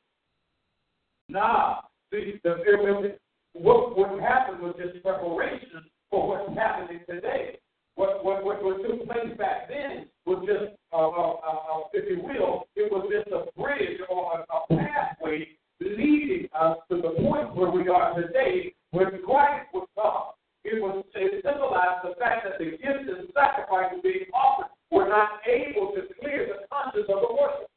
Nah, 1.28 1.80
see, 2.12 2.40
the, 2.44 2.56
it, 2.66 3.20
what 3.54 3.96
what 3.96 4.20
happened 4.20 4.60
was 4.60 4.74
just 4.78 5.02
preparation 5.02 5.84
for 6.10 6.28
what's 6.28 6.58
happening 6.58 7.00
today. 7.08 7.58
What, 7.96 8.24
what, 8.24 8.44
what, 8.44 8.62
what 8.62 8.82
took 8.82 9.06
place 9.06 9.38
back 9.38 9.68
then 9.68 10.06
was 10.26 10.44
just, 10.46 10.74
uh, 10.92 11.08
uh, 11.08 11.32
uh, 11.32 11.80
if 11.92 12.10
you 12.10 12.24
will, 12.24 12.66
it 12.74 12.90
was 12.90 13.08
just 13.10 13.28
a 13.28 13.46
bridge 13.58 14.00
or 14.10 14.40
a, 14.40 14.74
a 14.74 14.76
pathway 14.76 15.46
leading 15.80 16.48
us 16.58 16.78
to 16.90 16.96
the 16.96 17.14
point 17.22 17.54
where 17.54 17.70
we 17.70 17.88
are 17.88 18.20
today, 18.20 18.74
when 18.90 19.22
Christ 19.24 19.68
was 19.72 19.86
come. 19.94 20.34
It 20.64 20.80
was 20.80 21.04
it 21.14 21.44
symbolized 21.44 22.08
the 22.08 22.18
fact 22.18 22.46
that 22.48 22.58
the 22.58 22.70
gifts 22.72 23.06
and 23.06 23.28
sacrifices 23.34 24.00
being 24.02 24.26
offered 24.32 24.72
were 24.90 25.08
not 25.08 25.44
able 25.46 25.92
to 25.94 26.02
clear 26.20 26.48
the 26.48 26.66
conscience 26.72 27.06
of 27.10 27.20
the 27.20 27.34
worship. 27.36 27.68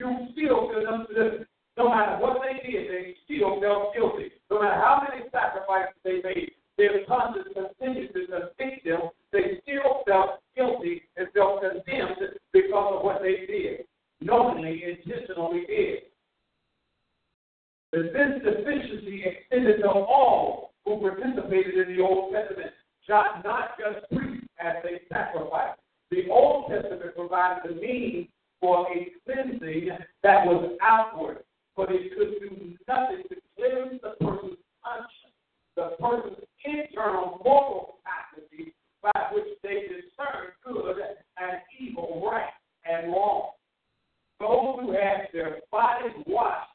You 0.00 0.26
still, 0.32 0.72
no 1.80 1.88
matter 1.88 2.20
what 2.20 2.36
they 2.44 2.70
did, 2.70 2.90
they 2.90 3.16
still 3.24 3.58
felt 3.58 3.94
guilty. 3.94 4.32
No 4.50 4.60
matter 4.60 4.74
how 4.74 5.02
many 5.08 5.24
sacrifices 5.32 5.96
they 6.04 6.20
made, 6.22 6.52
their 6.76 7.04
conscience 7.08 7.48
continued 7.54 8.12
to 8.12 8.26
convict 8.26 8.84
them. 8.84 9.08
They 9.32 9.60
still 9.62 10.02
felt 10.06 10.40
guilty 10.54 11.02
and 11.16 11.28
felt 11.32 11.62
condemned 11.62 12.20
because 12.52 12.94
of 12.98 13.02
what 13.02 13.22
they 13.22 13.46
did, 13.46 13.86
knowingly, 14.20 14.84
intentionally 14.84 15.64
did. 15.66 15.98
This 17.92 18.44
deficiency 18.44 19.24
extended 19.24 19.78
to 19.80 19.88
all 19.88 20.74
who 20.84 21.00
participated 21.00 21.88
in 21.88 21.96
the 21.96 22.02
Old 22.02 22.34
Testament, 22.34 22.72
not, 23.08 23.42
not 23.42 23.70
just 23.78 24.06
priests 24.12 24.46
as 24.60 24.76
they 24.84 25.00
sacrificed. 25.08 25.80
The 26.10 26.28
Old 26.30 26.70
Testament 26.70 27.16
provided 27.16 27.70
the 27.70 27.80
means 27.80 28.28
for 28.60 28.86
a 28.92 29.08
cleansing 29.24 29.88
that 30.22 30.46
was 30.46 30.76
outward, 30.82 31.42
but 31.76 31.88
it 31.90 32.12
could 32.16 32.40
do 32.40 32.74
nothing 32.88 33.22
to 33.28 33.36
cleanse 33.56 34.00
the 34.02 34.24
person's 34.24 34.58
conscience, 34.84 35.36
the 35.76 35.90
person's 36.00 36.44
internal 36.64 37.40
moral 37.44 37.96
faculty 38.04 38.74
by 39.02 39.12
which 39.32 39.48
they 39.62 39.86
discern 39.88 40.52
good 40.64 40.96
and 41.38 41.60
evil, 41.78 42.28
right 42.30 42.52
and 42.84 43.12
wrong. 43.12 43.50
Those 44.38 44.80
who 44.80 44.92
had 44.92 45.28
their 45.32 45.60
bodies 45.70 46.16
washed 46.26 46.70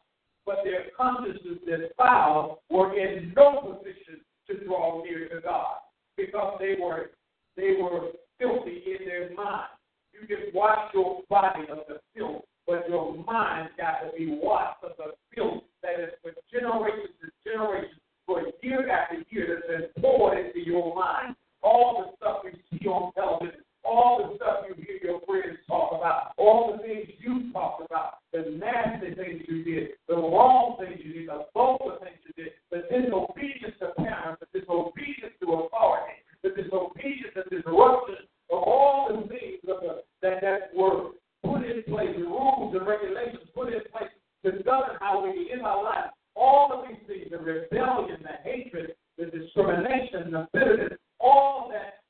but 0.46 0.60
their 0.64 0.86
consciences 0.96 1.58
defiled 1.66 2.60
were 2.70 2.98
in 2.98 3.34
no 3.36 3.62
position 3.62 4.22
to 4.48 4.64
draw 4.64 5.04
near 5.04 5.28
to 5.30 5.42
God 5.42 5.78
because 6.18 6.58
they 6.60 6.76
were 6.80 7.12
they 7.58 7.76
were 7.82 8.12
filthy 8.40 8.84
in 9.00 9.08
their 9.08 9.34
mind. 9.34 9.70
You 10.14 10.28
can 10.28 10.54
wash 10.54 10.94
your 10.94 11.22
body 11.30 11.64
of 11.72 11.80
the 11.88 12.00
filth, 12.16 12.44
but 12.68 12.90
your 12.90 13.16
mind's 13.26 13.72
got 13.78 14.02
to 14.02 14.18
be 14.18 14.40
washed 14.42 14.84
of 14.84 14.92
the 14.98 15.14
filth 15.36 15.64
that 15.84 16.00
is 16.02 16.14
for 16.22 16.32
generations 16.52 17.14
and 17.22 17.32
generations, 17.46 18.02
for 18.26 18.42
year 18.62 18.90
after 18.90 19.24
year 19.30 19.62
that's 19.70 19.94
been 19.94 20.04
poured 20.04 20.38
into 20.38 20.60
your 20.60 20.96
mind. 20.96 21.36
All 21.62 22.06
the 22.06 22.16
stuff 22.18 22.42
you 22.46 22.78
see 22.78 22.86
on 22.86 23.12
television, 23.14 23.62
all 23.84 24.18
the 24.18 24.36
stuff 24.38 24.66
you 24.68 24.76
hear 24.86 24.98
your 25.02 25.22
friends 25.26 25.58
talk 25.68 25.94
about, 25.94 26.34
all 26.38 26.78
the 26.78 26.84
things 26.84 27.10
you 27.20 27.52
talked 27.54 27.86
about, 27.86 28.18
the 28.34 28.58
nasty 28.58 29.14
things 29.16 29.42
you 29.48 29.64
did, 29.64 29.90
the 30.08 30.16
wrong 30.16 30.78
things 30.80 31.00
you 31.04 31.14
did, 31.14 31.30
the 31.30 31.46
vulgar 31.54 31.98
things 32.04 32.18
you 32.26 32.44
did, 32.44 32.54
the 32.72 32.82
disobedience 32.90 33.78
to 33.80 33.94
parents, 33.98 34.42
the 34.42 34.60
disobedience 34.60 35.34
to 35.42 35.46
authority, 35.54 36.18
the 36.44 36.50
disobedience 36.50 37.34
and 37.36 37.50
disruption 37.50 38.26
of 38.52 38.58
all 38.62 39.10
the 39.10 39.28
things 39.30 39.62
of 39.70 39.82
the, 39.82 40.02
that, 40.22 40.42
that 40.42 40.74
were 40.76 41.14
put 41.46 41.64
in 41.64 41.84
place, 41.84 42.10
the 42.18 42.24
rules 42.24 42.76
and 42.76 42.88
regulations 42.88 43.48
put 43.54 43.74
in 43.74 43.82
place 43.92 44.12
to 44.44 44.64
govern 44.64 44.98
how 45.00 45.24
we 45.24 45.50
live 45.52 45.64
our 45.64 45.84
lives. 45.84 46.12
All 46.36 46.72
of 46.74 46.88
these 46.88 47.00
things, 47.08 47.32
the 47.32 47.38
rebellion, 47.38 48.18
the 48.22 48.38
hatred, 48.44 48.96
the 49.18 49.26
discrimination, 49.26 50.32
the 50.32 50.48
bitterness, 50.54 51.00
all 51.20 51.72
that 51.72 52.05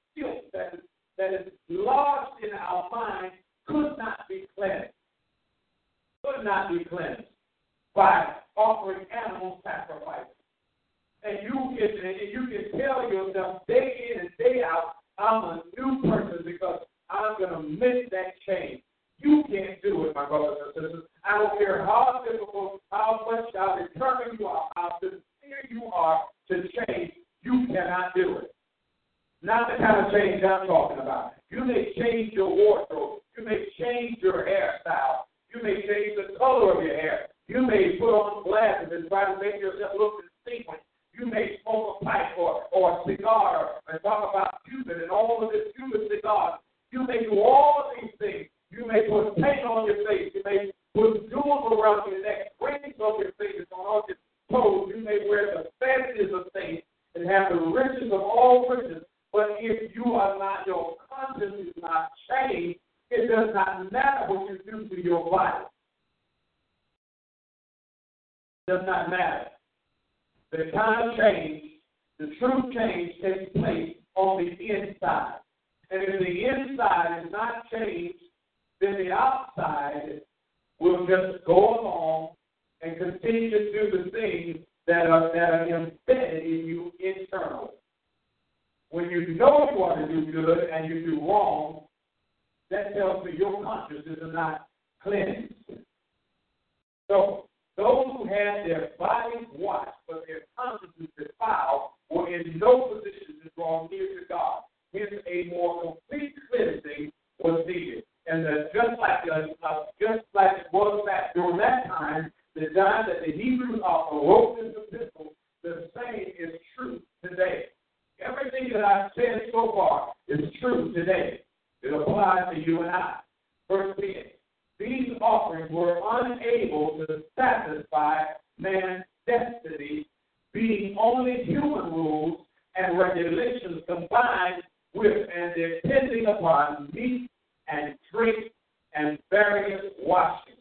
meat 137.05 137.29
and 137.67 137.95
drink 138.11 138.51
and 138.93 139.17
various 139.29 139.83
washings. 139.99 140.57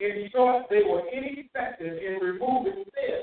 In 0.00 0.28
short, 0.32 0.64
they 0.68 0.82
were 0.84 1.02
ineffective 1.12 1.98
in 1.98 2.18
removing 2.20 2.84
sin. 2.94 3.22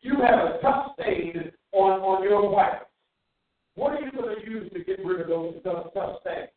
You 0.00 0.16
have 0.22 0.38
a 0.38 0.58
tough 0.62 0.92
stain 0.98 1.52
on, 1.72 2.00
on 2.00 2.22
your 2.22 2.48
wife. 2.48 2.82
What 3.74 3.92
are 3.92 4.00
you 4.00 4.12
going 4.12 4.36
to 4.36 4.50
use 4.50 4.72
to 4.72 4.84
get 4.84 5.04
rid 5.04 5.20
of 5.20 5.28
those 5.28 5.54
tough, 5.64 5.92
tough 5.94 6.20
stains? 6.20 6.48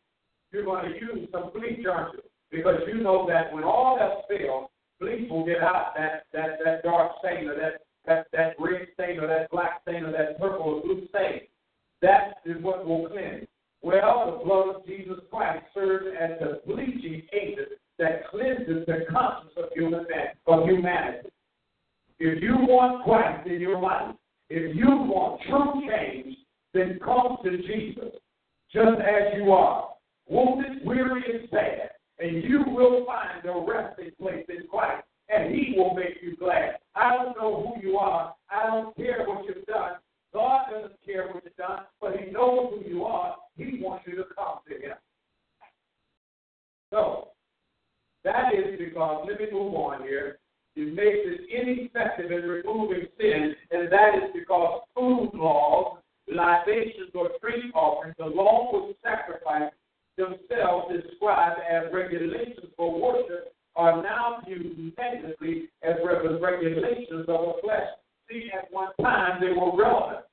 You're 0.52 0.64
going 0.64 0.92
to 0.92 0.98
use 0.98 1.28
some 1.32 1.50
bleach, 1.52 1.84
aren't 1.90 2.14
you? 2.14 2.20
Because 2.50 2.80
you 2.86 3.02
know 3.02 3.26
that 3.28 3.52
when 3.52 3.64
all 3.64 3.98
else 4.00 4.24
fails, 4.28 4.70
bleach 5.00 5.28
will 5.30 5.44
get 5.44 5.62
out 5.62 5.92
that, 5.96 6.24
that, 6.32 6.58
that 6.64 6.82
dark 6.82 7.12
stain 7.18 7.48
or 7.48 7.56
that, 7.56 7.82
that, 8.06 8.26
that 8.32 8.54
red 8.58 8.86
stain 8.94 9.18
or 9.18 9.26
that 9.26 9.50
black 9.50 9.82
stain 9.82 10.04
or 10.04 10.12
that 10.12 10.38
purple 10.40 10.62
or 10.62 10.82
blue 10.82 11.06
stain. 11.10 11.40
That 12.00 12.36
is 12.44 12.56
what 12.62 12.86
will 12.86 13.08
cleanse. 13.08 13.46
Well, 13.82 14.38
the 14.38 14.44
blood 14.44 14.76
of 14.76 14.86
Jesus 14.86 15.18
Christ 15.30 15.64
serves 15.72 16.06
as 16.20 16.30
the 16.40 16.60
bleaching 16.66 17.22
agent 17.32 17.68
that 17.98 18.28
cleanses 18.30 18.84
the 18.86 19.06
conscience 19.10 19.52
of 19.56 20.64
humanity. 20.66 21.28
If 22.18 22.42
you 22.42 22.56
want 22.56 23.04
Christ 23.04 23.46
in 23.46 23.60
your 23.60 23.80
life, 23.80 24.14
if 24.50 24.74
you 24.74 24.86
want 24.88 25.40
true 25.48 25.82
change, 25.88 26.36
then 26.74 26.98
come 27.04 27.38
to 27.44 27.56
Jesus, 27.58 28.12
just 28.72 29.00
as 29.00 29.36
you 29.36 29.52
are, 29.52 29.90
wounded, 30.28 30.84
weary, 30.84 31.22
and 31.32 31.48
sad, 31.50 31.90
and 32.18 32.42
you 32.44 32.64
will 32.66 33.06
find 33.06 33.44
a 33.44 33.64
resting 33.66 34.10
place 34.20 34.44
in 34.48 34.66
Christ, 34.68 35.04
and 35.28 35.54
He 35.54 35.74
will 35.76 35.94
make 35.94 36.20
you 36.20 36.36
glad. 36.36 36.76
I 36.94 37.12
don't 37.12 37.36
know 37.36 37.74
who 37.74 37.86
you 37.86 37.98
are. 37.98 38.34
I 38.50 38.66
don't 38.66 38.96
care 38.96 39.24
what 39.26 39.44
you've 39.44 39.66
done. 39.66 39.94
God 40.34 40.66
doesn't 40.72 40.98
care 41.06 41.28
what 41.28 41.44
you've 41.44 41.56
done, 41.56 41.84
but 42.00 42.16
He 42.16 42.30
knows 42.30 42.74
who 42.74 42.88
you 42.88 43.04
are. 43.04 43.36
He 43.58 43.80
wants 43.82 44.04
you 44.06 44.16
to 44.16 44.24
come 44.34 44.60
to 44.68 44.74
Him. 44.74 44.96
So, 46.90 47.28
that 48.24 48.54
is 48.54 48.78
because, 48.78 49.26
let 49.28 49.38
me 49.38 49.46
move 49.52 49.74
on 49.74 50.02
here. 50.02 50.38
It 50.76 50.94
makes 50.94 51.18
it 51.26 51.40
ineffective 51.50 52.30
in 52.30 52.48
removing 52.48 53.06
sin, 53.18 53.54
and 53.72 53.90
that 53.90 54.14
is 54.14 54.30
because 54.32 54.82
food 54.94 55.30
laws, 55.34 55.98
libations, 56.28 57.10
or 57.14 57.30
drink 57.42 57.74
offerings, 57.74 58.14
along 58.20 58.70
with 58.72 58.96
sacrifice, 59.02 59.72
themselves 60.16 60.92
described 60.92 61.60
as 61.68 61.92
regulations 61.92 62.70
for 62.76 63.00
worship, 63.00 63.52
are 63.74 64.02
now 64.02 64.40
viewed 64.46 64.92
negatively 64.96 65.68
as 65.82 65.94
regulations 66.04 67.26
of 67.26 67.26
the 67.26 67.54
flesh. 67.62 67.88
See, 68.30 68.50
at 68.56 68.72
one 68.72 68.90
time 69.00 69.40
they 69.40 69.48
were 69.48 69.76
relevant. 69.76 70.26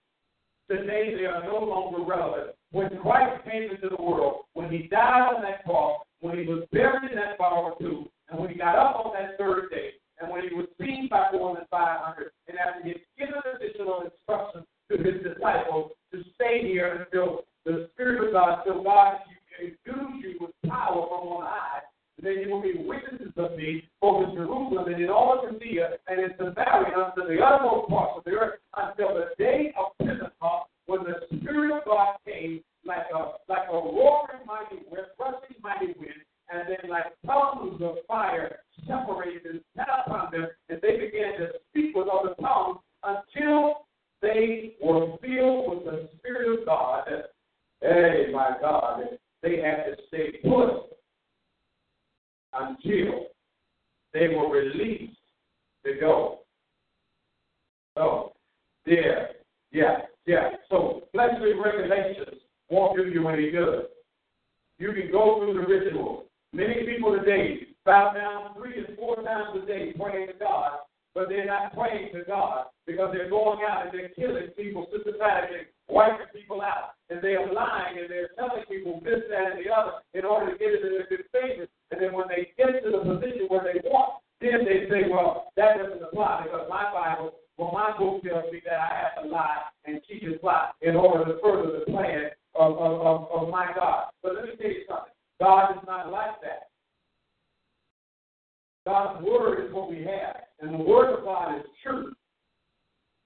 Today 0.69 1.15
they 1.17 1.25
are 1.25 1.43
no 1.43 1.59
longer 1.59 2.03
relevant. 2.03 2.55
When 2.75 2.91
Christ 2.99 3.41
came 3.49 3.71
into 3.71 3.87
the 3.87 4.03
world, 4.03 4.51
when 4.51 4.69
he 4.69 4.89
died 4.91 5.33
on 5.33 5.41
that 5.43 5.63
cross, 5.63 6.01
when 6.19 6.37
he 6.37 6.43
was 6.43 6.67
buried 6.73 7.09
in 7.09 7.15
that 7.15 7.37
borrowed 7.37 7.79
tomb, 7.79 8.09
and 8.27 8.37
when 8.37 8.49
he 8.49 8.57
got 8.57 8.75
up 8.75 9.05
on 9.05 9.13
that 9.13 9.37
third 9.37 9.69
day, 9.69 9.91
and 10.19 10.29
when 10.29 10.43
he 10.43 10.53
was 10.53 10.67
seen 10.77 11.07
by 11.09 11.29
more 11.31 11.55
than 11.55 11.63
500, 11.71 12.31
and 12.49 12.57
after 12.59 12.83
he 12.83 12.89
had 12.89 12.99
given 13.17 13.39
additional 13.55 14.03
instructions 14.03 14.65
to 14.91 14.97
his 14.97 15.23
disciples 15.23 15.91
to 16.11 16.21
stay 16.35 16.67
here 16.67 17.07
until 17.07 17.45
the 17.63 17.87
Spirit 17.93 18.27
of 18.27 18.33
God, 18.33 18.59
until 18.67 18.83
God 18.83 19.19
endues 19.57 20.19
you 20.19 20.35
with 20.41 20.51
power 20.67 21.07
from 21.07 21.31
on 21.31 21.45
high, 21.45 21.79
then 22.21 22.43
you 22.43 22.49
will 22.49 22.61
be 22.61 22.75
witnesses 22.75 23.31
of 23.37 23.55
me, 23.55 23.87
both 24.01 24.27
in 24.27 24.35
Jerusalem 24.35 24.91
and 24.91 25.01
in 25.01 25.09
all 25.09 25.39
of 25.39 25.49
Judea 25.49 25.91
and 26.09 26.19
in 26.19 26.31
Samaria, 26.35 26.91
unto 26.91 27.25
the 27.25 27.41
uttermost 27.41 27.87
parts 27.87 28.17
of 28.17 28.25
the 28.25 28.31
earth, 28.31 28.59
until 28.75 29.15
the 29.15 29.31
day 29.39 29.73
of 29.79 29.95
Pentecost, 30.05 30.74
when 30.87 31.03
the 31.03 31.37
Spirit 31.37 31.77
of 31.77 31.85
God 31.85 32.15
came 32.25 32.61
like 32.85 33.05
a 33.13 33.51
like 33.51 33.67
a 33.69 33.73
roaring 33.73 34.45
mighty 34.45 34.83
wind, 34.89 35.07
rushing 35.19 35.57
mighty 35.61 35.93
wind, 35.99 36.21
and 36.49 36.63
then 36.67 36.89
like 36.89 37.05
tongues 37.25 37.81
of 37.81 37.97
fire 38.07 38.59
separated 38.87 39.45
and 39.45 39.61
set 39.75 39.87
upon 40.05 40.31
them, 40.31 40.47
and 40.69 40.79
they 40.81 40.97
began 40.97 41.39
to 41.39 41.49
speak 41.69 41.95
with 41.95 42.07
other 42.07 42.35
tongues 42.41 42.79
until 43.03 43.85
they 44.21 44.75
were 44.81 45.17
filled 45.21 45.69
with 45.69 45.85
the 45.85 46.09
Spirit 46.17 46.59
of 46.59 46.65
God. 46.65 47.07
Hey, 47.81 48.27
my 48.31 48.55
God, 48.61 49.03
they 49.41 49.57
had 49.57 49.85
to 49.85 49.95
stay 50.07 50.39
put 50.43 50.89
until 52.53 53.27
they 54.13 54.29
were 54.29 54.49
released 54.49 55.17
to 55.85 55.93
go. 55.99 56.39
So, 57.97 58.33
there, 58.85 59.31
yeah, 59.71 59.97
yeah. 60.25 60.49
So, 60.69 61.03
fleshly 61.11 61.53
regulations 61.53 62.41
won't 62.69 62.97
do 62.97 63.07
you 63.07 63.27
any 63.27 63.51
good. 63.51 63.85
You 64.77 64.91
can 64.93 65.11
go 65.11 65.39
through 65.39 65.53
the 65.53 65.67
rituals. 65.67 66.25
Many 66.51 66.85
people 66.85 67.17
today 67.17 67.67
bow 67.85 68.13
down 68.13 68.55
three 68.55 68.83
and 68.85 68.97
four 68.97 69.15
times 69.17 69.59
a 69.61 69.65
day 69.65 69.93
praying 69.99 70.27
to 70.27 70.33
God, 70.33 70.79
but 71.13 71.29
they're 71.29 71.45
not 71.45 71.73
praying 71.73 72.09
to 72.13 72.23
God 72.27 72.65
because 72.87 73.11
they're 73.13 73.29
going 73.29 73.59
out 73.67 73.85
and 73.85 73.93
they're 73.93 74.09
killing 74.09 74.47
people 74.57 74.87
systematically, 74.91 75.67
wiping 75.87 76.27
people 76.33 76.61
out, 76.61 76.95
and 77.09 77.21
they 77.21 77.35
are 77.35 77.51
lying 77.53 77.99
and 77.99 78.09
they're 78.09 78.29
telling 78.35 78.63
people 78.67 78.99
this, 79.03 79.21
that, 79.29 79.55
and 79.55 79.65
the 79.65 79.71
other 79.71 79.93
in 80.13 80.25
order 80.25 80.51
to 80.51 80.57
get 80.57 80.73
into 80.73 80.89
their 80.89 81.07
good 81.07 81.25
favor. 81.31 81.67
And 81.91 82.01
then 82.01 82.13
when 82.13 82.27
they 82.27 82.51
get 82.57 82.83
to 82.83 82.91
the 82.91 83.03
position 83.03 83.45
where 83.47 83.63
they 83.63 83.79
want, 83.87 84.19
then 84.41 84.65
they 84.65 84.89
say, 84.89 85.07
well, 85.09 85.51
that 85.55 85.77
doesn't 85.77 86.03
apply 86.03 86.43
because 86.43 86.67
my 86.69 86.91
Bible, 86.91 87.33
well, 87.57 87.71
my 87.71 87.95
book 87.97 88.23
tells 88.23 88.51
me 88.51 88.61
that 88.65 88.79
I 88.79 89.01
have 89.01 89.23
to 89.23 89.29
lie 89.29 89.61
and 89.85 90.01
cheat 90.07 90.23
and 90.23 90.39
plot 90.41 90.75
in 90.81 90.95
order 90.95 91.25
to 91.25 91.39
further 91.41 91.79
the 91.79 91.91
plan 91.91 92.29
of, 92.55 92.73
of, 92.77 93.01
of, 93.01 93.27
of 93.31 93.49
my 93.49 93.67
God. 93.75 94.05
But 94.21 94.35
let 94.35 94.45
me 94.45 94.51
tell 94.59 94.71
you 94.71 94.83
something. 94.87 95.13
God 95.39 95.71
is 95.71 95.83
not 95.87 96.11
like 96.11 96.41
that. 96.41 96.69
God's 98.85 99.25
word 99.25 99.65
is 99.65 99.73
what 99.73 99.89
we 99.89 99.97
have, 100.03 100.43
and 100.61 100.73
the 100.73 100.83
word 100.83 101.17
of 101.17 101.23
God 101.23 101.57
is 101.57 101.65
truth. 101.83 102.13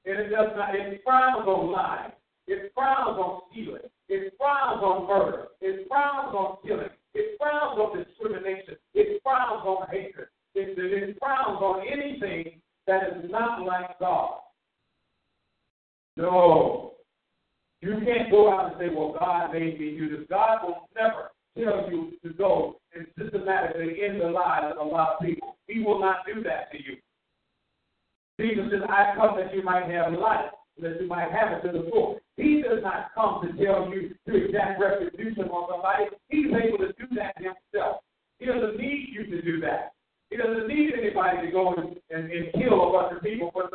And 0.06 0.18
it 0.18 0.30
does 0.30 0.50
not, 0.56 0.74
it 0.76 1.02
frowns 1.04 1.46
on 1.46 1.72
lying. 1.72 2.12
It 2.48 2.72
frowns 2.74 3.20
on 3.20 3.42
stealing. 3.52 3.82
It 4.08 4.34
frowns 4.40 4.82
on 4.82 5.08
murder. 5.08 5.48
It 5.62 5.88
frowns 5.88 6.34
on 6.34 6.58
killing. 6.66 6.90
It 7.14 7.38
frowns 7.38 7.78
on 7.78 8.04
discrimination. 8.04 8.76
It 8.94 9.22
frowns 9.22 9.62
on 9.66 9.88
hatred. 9.92 10.30
It, 10.56 10.78
it 10.80 11.18
frowns 11.20 11.62
on 11.62 11.86
anything 11.86 12.62
that 12.90 13.18
is 13.18 13.32
not 13.32 13.64
like 13.66 13.98
God. 14.00 14.40
No. 16.18 16.94
You 17.82 17.96
can't 18.06 18.30
go 18.30 18.52
out 18.52 18.72
and 18.72 18.76
say, 18.80 18.94
well, 18.94 19.16
God 19.18 19.54
made 19.54 19.80
me 19.80 19.98
do 19.98 20.10
this. 20.10 20.28
God 20.30 20.60
will 20.64 20.90
never 20.96 21.32
tell 21.58 21.90
you 21.90 22.12
to 22.24 22.34
go 22.34 22.76
and 22.94 23.08
systematically 23.18 24.04
end 24.04 24.20
the 24.20 24.28
lives 24.28 24.76
of 24.78 24.86
a 24.86 24.90
lot 24.90 25.14
of 25.14 25.26
people. 25.26 25.58
He 25.68 25.80
will 25.82 26.00
not 26.00 26.26
do 26.26 26.44
that 26.44 26.72
to 26.72 26.78
you. 26.78 26.98
Jesus 28.40 28.66
says, 28.72 28.82
I 28.90 29.14
come 29.16 29.38
that 29.38 29.54
you 29.54 29.64
might 29.64 29.90
have 29.92 30.14
life, 30.14 30.52
that 30.82 31.00
you 31.00 31.08
might 31.08 31.32
have 31.32 31.58
it 31.58 31.68
to 31.68 31.78
the 31.78 31.90
full. 31.90 32.20
He 32.38 32.62
does 32.62 32.80
not 32.82 33.10
come 33.14 33.42
to 33.44 33.64
tell 33.64 33.90
you 33.94 34.16
to 34.28 34.46
exact 34.46 34.80
retribution 34.80 35.44
on 35.44 35.70
somebody. 35.70 36.06
He's 36.30 36.48
able 36.48 36.80
to 36.80 36.94
do 36.94 37.16
that 37.16 37.36
himself. 37.38 38.02
He 38.40 38.46
doesn't 38.46 38.78
need 38.78 39.10
you 39.12 39.26
to 39.26 39.42
do 39.42 39.60
that. 39.62 39.94
He 40.30 40.38
doesn't 40.38 40.68
need 40.68 40.92
anybody 40.94 41.48
to 41.48 41.52
go 41.52 41.74
and, 41.74 41.98
and, 42.12 42.32
and 42.32 42.54
kill 42.54 42.90
a 42.90 42.94
bunch 42.94 43.18
of 43.18 43.24
people 43.24 43.52
for, 43.52 43.70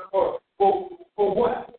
for, 0.57 0.89
for, 1.17 1.35
what? 1.35 1.75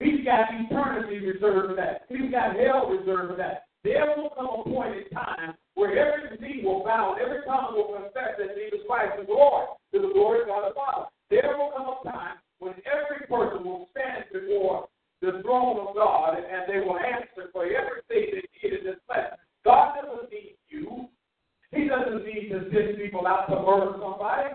He's 0.00 0.24
got 0.24 0.48
eternity 0.50 1.18
reserved 1.18 1.70
for 1.70 1.76
that. 1.76 2.06
He's 2.08 2.30
got 2.30 2.56
hell 2.56 2.88
reserved 2.88 3.32
for 3.32 3.36
that. 3.36 3.64
There 3.84 4.06
will 4.16 4.30
come 4.30 4.48
a 4.48 4.64
point 4.64 4.96
in 4.96 5.04
time 5.12 5.54
where 5.74 5.92
every 5.92 6.38
knee 6.38 6.64
will 6.64 6.84
bow 6.84 7.16
every 7.20 7.44
tongue 7.44 7.74
will 7.74 7.92
confess 7.92 8.38
that 8.38 8.56
Jesus 8.56 8.80
Christ 8.88 9.20
is 9.20 9.28
Lord 9.28 9.68
to 9.92 10.00
the 10.00 10.08
glory 10.08 10.42
of 10.42 10.48
God 10.48 10.70
the 10.70 10.74
Father. 10.74 11.06
There 11.28 11.54
will 11.58 11.70
come 11.76 11.92
a 11.92 12.10
time 12.10 12.36
when 12.60 12.72
every 12.88 13.26
person 13.28 13.64
will 13.64 13.88
stand 13.92 14.24
before 14.32 14.88
the 15.20 15.42
throne 15.42 15.86
of 15.86 15.94
God 15.94 16.36
and 16.38 16.64
they 16.66 16.80
will 16.80 16.98
answer 16.98 17.52
for 17.52 17.64
everything 17.64 18.40
they 18.40 18.68
did 18.68 18.80
in 18.80 18.86
this 18.86 19.00
flesh. 19.06 19.36
God 19.64 19.96
doesn't 20.00 20.32
need 20.32 20.56
you. 20.68 21.08
He 21.74 21.88
doesn't 21.88 22.24
need 22.24 22.48
to 22.50 22.70
send 22.70 22.96
people 22.96 23.26
out 23.26 23.50
to 23.50 23.58
murder 23.58 23.98
somebody. 23.98 24.54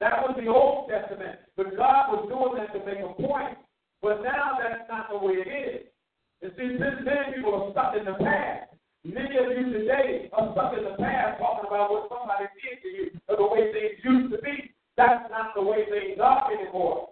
That 0.00 0.22
was 0.24 0.36
the 0.38 0.48
Old 0.48 0.88
Testament. 0.88 1.38
But 1.56 1.76
God 1.76 2.14
was 2.14 2.24
doing 2.32 2.56
that 2.56 2.72
to 2.72 2.80
make 2.86 3.04
a 3.04 3.12
point. 3.20 3.58
But 4.00 4.22
now 4.22 4.56
that's 4.56 4.88
not 4.88 5.10
the 5.10 5.18
way 5.18 5.44
it 5.44 5.50
is. 5.50 5.86
And 6.40 6.52
see, 6.56 6.78
since 6.78 7.02
then 7.04 7.34
people 7.34 7.54
are 7.54 7.70
stuck 7.72 7.98
in 7.98 8.06
the 8.06 8.14
past. 8.22 8.70
Many 9.04 9.36
of 9.36 9.50
you 9.52 9.72
today 9.72 10.30
are 10.32 10.52
stuck 10.54 10.72
in 10.78 10.84
the 10.84 10.96
past 10.96 11.38
talking 11.38 11.66
about 11.66 11.90
what 11.90 12.08
somebody 12.08 12.46
did 12.62 12.78
to 12.82 12.88
you 12.88 13.06
or 13.28 13.36
the 13.36 13.46
way 13.46 13.72
things 13.74 13.98
used 14.04 14.30
to 14.32 14.38
be. 14.40 14.70
That's 14.96 15.28
not 15.30 15.54
the 15.54 15.62
way 15.62 15.84
things 15.90 16.18
are 16.22 16.46
anymore. 16.52 17.07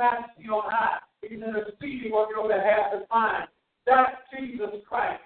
majesty 0.00 0.48
on 0.48 0.64
high. 0.64 0.96
He's 1.20 1.36
interceding 1.36 2.12
on 2.16 2.32
your 2.32 2.48
behalf 2.48 2.96
and 2.96 3.04
mine. 3.12 3.44
That's 3.84 4.16
Jesus 4.32 4.80
Christ. 4.88 5.19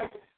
like 0.00 0.29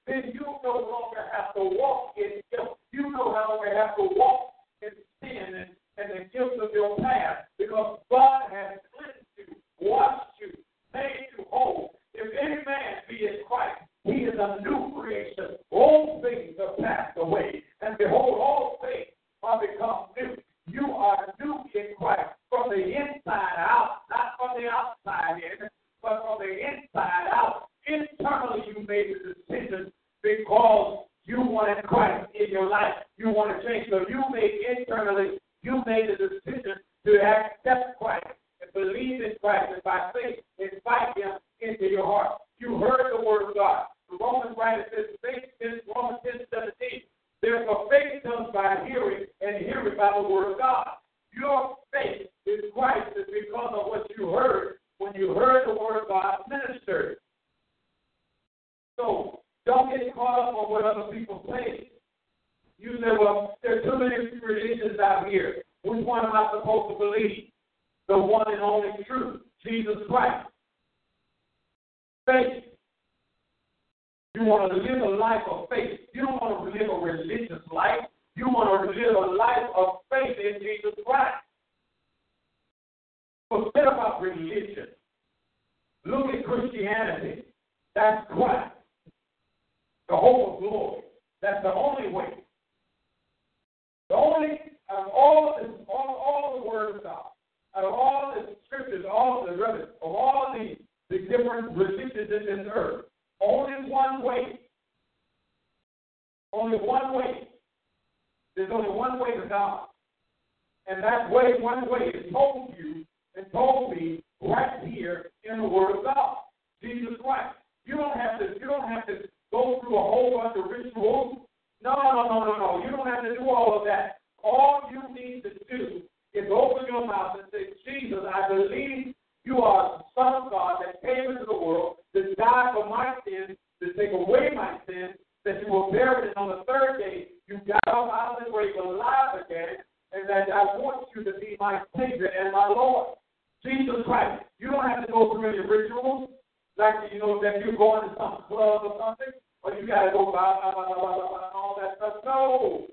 and 136.34 136.40
on 136.40 136.48
the 136.56 136.64
third 136.64 136.98
day 136.98 137.28
you 137.46 137.60
got 137.68 137.84
up 137.88 138.08
out 138.08 138.36
of 138.38 138.46
the 138.46 138.50
grave 138.50 138.72
alive 138.82 139.44
again, 139.44 139.84
and 140.12 140.28
that 140.28 140.48
I 140.48 140.64
want 140.80 141.08
you 141.14 141.24
to 141.24 141.32
be 141.38 141.56
my 141.60 141.82
Savior 141.96 142.30
and 142.32 142.52
my 142.52 142.68
Lord. 142.68 143.16
Jesus 143.62 144.02
Christ. 144.04 144.42
You 144.58 144.70
don't 144.70 144.88
have 144.88 145.06
to 145.06 145.12
go 145.12 145.30
through 145.30 145.48
any 145.48 145.60
rituals, 145.60 146.30
like 146.76 146.94
you 147.12 147.20
know 147.20 147.40
that 147.42 147.60
you're 147.60 147.76
going 147.76 148.08
to 148.08 148.14
some 148.16 148.42
club 148.48 148.82
or 148.82 148.98
something, 148.98 149.34
or 149.62 149.74
you 149.74 149.86
got 149.86 150.06
to 150.06 150.10
go 150.10 150.32
blah, 150.32 150.58
blah, 150.58 150.74
blah, 150.74 150.86
blah, 150.88 151.14
blah, 151.14 151.46
and 151.46 151.54
all 151.54 151.76
that 151.78 151.96
stuff. 151.96 152.24
No. 152.24 152.86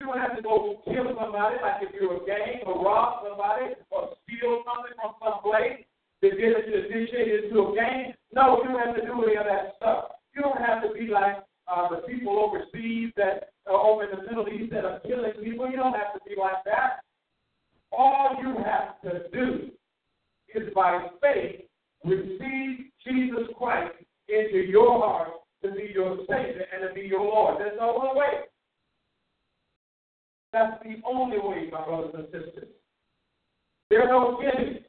You 0.00 0.06
don't 0.08 0.18
have 0.18 0.36
to 0.36 0.42
go 0.42 0.82
kill 0.84 1.14
somebody 1.16 1.56
like 1.62 1.80
if 1.80 1.94
you're 1.94 2.20
a 2.20 2.26
gang 2.26 2.66
or 2.66 2.84
rob 2.84 3.24
somebody 3.24 3.72
or 3.88 4.12
steal 4.26 4.64
something 4.66 4.98
from 4.98 5.14
some 5.22 5.40
place 5.40 5.86
to 6.20 6.28
get 6.28 6.58
it 6.58 6.66
to 6.66 6.74
initiate 6.90 7.44
into 7.44 7.70
a 7.70 7.74
gang. 7.74 8.12
No, 8.34 8.58
you 8.60 8.68
don't 8.68 8.84
have 8.84 8.96
to 8.96 9.06
do 9.06 9.22
any 9.22 9.36
of 9.36 9.46
that 9.46 9.78
stuff. 9.78 10.21
You 10.34 10.42
don't 10.42 10.58
have 10.58 10.82
to 10.82 10.92
be 10.92 11.08
like 11.08 11.38
uh, 11.68 11.88
the 11.90 12.02
people 12.08 12.38
overseas 12.38 13.12
that 13.16 13.50
are 13.66 13.76
over 13.76 14.04
in 14.04 14.10
the 14.16 14.22
Middle 14.22 14.48
East 14.48 14.72
that 14.72 14.84
are 14.84 15.00
killing 15.00 15.32
people. 15.42 15.70
You 15.70 15.76
don't 15.76 15.94
have 15.94 16.14
to 16.14 16.20
be 16.28 16.34
like 16.38 16.64
that. 16.64 17.00
All 17.90 18.36
you 18.40 18.56
have 18.64 19.00
to 19.02 19.28
do 19.30 19.70
is 20.54 20.72
by 20.74 21.06
faith 21.20 21.62
receive 22.04 22.86
Jesus 23.06 23.48
Christ 23.58 23.94
into 24.28 24.58
your 24.66 24.98
heart 24.98 25.30
to 25.62 25.70
be 25.70 25.90
your 25.94 26.18
Savior 26.28 26.66
and 26.72 26.88
to 26.88 26.94
be 26.94 27.02
your 27.02 27.20
Lord. 27.20 27.60
There's 27.60 27.78
no 27.78 27.96
other 27.96 28.18
way. 28.18 28.48
That's 30.52 30.82
the 30.82 30.96
only 31.06 31.38
way, 31.38 31.68
my 31.70 31.84
brothers 31.84 32.14
and 32.14 32.26
sisters. 32.26 32.68
There's 33.88 34.08
no 34.08 34.40
kidding. 34.40 34.84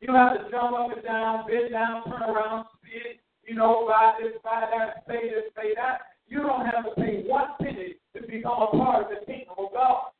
You 0.00 0.14
have 0.14 0.34
to 0.34 0.50
jump 0.50 0.76
up 0.76 0.92
and 0.94 1.04
down, 1.04 1.46
bend 1.46 1.70
down, 1.72 2.04
turn 2.04 2.22
around, 2.22 2.66
spit, 2.76 3.20
you 3.46 3.54
know, 3.54 3.86
buy 3.88 4.14
this, 4.20 4.32
buy 4.42 4.66
that, 4.70 5.06
pay 5.06 5.28
this, 5.28 5.52
pay 5.56 5.74
that. 5.76 6.00
You 6.26 6.40
don't 6.40 6.66
have 6.66 6.84
to 6.84 7.00
pay 7.00 7.22
one 7.26 7.48
penny 7.60 7.96
to 8.16 8.22
become 8.26 8.62
a 8.62 8.76
part 8.76 9.04
of 9.04 9.10
the 9.10 9.26
kingdom 9.26 9.54
of 9.58 9.72
God. 9.72 10.10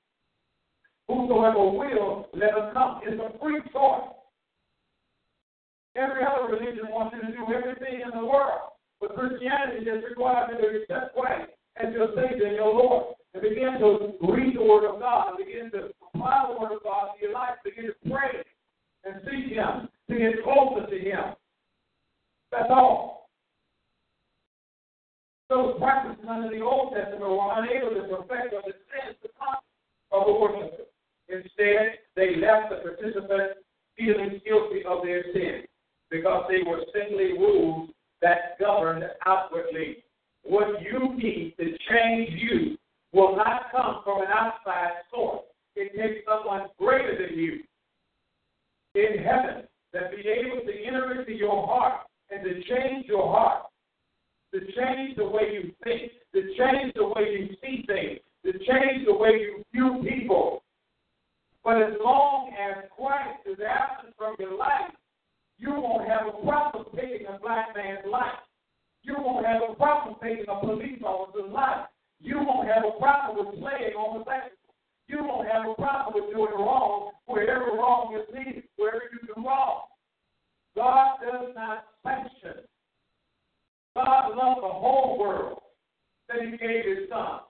Whosoever 1.08 1.58
will, 1.58 2.28
let 2.34 2.56
him 2.56 2.72
come. 2.72 3.00
It's 3.04 3.20
a 3.20 3.38
free 3.38 3.60
choice. 3.72 4.12
Every 5.96 6.24
other 6.24 6.52
religion 6.52 6.88
wants 6.90 7.14
you 7.14 7.22
to 7.22 7.36
do 7.36 7.52
everything 7.54 8.00
in 8.02 8.10
the 8.18 8.24
world. 8.24 8.74
But 9.00 9.14
Christianity 9.14 9.84
just 9.84 10.04
requires 10.08 10.50
you 10.52 10.58
to 10.58 10.82
accept 10.82 11.14
Christ 11.14 11.50
as 11.76 11.92
your 11.92 12.08
Savior 12.16 12.46
and 12.46 12.56
your 12.56 12.74
Lord. 12.74 13.14
And 13.34 13.42
begin 13.42 13.78
to 13.80 14.14
read 14.32 14.56
the 14.56 14.62
Word 14.62 14.88
of 14.88 15.00
God, 15.00 15.36
begin 15.38 15.70
to 15.72 15.90
apply 16.14 16.46
the 16.48 16.60
Word 16.60 16.72
of 16.72 16.82
God 16.82 17.14
to 17.14 17.22
your 17.22 17.34
life, 17.34 17.58
begin 17.64 17.86
to 17.86 18.10
pray 18.10 18.42
and 19.04 19.20
seek 19.24 19.52
Him, 19.52 19.88
to 20.08 20.18
get 20.18 20.42
closer 20.42 20.86
to 20.86 20.98
Him. 20.98 21.34
That's 22.54 22.70
all. 22.70 23.28
Those 25.50 25.74
practices 25.78 26.24
under 26.28 26.54
the 26.54 26.62
Old 26.62 26.94
Testament 26.94 27.30
were 27.30 27.52
unable 27.52 27.90
to 27.90 28.02
perfect 28.14 28.54
or 28.54 28.62
dispense 28.62 29.18
the 29.22 29.28
concept 29.34 29.66
of 30.12 30.26
the 30.26 30.32
worshiper. 30.32 30.86
Instead, 31.28 31.98
they 32.14 32.36
left 32.36 32.70
the 32.70 32.76
participants 32.76 33.58
feeling 33.98 34.40
guilty 34.46 34.84
of 34.86 35.02
their 35.02 35.24
sin 35.32 35.62
because 36.10 36.44
they 36.48 36.62
were 36.64 36.80
simply 36.94 37.32
rules 37.32 37.90
that 38.22 38.58
governed 38.60 39.04
outwardly. 39.26 40.04
What 40.44 40.80
you 40.80 41.14
need 41.16 41.54
to 41.58 41.64
change 41.90 42.30
you 42.38 42.76
will 43.12 43.36
not 43.36 43.72
come 43.72 44.00
from 44.04 44.22
an 44.22 44.28
outside 44.28 45.02
source. 45.12 45.42
It 45.74 45.90
takes 45.96 46.24
someone 46.26 46.68
greater 46.78 47.26
than 47.26 47.36
you 47.36 47.60
in 48.94 49.24
heaven 49.24 49.64
that 49.92 50.12
be 50.12 50.28
able 50.28 50.64
to 50.64 50.84
enter 50.86 51.20
into 51.20 51.32
your 51.32 51.66
heart 51.66 52.06
and 52.34 52.44
to 52.44 52.54
change 52.64 53.06
your 53.06 53.26
heart, 53.32 53.66
to 54.52 54.60
change 54.60 55.16
the 55.16 55.24
way 55.24 55.50
you 55.52 55.72
think, 55.84 56.12
to 56.34 56.40
change 56.58 56.92
the 56.94 57.06
way 57.06 57.22
you 57.38 57.48
see 57.62 57.84
things, 57.86 58.20
to 58.44 58.52
change 58.52 59.06
the 59.06 59.14
way 59.14 59.30
you 59.30 59.62
view 59.72 60.04
people. 60.08 60.62
But 61.62 61.82
as 61.82 61.94
long 62.02 62.52
as 62.58 62.84
Christ 62.96 63.40
is 63.46 63.58
absent 63.64 64.14
from 64.18 64.36
your 64.38 64.56
life, 64.56 64.92
you 65.58 65.70
won't 65.70 66.06
have 66.08 66.26
a 66.26 66.44
problem 66.44 66.86
taking 66.94 67.26
a 67.26 67.38
black 67.38 67.68
man's 67.74 68.04
life. 68.10 68.42
You 69.02 69.14
won't 69.18 69.46
have 69.46 69.62
a 69.70 69.74
problem 69.74 70.16
taking 70.22 70.46
a 70.48 70.60
police 70.60 71.00
officer's 71.04 71.52
life. 71.52 71.86
You 72.20 72.38
won't 72.38 72.68
have 72.68 72.84
a 72.84 72.98
problem 72.98 73.46
with 73.46 73.60
playing 73.60 73.94
on 73.94 74.18
the 74.18 74.24
back. 74.24 74.50
You 75.06 75.22
won't 75.22 75.46
have 75.48 75.68
a 75.68 75.74
problem 75.74 76.14
with 76.14 76.34
doing 76.34 76.52
wrong 76.56 77.12
wherever 77.26 77.66
wrong 77.66 78.16
is 78.16 78.34
needed, 78.34 78.64
wherever 78.76 79.04
you 79.12 79.20
do 79.26 79.42
wrong. 79.46 79.82
God 80.76 81.18
does 81.22 81.54
not 81.54 81.84
sanction. 82.02 82.66
God 83.96 84.36
loved 84.36 84.62
the 84.62 84.74
whole 84.74 85.18
world 85.18 85.60
that 86.28 86.42
He 86.42 86.56
gave 86.56 86.84
His 86.84 87.08
Son. 87.08 87.40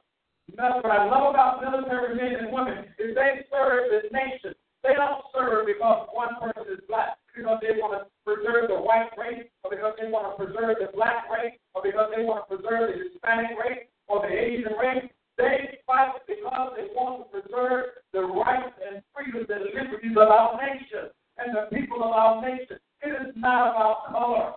That's 0.56 0.76
what 0.84 0.92
I 0.92 1.08
love 1.08 1.32
about 1.32 1.64
military 1.64 2.14
men 2.16 2.44
and 2.44 2.52
women 2.52 2.84
is 2.98 3.16
they 3.16 3.46
serve 3.50 3.90
this 3.90 4.12
nation. 4.12 4.54
They 4.84 4.92
don't 4.92 5.24
serve 5.32 5.64
because 5.64 6.08
one 6.12 6.36
person 6.36 6.68
is 6.68 6.84
black, 6.86 7.16
because 7.32 7.58
they 7.64 7.80
want 7.80 7.96
to 7.96 8.04
preserve 8.28 8.68
the 8.68 8.76
white 8.76 9.08
race, 9.16 9.48
or 9.64 9.72
because 9.72 9.96
they 9.96 10.12
want 10.12 10.28
to 10.28 10.36
preserve 10.36 10.76
the 10.76 10.92
black 10.92 11.24
race, 11.32 11.56
or 11.72 11.80
because 11.80 12.12
they 12.14 12.22
want 12.22 12.44
to 12.44 12.56
preserve 12.60 12.92
the 12.92 13.08
Hispanic 13.08 13.56
race, 13.56 13.88
or 14.06 14.20
the 14.20 14.28
Asian 14.28 14.76
race. 14.76 15.08
They 15.40 15.80
fight 15.88 16.20
because 16.28 16.76
they 16.76 16.92
want 16.92 17.24
to 17.24 17.40
preserve 17.40 18.04
the 18.12 18.22
rights 18.22 18.76
and 18.84 19.02
freedoms 19.16 19.48
and 19.48 19.72
liberties 19.72 20.14
of 20.20 20.28
our 20.28 20.60
nation 20.60 21.10
and 21.40 21.56
the 21.56 21.66
people 21.74 22.04
of 22.04 22.12
our 22.12 22.44
nation. 22.44 22.78
It 23.04 23.10
is 23.10 23.34
not 23.36 23.70
about 23.70 24.06
color. 24.10 24.52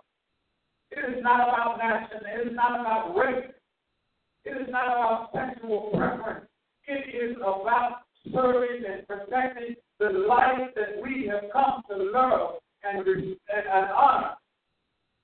It 0.91 1.17
is 1.17 1.23
not 1.23 1.47
about 1.47 1.77
nation. 1.77 2.25
It 2.25 2.47
is 2.47 2.55
not 2.55 2.79
about 2.79 3.15
race. 3.15 3.51
It 4.45 4.61
is 4.61 4.67
not 4.69 4.87
about 4.87 5.29
sexual 5.33 5.91
preference. 5.93 6.45
It 6.87 7.13
is 7.13 7.35
about 7.37 8.03
serving 8.33 8.83
and 8.87 9.05
protecting 9.07 9.75
the 9.99 10.09
life 10.27 10.71
that 10.75 11.01
we 11.01 11.27
have 11.27 11.51
come 11.51 11.83
to 11.89 11.97
love 12.11 12.55
and, 12.83 13.05
and, 13.05 13.37
and 13.51 13.91
honor. 13.91 14.35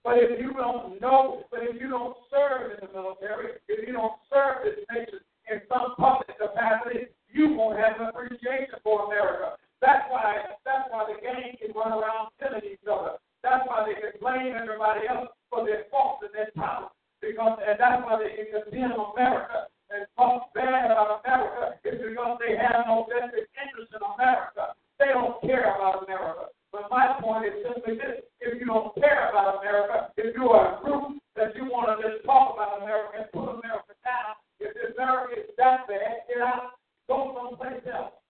But 0.03 0.15
if 0.17 0.41
you 0.41 0.51
don't 0.51 0.99
know, 0.99 1.43
but 1.49 1.61
if 1.63 1.81
you 1.81 1.89
don't 1.89 2.17
serve 2.29 2.71
in 2.71 2.87
the 2.87 2.93
military, 2.93 3.53
if 3.69 3.87
you 3.87 3.93
don't 3.93 4.19
serve 4.29 4.65
this 4.65 4.83
nation 4.91 5.19
in 5.49 5.61
some 5.69 5.95
public 5.97 6.27
capacity, 6.37 7.07
you 7.31 7.55
won't 7.55 7.79
have 7.79 8.01
an 8.01 8.07
appreciation 8.07 8.75
for 8.83 9.05
America. 9.05 9.55
That's 9.83 10.07
why 10.07 10.39
that's 10.63 10.87
why 10.95 11.03
the 11.11 11.19
gang 11.19 11.59
can 11.59 11.75
run 11.75 11.91
around 11.91 12.31
killing 12.39 12.63
each 12.63 12.87
other. 12.87 13.19
That's 13.43 13.67
why 13.67 13.83
they 13.83 13.99
can 13.99 14.15
blame 14.23 14.55
everybody 14.55 15.11
else 15.11 15.27
for 15.51 15.67
their 15.67 15.91
faults 15.91 16.23
and 16.23 16.31
their 16.31 16.55
problems. 16.55 16.95
Because 17.19 17.59
and 17.59 17.75
that's 17.75 17.99
why 18.07 18.15
they 18.15 18.31
can 18.31 18.63
condemn 18.63 18.95
America 18.95 19.67
and 19.91 20.07
talk 20.15 20.55
bad 20.55 20.87
about 20.87 21.19
America 21.27 21.75
is 21.83 21.99
because 21.99 22.39
they 22.39 22.55
have 22.55 22.87
no 22.87 23.03
vested 23.11 23.43
interest 23.59 23.91
in 23.91 23.99
America. 23.99 24.71
They 25.03 25.11
don't 25.11 25.35
care 25.43 25.75
about 25.75 26.07
America. 26.07 26.55
But 26.71 26.87
my 26.87 27.19
point 27.19 27.51
is 27.51 27.67
simply 27.67 27.99
this: 27.99 28.23
if 28.39 28.55
you 28.55 28.65
don't 28.71 28.95
care 28.95 29.35
about 29.35 29.59
America, 29.59 30.15
if 30.15 30.31
you 30.31 30.47
are 30.47 30.63
a 30.63 30.75
group 30.79 31.19
that 31.35 31.51
you 31.59 31.67
want 31.67 31.91
to 31.91 31.99
just 31.99 32.23
talk 32.23 32.55
about 32.55 32.79
America 32.79 33.19
and 33.19 33.27
put 33.35 33.51
America 33.59 33.99
down, 34.07 34.39
if 34.63 34.71
America 34.95 35.43
is 35.43 35.51
that 35.59 35.91
bad, 35.91 36.23
get 36.31 36.39
out, 36.39 36.79
go 37.11 37.35
someplace 37.35 37.83
else. 37.91 38.22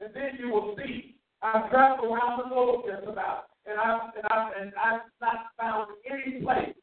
And 0.00 0.14
then 0.14 0.38
you 0.38 0.50
will 0.50 0.76
see. 0.76 1.16
I've 1.42 1.70
traveled 1.70 2.10
around 2.10 2.42
the 2.42 2.48
globe 2.48 2.84
just 2.86 3.06
about, 3.06 3.44
and 3.66 3.78
I've 3.78 4.14
and 4.16 4.24
I've 4.30 4.52
and 4.60 4.72
I've 4.74 5.00
not 5.20 5.52
found 5.60 5.88
any 6.10 6.42
place 6.42 6.74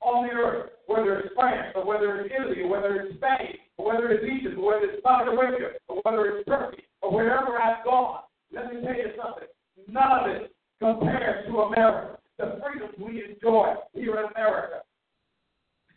on 0.00 0.26
the 0.26 0.32
earth, 0.32 0.70
whether 0.86 1.18
it's 1.20 1.34
France 1.34 1.72
or 1.74 1.84
whether 1.86 2.20
it's 2.20 2.34
Italy 2.34 2.62
or 2.62 2.68
whether 2.68 3.00
it's 3.00 3.16
Spain 3.16 3.58
or 3.76 3.92
whether 3.92 4.10
it's 4.10 4.24
Egypt 4.24 4.58
or 4.58 4.66
whether 4.66 4.86
it's 4.86 5.02
Saudi 5.02 5.30
Arabia 5.30 5.68
or 5.88 6.00
whether 6.02 6.26
it's 6.36 6.48
Turkey 6.48 6.82
or 7.02 7.12
wherever 7.12 7.60
I've 7.60 7.84
gone. 7.84 8.20
Let 8.52 8.72
me 8.72 8.80
tell 8.82 8.94
you 8.94 9.12
something. 9.16 9.48
None 9.88 10.20
of 10.20 10.36
it 10.36 10.54
compares 10.80 11.46
to 11.46 11.58
America. 11.60 12.18
The 12.38 12.60
freedoms 12.62 12.94
we 12.98 13.24
enjoy 13.24 13.74
here 13.94 14.18
in 14.18 14.30
America. 14.36 14.82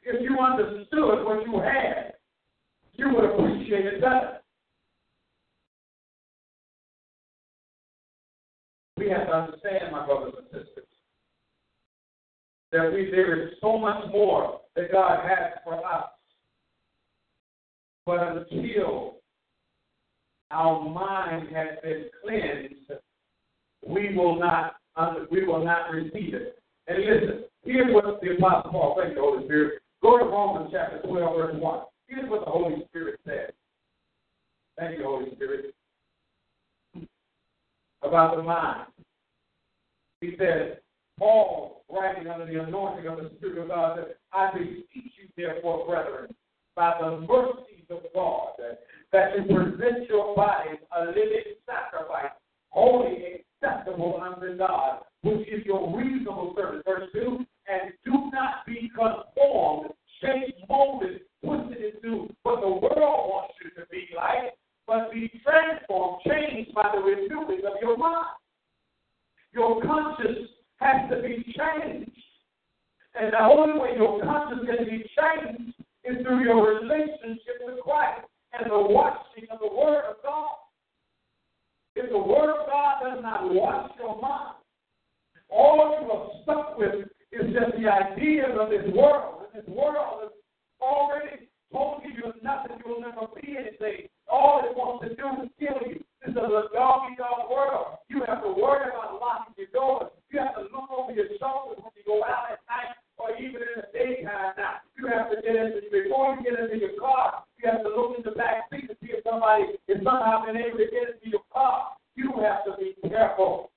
If 0.04 0.22
you 0.22 0.40
understood 0.40 1.26
what 1.26 1.46
you 1.46 1.60
had, 1.60 2.14
you 2.94 3.14
would 3.14 3.26
appreciate 3.26 3.86
it 3.86 4.02
better. 4.02 4.41
We 9.02 9.10
have 9.10 9.28
to 9.28 9.34
understand, 9.34 9.92
my 9.92 10.06
brothers 10.06 10.34
and 10.38 10.48
sisters, 10.48 10.88
that 12.72 12.92
we 12.94 13.10
there 13.12 13.48
is 13.48 13.54
so 13.60 13.78
much 13.78 14.04
more 14.12 14.62
that 14.76 14.92
God 14.92 15.28
has 15.28 15.54
for 15.64 15.76
us. 15.86 16.10
But 18.06 18.20
until 18.38 19.16
our 20.52 20.88
mind 20.88 21.50
has 21.56 21.80
been 21.84 22.06
cleansed, 22.24 23.02
we 23.88 24.16
will 24.16 24.40
not 24.40 24.76
we 25.32 25.46
will 25.46 25.64
not 25.64 25.92
receive 25.92 26.34
it. 26.34 26.60
And 26.88 27.00
listen, 27.00 27.44
here's 27.64 27.94
what 27.94 28.20
the 28.22 28.36
Apostle 28.36 28.72
Paul, 28.72 28.96
thank 29.00 29.16
you, 29.16 29.22
Holy 29.22 29.46
Spirit. 29.46 29.82
Go 30.02 30.18
to 30.18 30.26
Romans 30.26 30.70
chapter 30.74 31.00
12, 31.08 31.38
verse 31.38 31.56
1. 31.58 31.80
Here's 32.08 32.30
what 32.30 32.46
the 32.46 32.52
Holy 32.52 32.84
Spirit 32.90 33.20
says. 33.26 33.52
Thank 34.78 34.98
you, 34.98 35.06
Holy 35.06 35.34
Spirit. 35.36 35.74
About 38.04 38.36
the 38.36 38.44
mind. 38.44 38.88
He 40.22 40.36
says, 40.38 40.78
Paul, 41.18 41.84
writing 41.92 42.28
under 42.28 42.46
the 42.46 42.64
anointing 42.64 43.08
of 43.08 43.18
the 43.18 43.32
Spirit 43.38 43.60
of 43.60 43.68
God, 43.68 43.98
said, 43.98 44.16
I 44.34 44.52
beseech 44.58 44.86
you, 44.94 45.28
therefore, 45.38 45.86
brethren, 45.88 46.34
by 46.76 46.94
the 47.00 47.22
mercies 47.22 47.86
of 47.90 48.02
God, 48.14 48.54
that 49.12 49.36
you 49.36 49.44
present 49.44 50.10
your 50.10 50.36
bodies 50.36 50.80
a 50.98 51.06
living 51.06 51.56
sacrifice, 51.66 52.32
holy, 52.70 53.44
acceptable 53.62 54.22
unto 54.22 54.58
God, 54.58 55.02
which 55.22 55.48
is 55.48 55.66
your 55.66 55.96
reasonable 55.96 56.54
service. 56.56 56.82
Verse 56.86 57.10
2 57.14 57.46
And 57.68 57.94
do 58.06 58.32
not 58.32 58.66
be 58.66 58.90
conformed, 58.96 59.92
changed, 60.24 60.58
molded, 60.70 61.22
twisted 61.44 61.96
into 61.96 62.34
what 62.44 62.62
the 62.62 62.68
world 62.68 63.30
wants 63.30 63.54
you 63.64 63.70
to 63.72 63.88
be 63.90 64.08
like, 64.16 64.54
but 64.92 65.10
be 65.14 65.32
transformed, 65.42 66.22
changed 66.28 66.76
by 66.76 66.92
the 66.94 67.00
renewing 67.00 67.62
of 67.66 67.80
your 67.82 67.96
mind. 67.96 68.36
Your 69.54 69.82
conscience 69.82 70.50
has 70.82 71.10
to 71.10 71.22
be 71.22 71.46
changed. 71.56 72.12
And 73.16 73.32
the 73.32 73.40
only 73.40 73.80
way 73.80 73.96
your 73.96 74.22
conscience 74.22 74.68
can 74.68 74.84
be 74.86 75.06
changed 75.16 75.74
is 76.04 76.22
through 76.26 76.44
your 76.44 76.76
relationship 76.76 77.64
with 77.64 77.80
Christ 77.80 78.28
and 78.52 78.70
the 78.70 78.78
washing 78.78 79.48
of 79.50 79.60
the 79.60 79.74
Word 79.74 80.04
of 80.10 80.18
God. 80.24 80.60
If 81.96 82.10
the 82.10 82.20
Word 82.20 82.50
of 82.50 82.68
God 82.68 82.96
does 83.02 83.24
not 83.24 83.54
wash 83.54 83.92
your 83.98 84.22
mind, 84.22 84.56
all 85.50 86.00
you 86.02 86.12
are 86.12 86.30
stuck 86.44 86.78
with 86.78 87.08
is 87.32 87.54
just 87.54 87.82
the 87.82 87.88
ideas 87.88 88.52
of 88.60 88.70
this 88.70 88.94
world. 88.94 89.46
And 89.54 89.64
this 89.64 89.70
world 89.70 90.20
has 90.24 90.32
already 90.82 91.48
told 91.72 92.02
you 92.04 92.12
you're 92.12 92.34
nothing, 92.44 92.76
you 92.86 92.92
will 92.92 93.00
never 93.00 93.28
be 93.42 93.56
anything. 93.58 94.10
All 94.32 94.64
it 94.64 94.72
wants 94.72 95.04
to 95.04 95.12
do 95.12 95.28
is 95.44 95.52
kill 95.60 95.76
you. 95.84 96.00
This 96.24 96.32
is 96.32 96.40
a 96.40 96.72
dog 96.72 97.12
eat 97.12 97.20
dog 97.20 97.52
world. 97.52 98.00
You 98.08 98.24
have 98.24 98.42
to 98.48 98.56
worry 98.56 98.88
about 98.88 99.20
locking 99.20 99.60
your 99.60 99.68
doors. 99.76 100.08
You 100.32 100.40
have 100.40 100.56
to 100.56 100.72
look 100.72 100.88
over 100.88 101.12
your 101.12 101.28
shoulders 101.36 101.84
when 101.84 101.92
you 102.00 102.08
go 102.08 102.24
out 102.24 102.56
at 102.56 102.64
night 102.72 102.96
or 103.20 103.36
even 103.36 103.60
in 103.60 103.84
the 103.84 103.90
daytime 103.92 104.56
now. 104.56 104.80
You 104.96 105.12
have 105.12 105.30
to 105.30 105.38
get 105.44 105.60
into 105.60 105.84
before 105.92 106.40
you 106.40 106.48
get 106.48 106.60
into 106.60 106.80
your 106.80 106.96
car, 106.96 107.44
you 107.60 107.70
have 107.70 107.84
to 107.84 107.90
look 107.90 108.18
in 108.18 108.24
the 108.24 108.32
back 108.32 108.72
seat 108.72 108.88
to 108.88 108.96
see 109.04 109.12
if 109.12 109.24
somebody 109.28 109.76
is 109.92 110.00
somehow 110.00 110.46
been 110.46 110.58
able 110.58 110.80
to 110.80 110.88
get 110.88 111.20
into 111.20 111.28
your 111.36 111.46
car. 111.52 112.00
You 112.16 112.32
have 112.40 112.64
to 112.66 112.80
be 112.80 112.96
careful. 113.10 113.72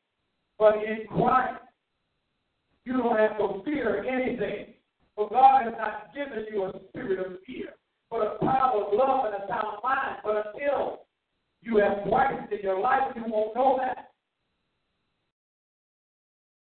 But 0.59 0.79
in 0.87 1.07
Christ, 1.11 1.61
you 2.85 2.97
don't 2.99 3.19
have 3.19 3.37
to 3.39 3.63
fear 3.65 4.05
anything. 4.05 4.75
For 5.17 5.29
God 5.29 5.65
has 5.65 5.75
not 5.79 6.15
given 6.15 6.47
you 6.51 6.65
a 6.65 6.73
spirit 6.89 7.25
of 7.25 7.39
fear, 7.47 7.75
but 8.15 8.37
a 8.37 8.47
power 8.47 8.85
of 8.85 8.93
love 8.95 9.27
and 9.27 9.43
a 9.43 9.47
sound 9.49 9.79
mind. 9.83 10.19
But 10.23 10.55
until 10.55 11.01
you 11.63 11.79
have 11.79 12.05
Christ 12.09 12.53
in 12.53 12.61
your 12.63 12.79
life, 12.81 13.13
you 13.17 13.25
won't 13.27 13.57
know 13.57 13.81
that. 13.81 14.13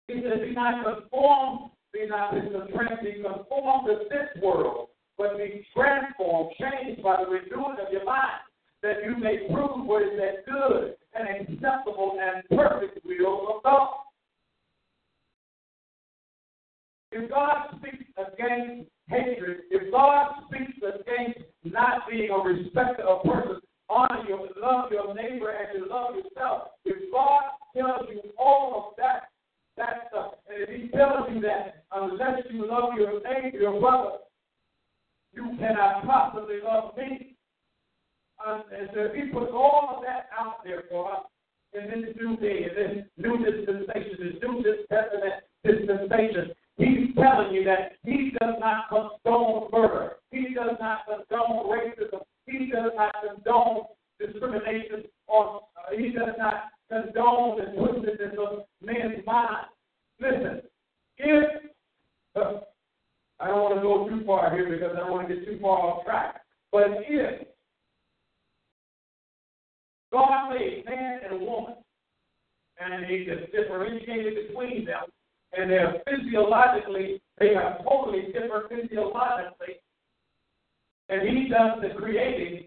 He 0.07 0.21
says, 0.21 0.41
be 0.41 0.53
not 0.53 0.83
conformed, 0.85 1.71
be 1.93 2.05
not 2.07 2.33
be 2.33 2.41
conformed 2.41 3.87
to 3.87 4.05
this 4.09 4.43
world, 4.43 4.89
but 5.17 5.37
be 5.37 5.65
transformed, 5.73 6.53
changed 6.59 7.01
by 7.01 7.23
the 7.23 7.29
renewing 7.29 7.77
of 7.85 7.91
your 7.91 8.05
mind, 8.05 8.43
that 8.83 8.97
you 9.03 9.15
may 9.17 9.47
prove 9.51 9.85
what 9.85 10.03
is 10.03 10.19
that 10.19 10.45
good 10.45 10.95
and 11.15 11.27
acceptable 11.41 12.19
and 12.21 12.43
perfect 12.49 12.99
will 13.05 13.55
of 13.55 13.63
God. 13.63 13.89
If 17.13 17.29
God 17.29 17.77
speaks 17.77 18.05
against 18.17 18.89
hatred, 19.11 19.57
if 19.69 19.91
God 19.91 20.33
speaks 20.47 20.77
against 20.79 21.39
not 21.63 22.09
being 22.09 22.31
a 22.31 22.39
respecter 22.39 23.03
of 23.03 23.23
persons, 23.23 23.61
honor 23.89 24.23
your 24.27 24.47
love 24.57 24.91
your 24.91 25.13
neighbor 25.13 25.51
as 25.51 25.75
you 25.75 25.87
love 25.89 26.15
yourself, 26.15 26.69
if 26.85 27.11
God 27.11 27.41
tells 27.75 28.09
you 28.09 28.21
all 28.39 28.87
of 28.87 28.95
that, 28.97 29.29
that 29.77 30.07
stuff, 30.09 30.33
and 30.47 30.63
if 30.63 30.69
He 30.69 30.87
tells 30.89 31.29
you 31.33 31.41
that 31.41 31.83
unless 31.91 32.39
you 32.49 32.67
love 32.67 32.93
your 32.97 33.21
neighbor, 33.21 33.57
your 33.57 33.79
brother, 33.79 34.17
you 35.33 35.55
cannot 35.59 36.05
possibly 36.05 36.59
love 36.63 36.95
me. 36.97 37.35
And 38.45 38.89
so 38.93 39.09
He 39.13 39.29
puts 39.31 39.51
all 39.53 39.95
of 39.97 40.03
that 40.03 40.29
out 40.37 40.63
there 40.63 40.83
for 40.89 41.11
us 41.11 41.23
in 41.73 42.01
this 42.01 42.15
new 42.19 42.35
day, 42.37 42.65
in 42.69 42.75
this 42.75 43.05
new 43.17 43.37
dispensation, 43.37 44.17
this 44.19 44.41
new 44.41 44.63
testament 44.89 45.43
dispensation. 45.63 46.51
He's 46.77 47.13
telling 47.15 47.53
you 47.53 47.63
that 47.65 47.93
he 48.03 48.31
does 48.39 48.55
not 48.59 48.89
condone 48.89 49.69
murder. 49.71 50.13
He 50.31 50.53
does 50.53 50.77
not 50.79 50.99
condone 51.05 51.69
racism. 51.69 52.21
He 52.45 52.71
does 52.71 52.91
not 52.95 53.15
condone 53.21 53.83
discrimination 54.19 55.03
or 55.27 55.61
uh, 55.77 55.95
he 55.97 56.11
does 56.11 56.35
not 56.37 56.65
condone 56.89 57.57
the 57.57 57.65
twistedness 57.77 58.37
of 58.37 58.65
men's 58.81 59.25
minds. 59.25 59.69
Listen, 60.19 60.61
if 61.17 61.49
uh, 62.35 62.61
I 63.39 63.47
don't 63.47 63.61
want 63.61 63.75
to 63.75 63.81
go 63.81 64.07
too 64.07 64.25
far 64.25 64.53
here 64.55 64.69
because 64.69 64.95
I 64.95 64.99
don't 64.99 65.11
want 65.11 65.27
to 65.27 65.35
get 65.35 65.45
too 65.45 65.59
far 65.61 65.79
off 65.79 66.05
track, 66.05 66.41
but 66.71 66.87
if 67.07 67.47
God 70.11 70.49
made 70.49 70.85
man 70.85 71.19
and 71.29 71.41
woman 71.41 71.75
and 72.79 73.05
he 73.05 73.25
just 73.25 73.51
differentiated 73.51 74.47
between 74.47 74.85
them 74.85 75.03
and 75.53 75.69
they're 75.69 76.01
physiologically, 76.05 77.21
they 77.39 77.55
are 77.55 77.77
totally 77.83 78.27
different 78.31 78.69
physiologically. 78.69 79.81
And 81.09 81.27
he 81.27 81.49
does 81.49 81.81
the 81.81 81.99
creating, 81.99 82.65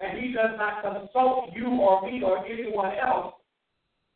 and 0.00 0.18
he 0.18 0.32
does 0.32 0.56
not 0.56 0.82
consult 0.82 1.50
you 1.54 1.66
or 1.66 2.02
me 2.02 2.22
or 2.22 2.44
anyone 2.46 2.92
else. 2.96 3.34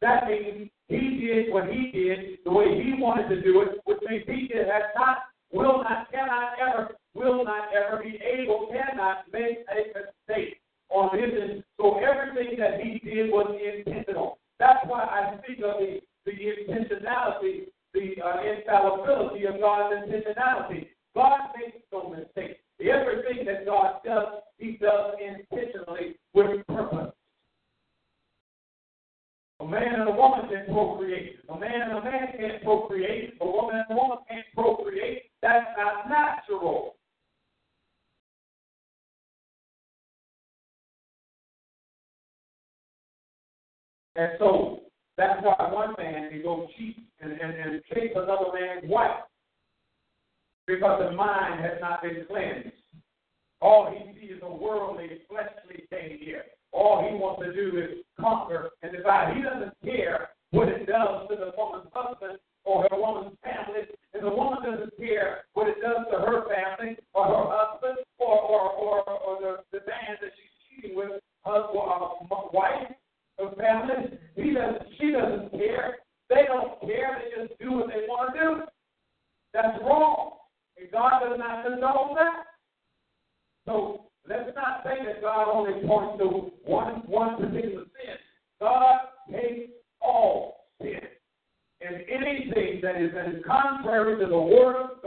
That 0.01 0.27
means 0.27 0.71
he 0.89 1.21
did 1.21 1.53
what 1.53 1.69
he 1.69 1.91
did 1.93 2.39
the 2.45 2.51
way 2.51 2.67
he 2.83 2.95
wanted 3.01 3.29
to 3.29 3.43
do 3.43 3.63
it, 3.63 3.81
which 3.85 3.99
means 4.09 4.25
he 4.27 4.49
did, 4.49 4.67
has 4.69 4.85
not, 4.97 5.19
will 5.53 5.83
not, 5.83 6.11
cannot 6.11 6.53
ever, 6.61 6.95
will 7.15 7.45
not 7.45 7.69
ever 7.75 8.03
be 8.03 8.19
able, 8.25 8.69
cannot 8.73 9.25
make 9.33 9.59
a 9.69 9.99
mistake 9.99 10.61
on 10.91 11.19
his. 11.19 11.63
So 11.79 11.99
everything 11.99 12.59
that 12.59 12.81
he 12.81 13.01
did 13.01 13.31
was 13.31 13.55
intentional. 13.61 14.39
That's 14.59 14.79
why 14.87 15.05
I 15.05 15.39
speak 15.43 15.59
of 15.59 15.75
the, 15.79 16.01
the 16.25 16.33
intentionality 16.33 17.67
the 17.95 18.15
uh, 18.23 18.43
infallibility 18.43 19.47
of 19.47 19.61
God's 19.61 19.95
intentionality. 19.95 20.89
God 21.15 21.41
makes 21.57 21.79
no 21.93 22.11
mistakes. 22.11 22.61
Everything 22.81 23.45
that 23.47 23.67
God 23.67 24.01
does, 24.05 24.43
He 24.59 24.79
does 24.81 25.15
intentionally 25.21 26.17
with 26.35 26.67
purpose. 26.67 27.13
A 29.61 29.67
man 29.67 29.95
and 30.01 30.09
a 30.09 30.13
woman 30.13 30.49
can 30.49 30.73
procreate. 30.73 31.41
A 31.49 31.59
man 31.59 31.83
and 31.83 31.93
a 31.99 32.05
man 32.05 32.29
can't 32.39 32.63
procreate. 32.63 33.35
A 33.41 33.45
woman 33.45 33.75
and 33.75 33.87
a 33.91 34.01
woman 34.01 34.19
can't 34.29 34.47
procreate. 34.55 35.23
That's 35.43 35.67
not 35.77 36.09
natural. 36.09 36.95
And 44.15 44.33
so 44.39 44.81
that's 45.19 45.43
why 45.43 45.57
one 45.73 45.95
man 45.99 46.31
can 46.31 46.43
go 46.43 46.69
cheat 46.79 46.97
and, 47.21 47.33
and, 47.33 47.53
and 47.53 47.83
chase 47.93 48.13
another 48.15 48.55
man's 48.55 48.89
wife 48.89 49.27
because 50.69 51.03
the 51.03 51.11
mind 51.11 51.61
has 51.61 51.81
not 51.81 52.03
been 52.03 52.25
cleansed. 52.29 52.71
All 53.61 53.91
he 53.91 54.13
sees 54.15 54.37
is 54.37 54.43
a 54.43 54.49
worldly, 54.49 55.09
fleshly 55.29 55.83
thing 55.91 56.19
here. 56.21 56.45
All 56.71 57.03
he 57.03 57.17
wants 57.17 57.43
to 57.43 57.53
do 57.53 57.77
is 57.79 58.05
conquer 58.21 58.71
and 58.83 58.93
divide. 58.93 59.35
He 59.37 59.43
doesn't 59.43 59.75
care 59.83 60.29
what 60.53 60.69
it 60.69 60.87
does 60.87 61.27
to 61.29 61.35
the 61.35 61.51
woman's 61.59 61.91
husband 61.93 62.39
or 62.65 62.87
her 62.89 62.97
woman's 62.97 63.37
family, 63.43 63.91
and 64.15 64.23
the 64.23 64.31
woman 64.31 64.63
doesn't 64.63 64.97
care 64.97 65.47
what 65.55 65.67
it 65.67 65.81
does 65.83 66.07
to 66.13 66.19
her 66.19 66.47
family 66.47 66.97
or 67.15 67.27
her 67.27 67.47
husband 67.51 67.99
or 68.19 68.39
or 68.39 68.71
or, 68.71 69.11
or 69.11 69.41
the, 69.41 69.79
the 69.79 69.85
man 69.85 70.15
that 70.21 70.31
she's 70.31 70.83
cheating 70.83 70.97
with, 70.97 71.19
husband 71.43 71.75
or 71.75 72.51
wife 72.53 72.95
of 73.39 73.57
family. 73.57 74.19
He 74.37 74.53
doesn't 74.53 75.51
care. 75.51 75.99
They 76.29 76.45
don't 76.47 76.81
care. 76.81 77.23
They 77.23 77.43
just 77.43 77.59
do 77.61 77.73
what 77.73 77.89
they 77.89 78.07
want 78.09 78.35
to 78.35 78.41
do. 78.41 78.63
That's 79.55 79.79
wrong. 79.83 80.39
And 80.77 80.91
God 80.93 81.21
does 81.25 81.39
not 81.39 81.65
condone 81.65 82.15
that. 82.15 82.45
So 83.67 84.07
let's 84.29 84.51
not 84.55 84.83
say 84.85 85.05
that 85.05 85.23
God 85.39 85.55
only 85.55 85.87
points 85.87 86.19
to 86.19 86.51
one 86.65 87.03
one 87.07 87.37
particular 87.37 87.85
sin. 87.85 88.17
God 88.61 88.97
hates 89.29 89.71
all 90.01 90.67
sin. 90.83 90.99
And 91.81 91.97
anything 92.11 92.81
that 92.83 93.01
is 93.01 93.13
in 93.15 93.45
contrary 93.47 94.19
to 94.19 94.27
the 94.27 94.37
word 94.37 94.75
of 94.83 94.98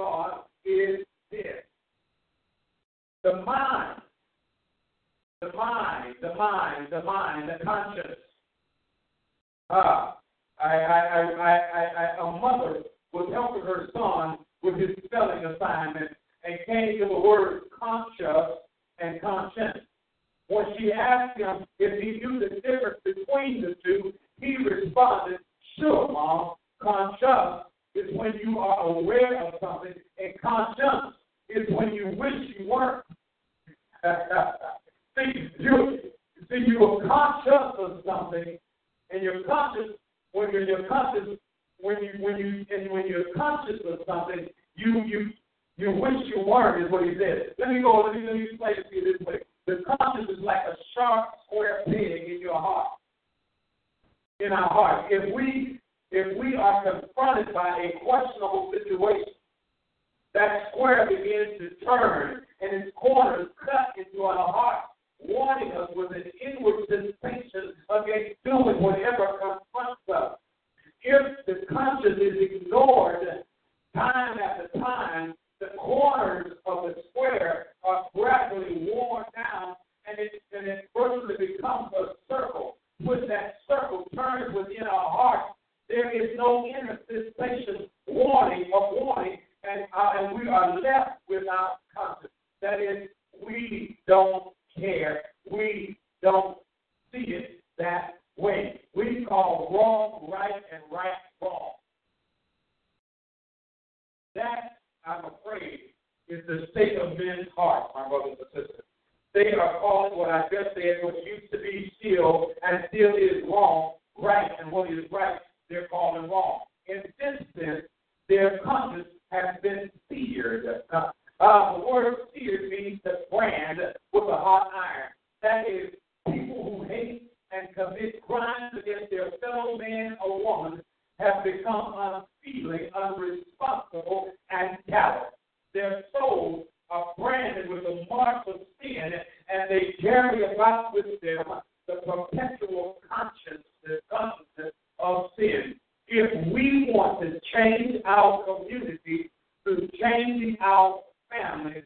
In 116.91 117.03
this 117.19 117.47
sense, 117.55 117.85
their 118.27 118.59
conscience 118.65 119.07
has 119.31 119.55
been 119.63 119.89
seared. 120.09 120.65
Uh, 120.91 121.11
uh, 121.39 121.77
the 121.77 121.87
word 121.87 122.15
seared 122.33 122.69
means 122.69 122.99
to 123.03 123.19
brand 123.31 123.79
with 124.11 124.23
a 124.23 124.35
hot 124.35 124.69
iron. 124.75 125.11
That 125.41 125.69
is, 125.69 125.93
people 126.27 126.79
who 126.79 126.83
hate 126.83 127.31
and 127.53 127.73
commit 127.73 128.21
crimes 128.23 128.73
against 128.73 129.09
their 129.09 129.31
fellow 129.39 129.77
man 129.77 130.17
or 130.23 130.43
woman 130.43 130.81
have 131.19 131.45
become 131.45 131.93
unfeeling, 131.95 132.89
unresponsible, 132.93 134.31
and 134.49 134.77
callous. 134.89 135.31
Their 135.73 136.03
souls 136.11 136.65
are 136.89 137.13
branded 137.17 137.69
with 137.69 137.83
the 137.83 138.05
mark 138.09 138.45
of 138.47 138.55
sin, 138.81 139.11
and 139.47 139.69
they 139.69 139.95
carry 140.01 140.53
about 140.53 140.93
with 140.93 141.21
them 141.21 141.61
the 141.87 142.01
perpetual 142.05 142.97
consciousness, 143.07 144.01
consciousness 144.11 144.73
of 144.99 145.27
sin. 145.37 145.75
If 146.13 146.53
we 146.53 146.91
want 146.91 147.21
to 147.21 147.39
change 147.55 148.01
our 148.03 148.43
community 148.43 149.31
through 149.63 149.87
changing 149.97 150.57
our 150.59 150.99
families, 151.29 151.85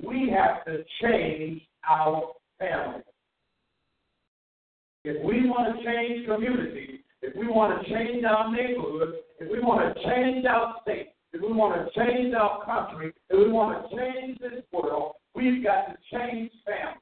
we 0.00 0.30
have 0.30 0.64
to 0.66 0.84
change 1.02 1.60
our 1.88 2.34
families. 2.60 3.02
If 5.02 5.24
we 5.24 5.48
want 5.48 5.76
to 5.76 5.84
change 5.84 6.24
communities, 6.24 7.00
if 7.20 7.34
we 7.34 7.48
want 7.48 7.82
to 7.82 7.92
change 7.92 8.24
our 8.24 8.48
neighborhood, 8.54 9.14
if 9.40 9.50
we 9.50 9.58
want 9.58 9.92
to 9.92 10.02
change 10.04 10.46
our 10.46 10.76
state, 10.82 11.08
if 11.32 11.42
we 11.42 11.52
want 11.52 11.74
to 11.74 11.98
change 11.98 12.32
our 12.32 12.64
country, 12.64 13.12
if 13.28 13.36
we 13.36 13.50
want 13.50 13.90
to 13.90 13.96
change 13.96 14.38
this 14.38 14.62
world, 14.72 15.14
we've 15.34 15.64
got 15.64 15.86
to 15.86 15.96
change 16.12 16.52
families. 16.64 17.00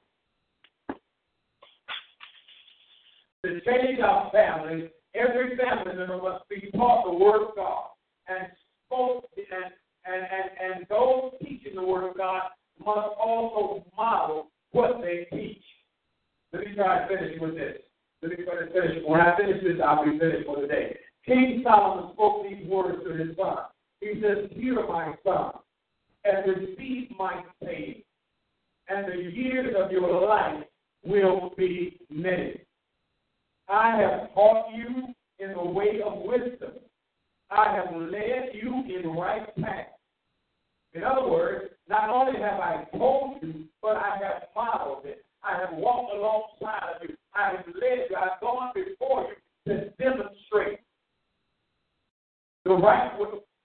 To 3.44 3.60
change 3.60 4.00
our 4.00 4.30
families, 4.32 4.88
every 5.14 5.56
family 5.56 5.94
member 5.96 6.20
must 6.20 6.48
be 6.48 6.70
taught 6.72 7.04
the 7.04 7.12
Word 7.12 7.48
of 7.48 7.56
God 7.56 7.88
and 8.28 8.48
spoke 8.86 9.28
and 9.36 9.72
and, 10.04 10.22
and, 10.22 10.74
and 10.74 10.86
those 10.88 11.32
teaching 11.40 11.76
the 11.76 11.82
Word 11.82 12.10
of 12.10 12.16
God 12.16 12.42
must 12.84 13.08
also 13.20 13.84
model 13.96 14.50
what 14.72 15.00
they 15.00 15.26
teach. 15.30 15.62
Let 16.52 16.66
me 16.66 16.74
try 16.74 17.06
to 17.06 17.16
finish 17.16 17.40
with 17.40 17.54
this. 17.54 17.78
Let 18.20 18.38
me 18.38 18.44
try 18.44 18.66
to 18.66 18.72
finish. 18.72 19.02
When 19.06 19.20
I 19.20 19.36
finish 19.36 19.62
this, 19.62 19.80
I'll 19.84 20.04
be 20.04 20.18
finished 20.18 20.46
for 20.46 20.60
the 20.60 20.66
day. 20.66 20.96
King 21.24 21.62
Solomon 21.64 22.12
spoke 22.14 22.42
these 22.42 22.66
words 22.66 22.98
to 23.04 23.14
his 23.14 23.36
son. 23.36 23.58
He 24.00 24.20
says, 24.20 24.50
Hear 24.52 24.86
my 24.88 25.14
son, 25.24 25.52
and 26.24 26.46
receive 26.46 27.10
my 27.16 27.42
faith, 27.64 28.02
and 28.88 29.06
the 29.06 29.30
years 29.30 29.74
of 29.78 29.92
your 29.92 30.26
life 30.26 30.64
will 31.04 31.52
be 31.56 32.00
many. 32.10 32.60
I 33.72 33.96
have 33.96 34.34
taught 34.34 34.66
you 34.74 35.14
in 35.38 35.54
the 35.54 35.64
way 35.64 36.00
of 36.04 36.18
wisdom. 36.18 36.72
I 37.50 37.74
have 37.74 37.94
led 37.96 38.50
you 38.52 38.84
in 38.94 39.02
the 39.02 39.08
right 39.08 39.46
paths. 39.56 39.88
In 40.92 41.02
other 41.02 41.26
words, 41.26 41.70
not 41.88 42.10
only 42.10 42.38
have 42.38 42.60
I 42.60 42.84
told 42.92 43.42
you, 43.42 43.64
but 43.80 43.96
I 43.96 44.18
have 44.22 44.42
modeled 44.54 45.06
it. 45.06 45.24
I 45.42 45.58
have 45.58 45.72
walked 45.72 46.14
alongside 46.14 46.96
of 46.96 47.08
you. 47.08 47.16
I 47.34 47.52
have 47.56 47.66
led 47.66 48.08
you. 48.10 48.16
I've 48.16 48.40
gone 48.42 48.72
before 48.74 49.28
you 49.28 49.72
to 49.72 49.88
demonstrate 49.98 50.80
the 52.64 52.74
right 52.74 53.10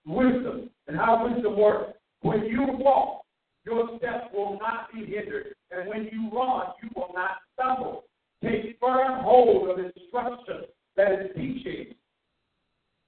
wisdom 0.05 0.70
and 0.88 0.95
how 0.95 1.28
wisdom 1.28 1.60
works. 1.60 1.97
When 2.22 2.45
you 2.45 2.66
walk, 2.80 3.26
your 3.66 3.89
steps 3.97 4.28
will 4.34 4.58
not 4.62 4.88
be 4.93 5.01
hindered. 5.01 5.53
And 5.70 5.89
when 5.89 6.05
you 6.05 6.30
run, 6.32 6.68
you 6.82 6.89
will 6.95 7.12
not 7.14 7.32
stumble. 7.53 8.05
Take 8.44 8.78
firm 8.80 9.24
hold 9.24 9.70
of 9.70 9.80
instruction 9.80 10.66
that 10.96 11.14
is 11.14 11.32
teaching. 11.36 11.96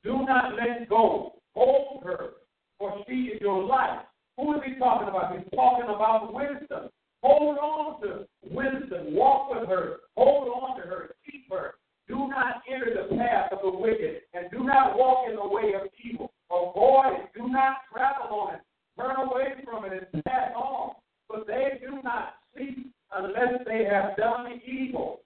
Do 0.04 0.26
not 0.26 0.54
let 0.56 0.90
go. 0.90 1.34
Hold 1.56 2.04
her, 2.04 2.30
for 2.78 3.04
she 3.08 3.14
is 3.14 3.42
your 3.42 3.64
life. 3.64 4.00
Who 4.38 4.56
is 4.56 4.62
he 4.66 4.80
talking 4.80 5.10
about? 5.10 5.38
He's 5.38 5.50
talking 5.54 5.94
about 5.94 6.34
wisdom. 6.34 6.90
Hold 7.22 7.58
on 7.58 8.02
to 8.02 8.26
wisdom. 8.50 9.14
Walk 9.14 9.52
with 9.52 9.68
her. 9.68 9.98
Hold 10.16 10.48
on 10.48 10.78
to 10.78 10.88
her. 10.88 11.16
Keep 11.30 11.52
her. 11.52 11.74
Do 12.08 12.28
not 12.28 12.62
enter 12.72 12.94
the 12.96 13.16
path 13.18 13.52
of 13.52 13.60
the 13.62 13.78
wicked, 13.78 14.22
and 14.34 14.50
do 14.52 14.64
not 14.64 14.98
walk 14.98 15.30
in 15.30 15.36
the 15.36 15.48
way 15.48 15.74
of 15.76 15.90
evil. 16.04 16.32
Avoid 16.50 17.20
it. 17.20 17.30
Do 17.36 17.48
not 17.50 17.78
travel 17.92 18.36
on 18.36 18.56
it. 18.56 18.62
Turn 18.98 19.16
away 19.18 19.54
from 19.64 19.86
it 19.86 20.10
and 20.14 20.24
pass 20.24 20.52
on. 20.56 20.96
But 21.28 21.46
they 21.46 21.80
do 21.82 22.02
not 22.04 22.36
seek 22.58 22.88
unless 23.16 23.62
they 23.66 23.86
have 23.86 24.18
done 24.18 24.60
evil. 24.66 25.22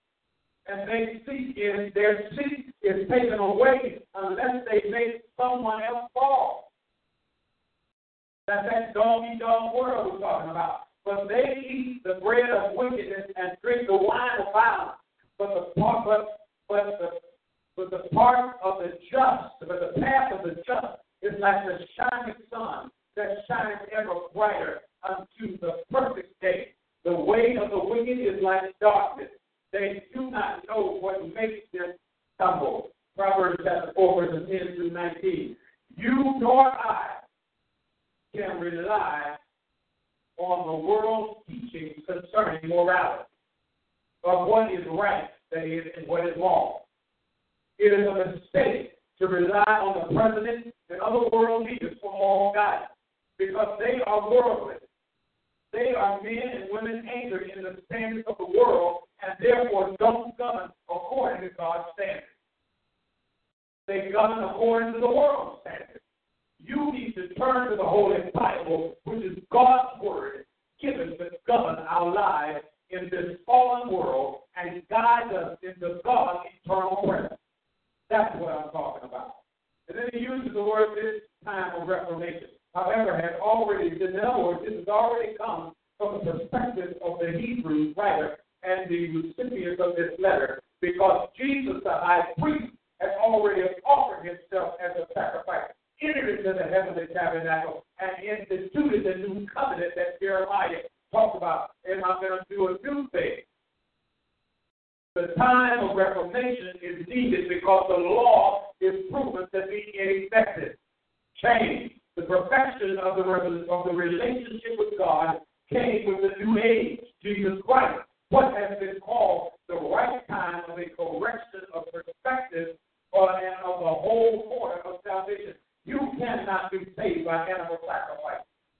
And 0.67 0.89
they 0.89 1.21
seek 1.25 1.57
in 1.57 1.82
their 1.93 2.29
seek 2.31 2.73
is 2.81 3.07
taken 3.09 3.39
away 3.39 4.02
unless 4.02 4.02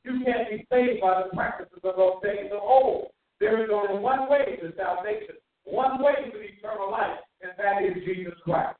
You 0.03 0.21
can't 0.25 0.49
be 0.49 0.67
saved 0.71 1.01
by 1.01 1.23
the 1.23 1.35
practices 1.35 1.79
of 1.83 1.95
those 1.95 2.21
days 2.23 2.51
of 2.51 2.61
old. 2.61 3.07
There 3.39 3.63
is 3.63 3.69
only 3.73 3.99
one 3.99 4.29
way 4.29 4.57
to 4.61 4.73
salvation, 4.75 5.35
one 5.63 6.03
way 6.03 6.13
to 6.31 6.39
eternal 6.39 6.91
life, 6.91 7.19
and 7.41 7.51
that 7.57 7.83
is 7.83 8.03
Jesus 8.03 8.33
Christ. 8.43 8.77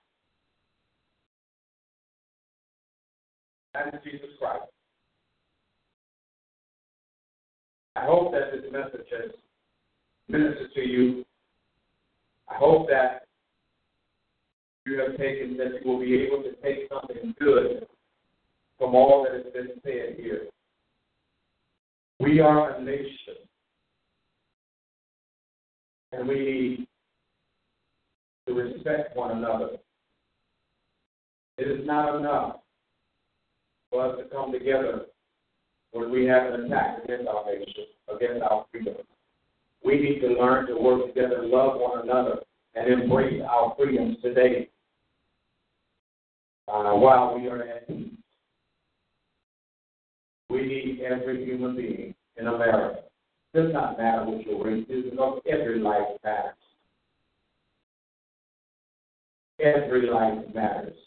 That 3.73 3.93
is 3.93 3.99
Jesus 4.03 4.29
Christ. 4.39 4.63
I 7.95 8.05
hope 8.05 8.31
that 8.33 8.51
this 8.51 8.71
message 8.71 9.07
has 9.11 9.31
ministered 10.27 10.73
to 10.73 10.81
you. 10.81 11.25
I 12.49 12.55
hope 12.55 12.87
that 12.89 13.25
you 14.85 14.99
have 14.99 15.17
taken, 15.17 15.57
that 15.57 15.79
you 15.81 15.89
will 15.89 15.99
be 15.99 16.21
able 16.23 16.43
to 16.43 16.51
take 16.61 16.89
something 16.89 17.33
good 17.39 17.87
from 18.77 18.95
all 18.95 19.23
that 19.23 19.33
has 19.33 19.53
been 19.53 19.71
said 19.83 20.17
here. 20.19 20.47
We 22.19 22.39
are 22.39 22.75
a 22.75 22.83
nation, 22.83 23.35
and 26.11 26.27
we 26.27 26.35
need 26.35 26.87
to 28.47 28.53
respect 28.53 29.15
one 29.15 29.37
another. 29.37 29.77
It 31.57 31.67
is 31.67 31.85
not 31.85 32.15
enough 32.15 32.57
for 33.89 34.09
us 34.09 34.17
to 34.17 34.25
come 34.33 34.51
together 34.51 35.05
when 35.91 36.11
we 36.11 36.25
have 36.25 36.53
an 36.53 36.65
attack 36.65 37.03
against 37.03 37.27
our 37.27 37.45
nation, 37.45 37.85
against 38.13 38.41
our 38.43 38.65
freedom. 38.71 38.95
We 39.85 39.99
need 39.99 40.19
to 40.21 40.27
learn 40.27 40.67
to 40.67 40.75
work 40.75 41.07
together, 41.07 41.43
love 41.43 41.79
one 41.79 42.01
another, 42.03 42.39
and 42.75 42.91
embrace 42.91 43.41
our 43.47 43.75
freedoms 43.77 44.17
today 44.21 44.69
uh, 46.67 46.93
while 46.93 47.37
we 47.37 47.47
are 47.47 47.61
at 47.61 47.87
peace. 47.87 48.12
We 50.53 50.61
need 50.67 51.01
every 51.01 51.43
human 51.43 51.75
being 51.75 52.13
in 52.37 52.45
America. 52.45 52.99
It 53.55 53.59
does 53.59 53.73
not 53.73 53.97
matter 53.97 54.23
what 54.25 54.45
your 54.45 54.63
race 54.63 54.85
is, 54.87 55.05
because 55.09 55.41
every 55.49 55.79
life 55.79 56.09
matters. 56.23 56.53
Every 59.59 60.07
life 60.07 60.45
matters. 60.53 60.97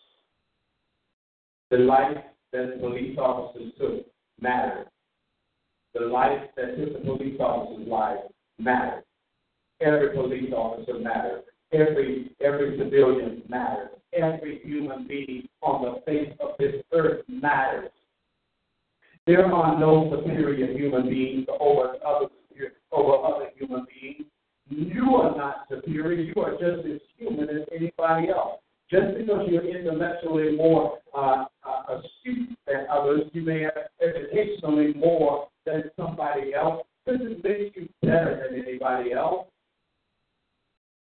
The 1.71 1.79
life 1.79 2.17
that 2.53 2.73
the 2.75 2.81
police 2.81 3.17
officers 3.19 3.73
took 3.79 4.07
mattered. 4.41 4.89
The 5.95 6.07
life 6.07 6.43
that 6.57 6.77
took 6.77 6.95
the 6.95 7.05
police 7.05 7.39
officer's 7.39 7.87
life 7.87 8.19
mattered. 8.59 9.05
Every 9.81 10.11
police 10.11 10.53
officer 10.53 10.99
mattered. 10.99 11.45
Every 11.73 12.35
every 12.41 12.77
civilian 12.79 13.43
matters. 13.49 13.91
Every 14.13 14.61
human 14.65 15.07
being 15.07 15.49
on 15.63 15.83
the 15.83 16.01
face 16.05 16.33
of 16.41 16.57
this 16.59 16.83
earth 16.93 17.23
matters. 17.29 17.91
There 19.27 19.45
are 19.53 19.79
no 19.79 20.09
superior 20.15 20.73
human 20.77 21.09
beings 21.09 21.47
over 21.59 21.95
other 22.07 22.27
over 22.93 23.27
other 23.27 23.51
human 23.57 23.85
beings. 23.87 24.27
You 24.69 25.17
are 25.17 25.37
not 25.37 25.67
superior. 25.69 26.23
You 26.23 26.43
are 26.43 26.53
just 26.53 26.87
as 26.87 27.01
human 27.19 27.49
as 27.49 27.67
anybody 27.75 28.29
else. 28.31 28.61
Just 28.89 29.19
because 29.19 29.49
you're 29.51 29.67
intellectually 29.67 30.57
more 30.57 30.99
uh, 31.13 31.47
uh, 31.65 31.99
astute 31.99 32.57
than 32.69 32.87
others, 32.89 33.23
you 33.33 33.43
may 33.43 33.63
have 33.63 33.73
educationally 34.01 34.95
more 34.95 35.49
than 35.65 35.91
somebody 35.99 36.55
else. 36.55 36.87
Doesn't 37.05 37.43
make 37.43 37.75
you 37.75 37.89
better 38.03 38.49
than 38.49 38.63
anybody 38.63 39.13
else. 39.13 39.49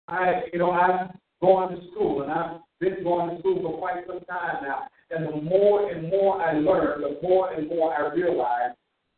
I, 0.07 0.43
you 0.53 0.59
know, 0.59 0.71
I've 0.71 1.09
gone 1.41 1.71
to 1.71 1.91
school 1.91 2.21
and 2.21 2.31
I've 2.31 2.61
been 2.79 3.03
going 3.03 3.35
to 3.35 3.39
school 3.39 3.61
for 3.61 3.77
quite 3.77 4.07
some 4.07 4.21
time 4.21 4.63
now. 4.63 4.87
And 5.11 5.27
the 5.27 5.41
more 5.41 5.91
and 5.91 6.09
more 6.09 6.41
I 6.41 6.53
learn, 6.53 7.01
the 7.01 7.19
more 7.21 7.53
and 7.53 7.67
more 7.69 7.93
I 7.93 8.13
realize 8.13 8.71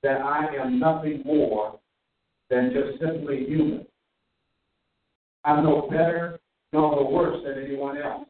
that 0.03 0.21
I 0.21 0.47
am 0.61 0.79
nothing 0.79 1.21
more 1.25 1.79
than 2.49 2.71
just 2.73 2.99
simply 2.99 3.45
human. 3.45 3.85
I'm 5.43 5.63
no 5.63 5.87
better 5.89 6.39
nor 6.73 6.95
no 6.95 7.09
worse 7.09 7.41
than 7.43 7.63
anyone 7.63 7.97
else. 7.97 8.27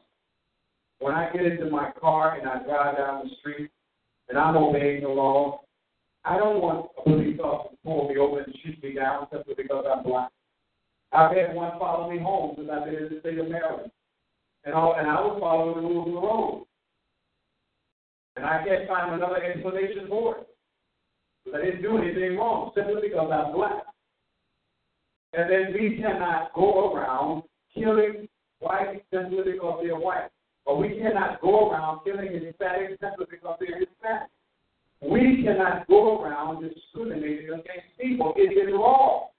When 1.00 1.14
I 1.14 1.30
get 1.32 1.44
into 1.44 1.70
my 1.70 1.90
car 2.00 2.38
and 2.38 2.48
I 2.48 2.62
drive 2.64 2.96
down 2.96 3.28
the 3.28 3.34
street 3.40 3.70
and 4.28 4.38
I'm 4.38 4.56
obeying 4.56 5.02
the 5.02 5.08
law, 5.08 5.60
I 6.24 6.36
don't 6.36 6.60
want 6.60 6.90
a 6.98 7.02
police 7.02 7.38
officer 7.40 7.70
to 7.70 7.76
pull 7.84 8.08
me 8.08 8.18
over 8.18 8.40
and 8.40 8.54
shoot 8.62 8.82
me 8.82 8.94
down 8.94 9.26
simply 9.32 9.54
because 9.56 9.84
I'm 9.90 10.02
black. 10.04 10.30
I've 11.12 11.34
had 11.34 11.54
one 11.54 11.78
follow 11.78 12.10
me 12.10 12.18
home 12.18 12.54
since 12.56 12.68
I've 12.70 12.84
been 12.84 12.94
in 12.94 13.14
the 13.14 13.20
state 13.20 13.38
of 13.38 13.48
Maryland. 13.48 13.90
And, 14.64 14.74
all, 14.74 14.96
and 14.98 15.08
I 15.08 15.14
was 15.14 15.38
following 15.40 15.76
the 15.76 15.88
rules 15.88 16.08
of 16.08 16.14
the 16.14 16.20
road. 16.20 16.67
And 18.38 18.46
I 18.46 18.64
can't 18.64 18.86
find 18.86 19.14
another 19.14 19.42
explanation 19.42 20.06
for 20.08 20.36
it. 20.36 20.46
I 21.52 21.64
didn't 21.64 21.82
do 21.82 21.98
anything 21.98 22.36
wrong 22.36 22.70
simply 22.72 23.08
because 23.08 23.32
I'm 23.34 23.52
black. 23.52 23.82
And 25.32 25.50
then 25.50 25.74
we 25.74 25.98
cannot 26.00 26.54
go 26.54 26.94
around 26.94 27.42
killing 27.74 28.28
whites 28.60 29.00
simply 29.12 29.52
because 29.52 29.80
they're 29.82 29.98
white. 29.98 30.28
Or 30.66 30.78
we 30.78 31.00
cannot 31.00 31.40
go 31.40 31.68
around 31.68 32.04
killing 32.04 32.28
Hispanics 32.28 33.00
simply 33.00 33.26
because 33.28 33.58
they're 33.58 33.80
Hispanic. 33.80 34.30
We 35.02 35.42
cannot 35.42 35.88
go 35.88 36.22
around 36.22 36.62
discriminating 36.62 37.48
against 37.48 37.98
people. 38.00 38.34
It 38.36 38.52
is 38.54 38.72
wrong 38.72 39.30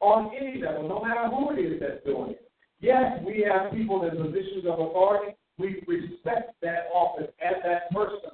on 0.00 0.32
any 0.36 0.60
level, 0.60 0.88
no 0.88 1.04
matter 1.04 1.28
who 1.28 1.52
it 1.52 1.60
is 1.60 1.80
that's 1.80 2.04
doing 2.04 2.30
it. 2.30 2.50
Yes, 2.80 3.20
we 3.24 3.46
have 3.48 3.70
people 3.70 4.02
in 4.08 4.16
positions 4.16 4.64
of 4.66 4.80
authority. 4.80 5.36
We 5.56 5.84
respect 5.86 6.54
that 6.62 6.88
office 6.92 7.30
as 7.40 7.62
that 7.62 7.92
person. 7.92 8.30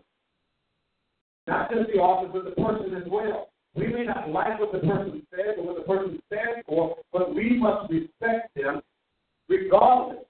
Not 1.46 1.70
just 1.70 1.90
the 1.92 1.98
office, 1.98 2.30
but 2.32 2.44
the 2.44 2.62
person 2.62 2.94
as 2.94 3.08
well. 3.10 3.48
We 3.74 3.88
may 3.88 4.04
not 4.04 4.30
like 4.30 4.58
what 4.58 4.72
the 4.72 4.78
person 4.78 5.22
says 5.30 5.54
or 5.58 5.66
what 5.66 5.76
the 5.76 5.82
person 5.82 6.20
stands 6.26 6.64
for, 6.66 6.96
but 7.12 7.34
we 7.34 7.58
must 7.58 7.90
respect 7.90 8.54
them 8.56 8.80
regardless. 9.48 10.24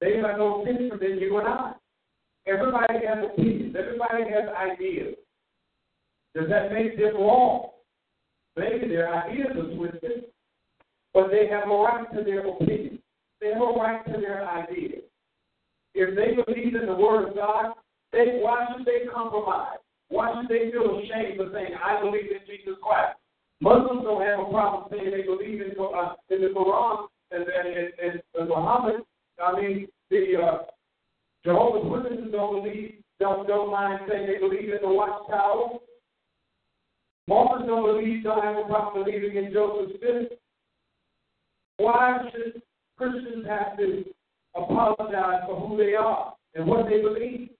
They 0.00 0.14
are 0.18 0.38
no 0.38 0.64
different 0.64 1.00
than 1.00 1.18
you 1.18 1.38
and 1.38 1.48
I. 1.48 1.72
Everybody 2.46 3.06
has 3.06 3.24
opinions. 3.32 3.76
Everybody 3.78 4.24
has 4.24 4.48
ideas. 4.56 5.14
Does 6.34 6.48
that 6.48 6.72
make 6.72 6.96
them 6.96 7.14
wrong? 7.14 7.70
Maybe 8.56 8.88
their 8.88 9.12
ideas 9.12 9.48
are 9.56 9.74
twisted, 9.76 10.24
but 11.12 11.30
they 11.30 11.46
have 11.48 11.68
a 11.68 11.74
right 11.74 12.06
to 12.14 12.24
their 12.24 12.46
opinion. 12.46 12.98
They 13.40 13.48
have 13.48 13.62
a 13.62 13.72
right 13.78 14.04
to 14.06 14.20
their 14.20 14.48
ideas. 14.48 15.02
If 15.94 16.14
they 16.14 16.42
believe 16.42 16.74
in 16.74 16.86
the 16.86 16.94
Word 16.94 17.28
of 17.28 17.34
God, 17.34 17.74
They, 18.12 18.40
why 18.42 18.66
should 18.72 18.86
they 18.86 19.06
compromise? 19.12 19.78
Why 20.08 20.34
should 20.34 20.50
they 20.50 20.70
feel 20.70 20.98
ashamed 20.98 21.36
for 21.38 21.50
saying, 21.52 21.74
I 21.82 22.00
believe 22.00 22.30
in 22.30 22.42
Jesus 22.46 22.74
Christ? 22.82 23.16
Muslims 23.60 24.02
don't 24.02 24.22
have 24.22 24.40
a 24.40 24.50
problem 24.50 24.90
saying 24.90 25.10
they 25.10 25.22
believe 25.22 25.60
in, 25.60 25.72
uh, 25.78 26.14
in 26.30 26.40
the 26.40 26.48
Quran 26.48 27.06
and, 27.30 27.44
and, 27.44 27.92
and, 28.02 28.22
and 28.34 28.48
Muhammad. 28.48 29.02
I 29.42 29.60
mean, 29.60 29.88
the 30.10 30.36
uh, 30.42 30.58
Jehovah's 31.44 31.90
Witnesses 31.90 32.32
don't 32.32 32.62
believe, 32.62 32.94
don't, 33.20 33.46
don't 33.46 33.70
mind 33.70 34.00
saying 34.08 34.26
they 34.26 34.38
believe 34.38 34.70
in 34.70 34.78
the 34.82 34.88
Watchtower. 34.88 35.78
Mormons 37.28 37.66
don't 37.66 37.86
believe, 37.86 38.24
don't 38.24 38.42
have 38.42 38.56
a 38.56 38.64
problem 38.64 39.04
believing 39.04 39.36
in 39.36 39.52
Joseph 39.52 39.96
Smith. 39.98 40.32
Why 41.76 42.28
should 42.32 42.60
Christians 42.98 43.46
have 43.46 43.76
to 43.78 44.04
apologize 44.56 45.42
for 45.46 45.60
who 45.60 45.76
they 45.76 45.94
are 45.94 46.34
and 46.54 46.66
what 46.66 46.86
they 46.88 47.00
believe? 47.00 47.50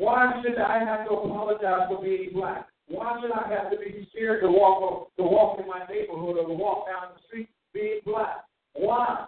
Why 0.00 0.32
should 0.40 0.56
I 0.56 0.82
have 0.82 1.06
to 1.08 1.12
apologize 1.12 1.88
for 1.90 2.00
being 2.02 2.30
black? 2.32 2.68
Why 2.88 3.20
should 3.20 3.32
I 3.32 3.46
have 3.52 3.70
to 3.70 3.76
be 3.76 4.08
scared 4.10 4.40
to 4.40 4.48
walk 4.48 5.14
to 5.18 5.22
walk 5.22 5.60
in 5.60 5.68
my 5.68 5.84
neighborhood 5.92 6.38
or 6.38 6.46
to 6.48 6.54
walk 6.54 6.86
down 6.86 7.12
the 7.12 7.20
street 7.28 7.50
being 7.74 8.00
black? 8.06 8.46
Why? 8.72 9.26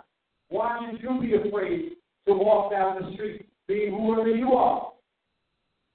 Why 0.48 0.80
should 0.80 1.02
you 1.02 1.20
be 1.20 1.34
afraid 1.34 1.96
to 2.26 2.32
walk 2.32 2.72
down 2.72 3.02
the 3.02 3.12
street 3.12 3.50
being 3.68 3.90
whoever 3.90 4.30
you 4.30 4.52
are? 4.52 4.92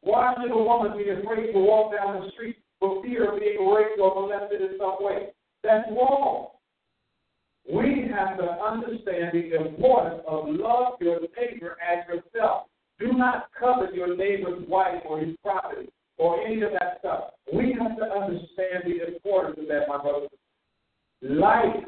Why 0.02 0.36
should 0.40 0.52
a 0.52 0.56
woman 0.56 0.96
be 0.96 1.10
afraid 1.10 1.54
to 1.54 1.60
walk 1.60 1.94
down 1.94 2.22
the 2.22 2.30
street 2.34 2.58
for 2.80 3.02
fear 3.02 3.34
of 3.34 3.40
being 3.40 3.68
raped 3.68 4.00
or 4.00 4.14
molested 4.14 4.62
in 4.62 4.78
some 4.78 4.98
way? 5.00 5.30
That's 5.64 5.90
wrong. 5.90 6.50
We 7.68 8.08
have 8.16 8.38
to 8.38 8.44
understand 8.44 9.32
the 9.34 9.56
importance 9.56 10.22
of 10.28 10.50
love 10.50 11.02
your 11.02 11.20
neighbor 11.36 11.78
as 11.82 12.06
yourself. 12.08 12.68
Do 13.00 13.14
not 13.14 13.50
covet 13.60 13.94
your 13.94 14.16
neighbor's 14.16 14.68
wife 14.68 15.02
or 15.08 15.20
his 15.20 15.36
property 15.44 15.90
or 16.18 16.42
any 16.42 16.62
of 16.64 16.72
that 16.72 16.98
stuff. 17.00 17.32
We 17.54 17.76
have 17.80 17.98
to 17.98 18.04
understand 18.04 18.84
the 18.86 19.14
importance 19.14 19.60
of 19.62 19.68
that, 19.68 19.88
my 19.88 20.02
brothers. 20.02 20.30
Life 21.22 21.84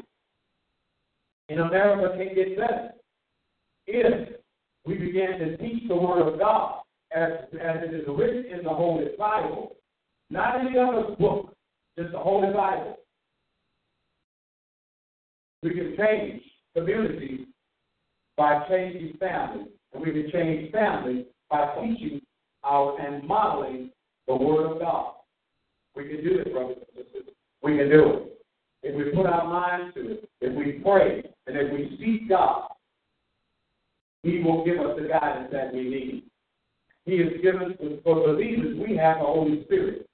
in 1.48 1.58
America 1.58 2.16
can 2.16 2.34
get 2.34 2.56
better 2.56 2.90
if 3.86 4.28
we 4.84 4.94
begin 4.94 5.38
to 5.38 5.56
teach 5.56 5.88
the 5.88 5.96
Word 5.96 6.32
of 6.32 6.38
God 6.38 6.82
as, 7.12 7.32
as 7.54 7.76
it 7.82 7.94
is 7.94 8.06
written 8.08 8.46
in 8.46 8.64
the 8.64 8.70
Holy 8.70 9.06
Bible, 9.18 9.76
not 10.30 10.60
any 10.60 10.78
other 10.78 11.16
book, 11.16 11.54
just 11.98 12.12
the 12.12 12.18
Holy 12.18 12.52
Bible. 12.52 12.96
We 15.62 15.70
can 15.70 15.96
change 15.98 16.42
communities 16.74 17.46
by 18.36 18.64
changing 18.68 19.18
families, 19.18 19.68
and 19.92 20.02
we 20.02 20.12
can 20.12 20.30
change 20.30 20.72
families 20.72 21.26
by 21.50 21.74
teaching 21.80 22.20
our 22.62 23.00
and 23.00 23.26
modeling 23.26 23.90
the 24.26 24.36
Word 24.36 24.72
of 24.72 24.78
God. 24.78 25.14
We 25.96 26.04
can 26.04 26.24
do 26.24 26.38
it, 26.38 26.52
brothers 26.52 26.76
and 26.78 27.04
sisters. 27.04 27.34
We 27.62 27.76
can 27.76 27.90
do 27.90 28.10
it. 28.10 28.30
If 28.82 28.96
we 28.96 29.12
put 29.12 29.26
our 29.26 29.46
minds 29.46 29.94
to 29.94 30.12
it, 30.12 30.28
if 30.40 30.56
we 30.56 30.80
pray, 30.82 31.22
and 31.46 31.56
if 31.56 31.72
we 31.72 31.96
seek 31.98 32.28
God, 32.28 32.68
He 34.22 34.42
will 34.42 34.64
give 34.64 34.78
us 34.78 34.98
the 35.00 35.08
guidance 35.08 35.48
that 35.52 35.74
we 35.74 35.82
need. 35.82 36.22
He 37.04 37.18
has 37.18 37.32
given, 37.42 37.76
for 38.04 38.14
believers, 38.14 38.78
we 38.78 38.96
have 38.96 39.18
the 39.18 39.24
Holy 39.24 39.64
Spirit. 39.64 40.06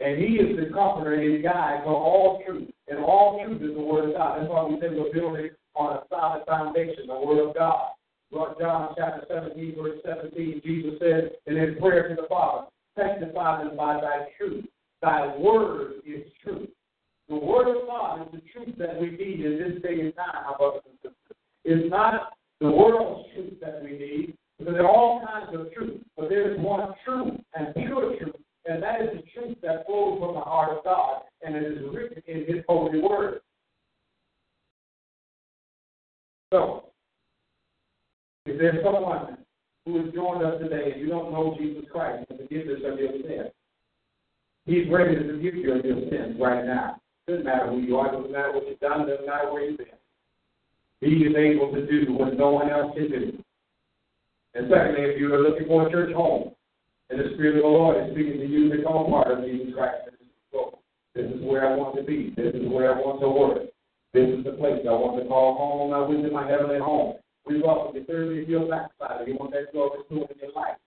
And 0.00 0.18
He 0.18 0.34
is 0.34 0.56
the 0.56 0.72
comforter 0.72 1.14
and 1.14 1.42
guide 1.42 1.80
for 1.84 1.94
all 1.94 2.42
truth. 2.46 2.70
And 2.88 2.98
all 2.98 3.42
truth 3.44 3.62
is 3.62 3.74
the 3.74 3.82
Word 3.82 4.10
of 4.10 4.16
God. 4.16 4.38
That's 4.38 4.50
why 4.50 4.64
we 4.64 4.80
say 4.80 4.88
we're 4.90 5.12
building 5.12 5.50
on 5.74 5.96
a 5.96 6.02
solid 6.08 6.44
foundation, 6.46 7.06
the 7.06 7.20
Word 7.20 7.48
of 7.48 7.54
God. 7.54 7.90
John 8.32 8.94
chapter 8.96 9.26
17, 9.28 9.74
verse 9.76 9.98
17, 10.04 10.60
Jesus 10.64 10.94
said 11.00 11.32
in 11.46 11.56
his 11.56 11.78
prayer 11.80 12.08
to 12.08 12.14
the 12.14 12.28
Father, 12.28 12.66
Sanctify 12.96 13.64
them 13.64 13.76
by 13.76 13.94
thy 14.00 14.28
truth. 14.38 14.64
Thy 15.02 15.36
word 15.36 15.94
is 16.06 16.26
truth. 16.42 16.68
The 17.28 17.36
word 17.36 17.68
of 17.68 17.86
God 17.86 18.22
is 18.22 18.40
the 18.40 18.42
truth 18.52 18.76
that 18.78 19.00
we 19.00 19.10
need 19.10 19.44
in 19.44 19.58
this 19.58 19.82
day 19.82 20.00
and 20.00 20.14
time, 20.14 20.44
my 20.50 20.56
brothers 20.58 20.82
and 20.86 20.96
sisters. 20.96 21.36
It's 21.64 21.90
not 21.90 22.32
the 22.60 22.70
world's 22.70 23.28
truth 23.34 23.54
that 23.60 23.82
we 23.82 23.92
need, 23.92 24.36
because 24.58 24.74
there 24.74 24.84
are 24.84 24.90
all 24.90 25.24
kinds 25.26 25.54
of 25.54 25.72
truth, 25.72 26.00
but 26.16 26.28
there 26.28 26.52
is 26.52 26.60
one 26.60 26.92
true 27.04 27.38
and 27.54 27.74
pure 27.74 28.16
truth, 28.18 28.36
and 28.66 28.82
that 28.82 29.00
is 29.00 29.08
the 29.14 29.40
truth 29.40 29.56
that 29.62 29.86
flows 29.86 30.18
from 30.20 30.34
the 30.34 30.40
heart 30.40 30.76
of 30.76 30.84
God, 30.84 31.22
and 31.42 31.56
it 31.56 31.62
is 31.62 31.78
written 31.94 32.22
in 32.26 32.44
His 32.46 32.64
holy 32.68 33.00
word. 33.00 33.40
So, 36.52 36.89
if 38.50 38.58
there's 38.58 38.84
someone 38.84 39.38
who 39.86 40.02
has 40.02 40.12
joined 40.14 40.44
us 40.44 40.60
today 40.60 40.92
and 40.92 41.00
you 41.00 41.08
don't 41.08 41.32
know 41.32 41.56
Jesus 41.58 41.84
Christ 41.90 42.26
and 42.28 42.38
forgiveness 42.38 42.82
of 42.84 42.98
your 42.98 43.12
sins, 43.22 43.54
He's 44.66 44.90
ready 44.90 45.14
to 45.16 45.24
forgive 45.24 45.54
you 45.54 45.72
of 45.72 45.84
your 45.84 46.00
sins 46.10 46.36
right 46.38 46.64
now. 46.64 47.00
Doesn't 47.26 47.44
matter 47.44 47.70
who 47.70 47.78
you 47.78 47.96
are, 47.96 48.10
doesn't 48.10 48.32
matter 48.32 48.52
what 48.52 48.68
you've 48.68 48.80
done, 48.80 49.06
doesn't 49.06 49.26
matter 49.26 49.52
where 49.52 49.70
you've 49.70 49.78
been. 49.78 49.86
He 51.00 51.24
is 51.24 51.34
able 51.34 51.72
to 51.72 51.86
do 51.86 52.12
what 52.12 52.36
no 52.36 52.50
one 52.50 52.70
else 52.70 52.92
can 52.94 53.08
do. 53.08 53.42
And 54.54 54.68
secondly, 54.68 55.10
if 55.10 55.20
you 55.20 55.32
are 55.32 55.40
looking 55.40 55.66
for 55.66 55.86
a 55.86 55.90
church 55.90 56.12
home, 56.12 56.52
and 57.08 57.18
the 57.18 57.34
Spirit 57.34 57.56
of 57.56 57.62
the 57.62 57.68
Lord 57.68 57.96
is 57.96 58.12
speaking 58.12 58.38
to 58.38 58.46
you 58.46 58.68
to 58.68 58.76
become 58.76 59.06
part 59.06 59.30
of 59.30 59.44
Jesus 59.44 59.74
Christ, 59.74 60.10
this 61.14 61.26
is 61.26 61.42
where 61.42 61.66
I 61.68 61.74
want 61.74 61.96
to 61.96 62.02
be. 62.02 62.32
This 62.36 62.54
is 62.54 62.68
where 62.70 62.94
I 62.94 62.98
want 62.98 63.20
to 63.20 63.28
work. 63.28 63.66
This 64.14 64.28
is 64.28 64.44
the 64.44 64.52
place 64.52 64.80
I 64.86 64.92
want 64.92 65.20
to 65.20 65.28
call 65.28 65.56
home. 65.58 65.94
I 65.94 66.06
visit 66.06 66.32
my 66.32 66.48
heavenly 66.48 66.78
home. 66.78 67.16
Welcome 67.58 67.96
you. 67.96 68.04
Thirdly, 68.04 68.42
if 68.42 68.48
you're 68.48 68.62
a 68.62 68.68
backslider, 68.68 69.26
you 69.26 69.34
want 69.34 69.50
that 69.52 69.74
joy 69.74 69.88
restored 69.98 70.30
in 70.30 70.38
your 70.38 70.52
life. 70.54 70.78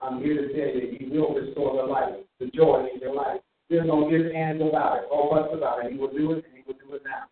I'm 0.00 0.22
here 0.22 0.46
to 0.46 0.48
tell 0.54 0.70
you, 0.70 0.94
He 0.94 1.10
will 1.10 1.34
restore 1.34 1.74
the 1.74 1.90
life, 1.90 2.14
the 2.38 2.46
joy 2.54 2.86
in 2.94 3.00
your 3.00 3.14
life. 3.14 3.40
There's 3.68 3.86
no 3.86 4.08
ifs, 4.08 4.30
ands 4.34 4.62
about 4.62 4.98
it, 4.98 5.04
or 5.10 5.34
buts 5.34 5.50
about 5.52 5.84
it. 5.84 5.92
He 5.92 5.98
will 5.98 6.12
do 6.12 6.32
it, 6.32 6.44
and 6.46 6.54
He 6.54 6.62
will 6.66 6.78
do 6.78 6.94
it 6.94 7.02
now. 7.04 7.26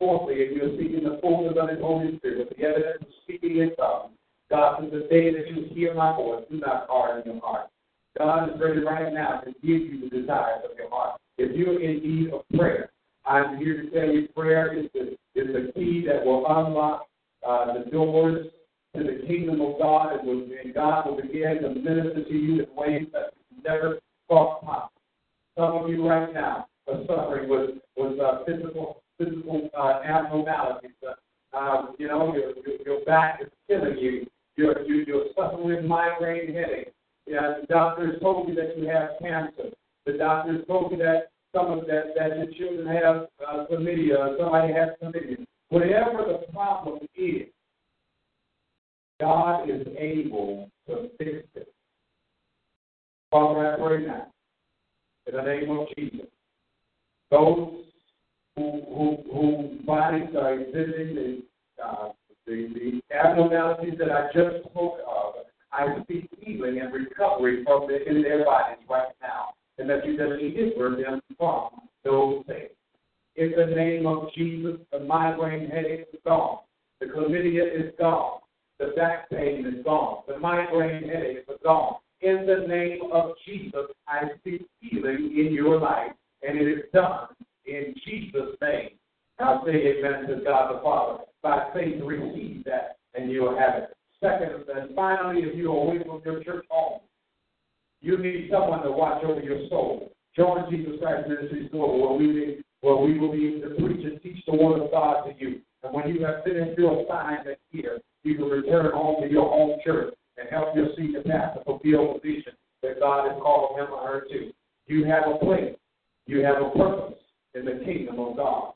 Fourthly, 0.00 0.34
if 0.42 0.56
you're 0.56 0.74
seeking 0.76 1.04
the 1.04 1.20
fullness 1.22 1.54
of 1.56 1.70
His 1.70 1.78
Holy 1.78 2.16
Spirit, 2.18 2.50
the 2.50 2.64
evidence 2.64 3.02
of 3.02 3.14
speaking 3.22 3.58
in 3.58 3.76
tongues, 3.76 4.18
God 4.50 4.82
says, 4.82 4.90
the 4.90 5.06
day 5.08 5.32
that 5.32 5.46
you 5.46 5.70
hear 5.72 5.94
my 5.94 6.16
voice, 6.16 6.44
do 6.50 6.58
not 6.58 6.88
harden 6.90 7.22
your 7.24 7.40
heart. 7.40 7.70
God 8.18 8.50
is 8.50 8.60
ready 8.60 8.80
right 8.80 9.14
now 9.14 9.40
to 9.46 9.52
give 9.62 9.80
you 9.86 10.10
the 10.10 10.10
desires 10.10 10.66
of 10.68 10.76
your 10.76 10.90
heart. 10.90 11.20
If 11.38 11.56
you're 11.56 11.80
in 11.80 12.02
need 12.02 12.32
of 12.34 12.42
prayer, 12.58 12.90
I'm 13.24 13.56
here 13.58 13.80
to 13.80 13.90
tell 13.90 14.10
you 14.10 14.26
prayer 14.34 14.76
is 14.76 14.86
the, 14.92 15.12
is 15.38 15.54
the 15.54 15.72
key 15.74 16.04
that 16.08 16.26
will 16.26 16.44
unlock 16.46 17.06
uh, 17.46 17.72
the 17.72 17.90
doors 17.90 18.46
to 18.96 19.02
the 19.02 19.26
kingdom 19.26 19.60
of 19.60 19.78
God, 19.78 20.18
and, 20.18 20.26
will, 20.26 20.46
and 20.62 20.74
God 20.74 21.06
will 21.06 21.16
begin 21.16 21.62
to 21.62 21.70
minister 21.70 22.24
to 22.24 22.34
you 22.34 22.62
in 22.62 22.74
ways 22.74 23.06
that 23.12 23.32
never 23.64 23.98
thought 24.28 24.62
possible. 24.62 24.92
Some 25.56 25.84
of 25.84 25.90
you 25.90 26.06
right 26.08 26.32
now 26.32 26.66
are 26.88 27.02
suffering 27.06 27.48
with 27.48 27.70
with 27.96 28.18
uh, 28.20 28.44
physical 28.44 29.02
physical 29.18 29.70
uh, 29.76 30.00
abnormalities. 30.04 30.90
Uh, 31.06 31.56
um, 31.56 31.94
you 31.98 32.08
know, 32.08 32.34
your, 32.34 32.52
your 32.66 32.80
your 32.84 33.04
back 33.04 33.40
is 33.42 33.48
killing 33.68 33.98
you. 33.98 34.26
You're 34.56 34.82
you, 34.82 35.04
you're 35.06 35.26
suffering 35.36 35.66
with 35.66 35.84
migraine 35.84 36.54
headaches. 36.54 36.92
Yeah, 37.26 37.54
the 37.60 37.66
doctors 37.66 38.20
told 38.20 38.48
you 38.48 38.54
that 38.56 38.76
you 38.76 38.88
have 38.88 39.10
cancer. 39.20 39.70
The 40.06 40.14
doctors 40.14 40.66
told 40.66 40.92
you 40.92 40.98
that 40.98 41.30
some 41.54 41.70
of 41.70 41.86
that 41.86 42.14
that 42.16 42.36
your 42.36 42.46
children 42.52 42.86
have 42.94 43.28
uh, 43.46 43.66
chlamydia. 43.70 44.38
Somebody 44.38 44.72
has 44.72 44.90
chlamydia. 45.02 45.46
Whatever 45.72 46.24
the 46.26 46.52
problem 46.52 46.98
is, 47.16 47.46
God 49.18 49.70
is 49.70 49.86
able 49.98 50.70
to 50.86 51.08
fix 51.16 51.46
it. 51.54 51.72
Father, 53.30 53.72
I 53.72 53.76
pray 53.78 54.06
now, 54.06 54.26
in 55.26 55.34
the 55.34 55.40
name 55.40 55.70
of 55.70 55.86
Jesus, 55.96 56.26
those 57.30 57.84
who 58.54 58.82
who 58.86 59.16
who 59.32 59.78
bodies 59.86 60.36
are 60.38 60.60
exhibiting 60.60 61.14
the 61.14 61.82
uh, 61.82 62.08
the, 62.46 62.68
the 62.74 63.16
abnormalities 63.16 63.94
that 63.98 64.10
I 64.10 64.26
just 64.34 64.68
spoke 64.68 64.98
of, 65.08 65.34
I 65.72 66.02
speak 66.02 66.28
healing 66.38 66.80
and 66.82 66.92
recovery 66.92 67.64
from 67.64 67.86
the, 67.86 68.06
in 68.06 68.20
their 68.20 68.44
bodies 68.44 68.84
right 68.90 69.08
now, 69.22 69.54
and 69.78 69.88
that 69.88 70.04
you 70.04 70.18
deliver 70.18 71.02
them 71.02 71.22
from 71.38 71.70
those 72.04 72.44
things. 72.46 72.72
In 73.36 73.52
the 73.56 73.66
name 73.66 74.06
of 74.06 74.32
Jesus, 74.34 74.78
the 74.92 75.00
migraine 75.00 75.68
headache 75.70 76.08
is 76.12 76.20
gone. 76.24 76.58
The 77.00 77.06
chlamydia 77.06 77.64
is 77.74 77.92
gone. 77.98 78.40
The 78.78 78.92
back 78.96 79.30
pain 79.30 79.66
is 79.66 79.84
gone. 79.84 80.22
The 80.28 80.38
migraine 80.38 81.08
headaches 81.08 81.48
are 81.48 81.56
gone. 81.64 81.96
In 82.20 82.46
the 82.46 82.66
name 82.68 83.10
of 83.12 83.32
Jesus, 83.46 83.86
I 84.06 84.28
speak 84.38 84.66
healing 84.80 85.34
in 85.36 85.52
your 85.52 85.80
life, 85.80 86.12
and 86.46 86.58
it 86.58 86.68
is 86.68 86.84
done 86.92 87.28
in 87.64 87.94
Jesus' 88.04 88.56
name. 88.60 88.90
I'll 89.38 89.64
say 89.64 89.72
amen 89.72 90.28
to 90.28 90.44
God 90.44 90.76
the 90.76 90.82
Father. 90.82 91.24
By 91.42 91.70
faith, 91.74 92.00
receive 92.04 92.64
that, 92.64 92.98
and 93.14 93.30
you'll 93.30 93.58
have 93.58 93.82
it. 93.82 93.96
Second, 94.20 94.64
and 94.72 94.94
finally, 94.94 95.42
if 95.42 95.56
you're 95.56 95.74
away 95.74 95.98
from 96.04 96.22
your 96.24 96.44
church 96.44 96.64
home, 96.68 97.00
you 98.00 98.18
need 98.18 98.50
someone 98.52 98.82
to 98.82 98.92
watch 98.92 99.24
over 99.24 99.40
your 99.40 99.68
soul. 99.68 100.12
Join 100.36 100.70
Jesus 100.70 100.92
Christ 101.00 101.28
Ministry 101.28 101.66
School, 101.68 102.00
where 102.00 102.18
we 102.18 102.61
where 102.82 102.96
we 102.96 103.18
will 103.18 103.32
be 103.32 103.56
able 103.56 103.70
to 103.70 103.74
preach 103.82 104.04
and 104.04 104.20
teach 104.22 104.44
the 104.46 104.54
Word 104.54 104.82
of 104.82 104.90
God 104.90 105.24
to 105.24 105.32
you. 105.38 105.60
And 105.82 105.94
when 105.94 106.08
you 106.08 106.24
have 106.24 106.44
finished 106.44 106.78
your 106.78 107.02
assignment 107.02 107.58
here, 107.70 108.00
you 108.22 108.36
can 108.36 108.44
return 108.44 108.92
home 108.92 109.22
to 109.22 109.30
your 109.30 109.48
home 109.48 109.78
church 109.84 110.14
and 110.36 110.48
help 110.50 110.76
your 110.76 110.88
senior 110.96 111.22
pastor 111.22 111.62
fulfill 111.64 112.14
the 112.14 112.20
vision 112.22 112.52
that 112.82 113.00
God 113.00 113.30
has 113.30 113.40
called 113.40 113.78
him 113.78 113.86
or 113.92 114.06
her 114.06 114.20
to. 114.30 114.52
You 114.86 115.04
have 115.04 115.24
a 115.26 115.38
place. 115.38 115.76
You 116.26 116.44
have 116.44 116.56
a 116.62 116.70
purpose 116.70 117.18
in 117.54 117.64
the 117.64 117.84
kingdom 117.84 118.18
of 118.18 118.36
God. 118.36 118.72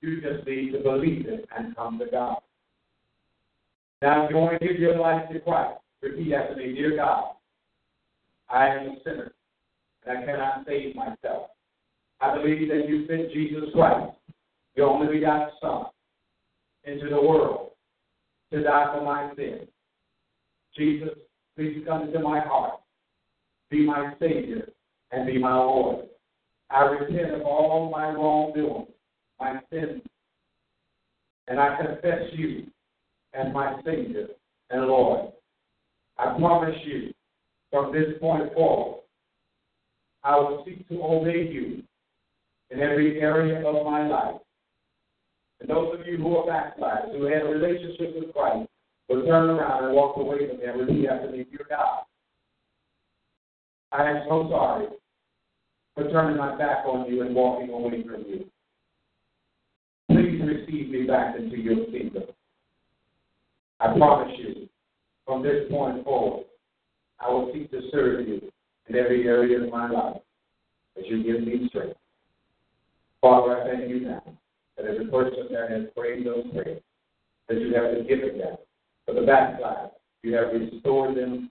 You 0.00 0.20
just 0.20 0.46
need 0.46 0.72
to 0.72 0.78
believe 0.78 1.26
it 1.26 1.46
and 1.56 1.74
come 1.74 1.98
to 1.98 2.06
God. 2.10 2.38
Now, 4.00 4.24
if 4.24 4.30
you 4.30 4.36
want 4.36 4.60
to 4.60 4.66
give 4.66 4.78
your 4.78 4.98
life 4.98 5.28
to 5.32 5.40
Christ, 5.40 5.80
repeat 6.02 6.32
after 6.32 6.56
me, 6.56 6.74
Dear 6.74 6.96
God, 6.96 7.34
I 8.48 8.68
am 8.68 8.86
a 8.86 8.96
sinner, 9.04 9.32
and 10.06 10.18
I 10.18 10.24
cannot 10.24 10.64
save 10.66 10.94
myself. 10.94 11.50
I 12.20 12.36
believe 12.36 12.68
that 12.68 12.88
you 12.88 13.06
sent 13.06 13.32
Jesus 13.32 13.70
Christ, 13.72 14.12
your 14.74 14.88
only 14.88 15.12
begotten 15.12 15.50
Son, 15.60 15.84
into 16.84 17.08
the 17.08 17.20
world 17.20 17.70
to 18.52 18.62
die 18.62 18.92
for 18.94 19.04
my 19.04 19.32
sins. 19.36 19.68
Jesus, 20.76 21.10
please 21.56 21.84
come 21.86 22.02
into 22.02 22.20
my 22.20 22.40
heart. 22.40 22.80
Be 23.70 23.84
my 23.84 24.14
Savior 24.18 24.68
and 25.12 25.26
be 25.26 25.38
my 25.38 25.54
Lord. 25.54 26.06
I 26.70 26.82
repent 26.82 27.34
of 27.34 27.42
all 27.42 27.90
my 27.90 28.10
wrongdoing, 28.10 28.86
my 29.40 29.60
sins, 29.70 30.02
and 31.46 31.58
I 31.58 31.76
confess 31.76 32.22
you 32.32 32.66
as 33.34 33.52
my 33.52 33.80
Savior 33.84 34.28
and 34.70 34.86
Lord. 34.86 35.32
I 36.18 36.36
promise 36.38 36.76
you, 36.84 37.12
from 37.70 37.92
this 37.92 38.18
point 38.20 38.52
forward, 38.54 39.02
I 40.24 40.36
will 40.36 40.64
seek 40.66 40.86
to 40.88 41.02
obey 41.02 41.48
you 41.50 41.82
in 42.70 42.80
every 42.80 43.20
area 43.20 43.66
of 43.66 43.84
my 43.84 44.06
life. 44.06 44.40
And 45.60 45.70
those 45.70 45.98
of 45.98 46.06
you 46.06 46.18
who 46.18 46.36
are 46.36 46.46
backsliders, 46.46 47.10
who 47.12 47.24
had 47.24 47.42
a 47.42 47.46
relationship 47.46 48.14
with 48.14 48.32
Christ, 48.32 48.68
will 49.08 49.24
turn 49.24 49.50
around 49.50 49.84
and 49.84 49.94
walk 49.94 50.16
away 50.16 50.48
from 50.48 50.60
and 50.60 50.80
repeat 50.80 51.08
after 51.08 51.30
me, 51.30 51.44
Dear 51.50 51.66
God, 51.68 52.02
I 53.90 54.10
am 54.10 54.22
so 54.28 54.48
sorry 54.50 54.86
for 55.94 56.10
turning 56.10 56.36
my 56.36 56.56
back 56.56 56.84
on 56.86 57.10
you 57.10 57.22
and 57.22 57.34
walking 57.34 57.70
away 57.70 58.04
from 58.04 58.24
you. 58.28 58.44
Please 60.10 60.40
receive 60.42 60.90
me 60.90 61.04
back 61.06 61.36
into 61.36 61.56
your 61.56 61.86
kingdom. 61.86 62.24
I 63.80 63.96
promise 63.96 64.32
you, 64.38 64.68
from 65.24 65.42
this 65.42 65.68
point 65.70 66.04
forward, 66.04 66.44
I 67.20 67.30
will 67.30 67.50
seek 67.52 67.70
to 67.70 67.80
serve 67.90 68.28
you 68.28 68.40
in 68.88 68.96
every 68.96 69.26
area 69.26 69.62
of 69.62 69.70
my 69.70 69.90
life 69.90 70.16
as 70.96 71.04
you 71.06 71.22
give 71.22 71.46
me 71.46 71.68
strength. 71.68 71.96
Father, 73.20 73.60
I 73.60 73.66
thank 73.66 73.90
you 73.90 74.00
now 74.00 74.22
that 74.76 74.86
every 74.86 75.06
person 75.06 75.48
that 75.50 75.70
has 75.70 75.82
prayed 75.96 76.26
those 76.26 76.44
prayers, 76.52 76.82
that 77.48 77.58
you 77.58 77.74
have 77.74 77.96
forgiven 77.96 78.38
them. 78.38 78.56
For 79.06 79.14
the 79.14 79.22
backside, 79.22 79.90
you 80.22 80.34
have 80.34 80.52
restored 80.52 81.16
them 81.16 81.50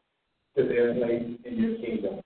to 0.55 0.63
their 0.63 0.93
place 0.93 1.23
in 1.43 1.57
your 1.57 1.75
kingdom. 1.77 2.21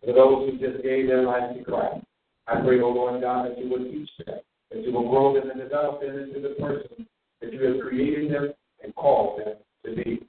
For 0.00 0.12
those 0.12 0.50
who 0.50 0.58
just 0.58 0.82
gave 0.82 1.08
their 1.08 1.24
life 1.24 1.54
to 1.56 1.64
Christ, 1.64 2.04
I 2.46 2.60
pray, 2.60 2.80
O 2.80 2.88
Lord 2.88 3.20
God, 3.20 3.46
that 3.46 3.58
you 3.58 3.68
will 3.68 3.84
teach 3.84 4.08
them, 4.24 4.38
that 4.70 4.82
you 4.82 4.92
will 4.92 5.08
grow 5.10 5.34
them 5.34 5.50
and 5.50 5.60
develop 5.60 6.00
them 6.00 6.18
into 6.18 6.40
the 6.40 6.54
person 6.54 7.06
that 7.40 7.52
you 7.52 7.62
have 7.64 7.80
created 7.80 8.32
them 8.32 8.52
and 8.82 8.94
called 8.94 9.40
them 9.40 9.54
to 9.84 9.94
be. 9.94 10.26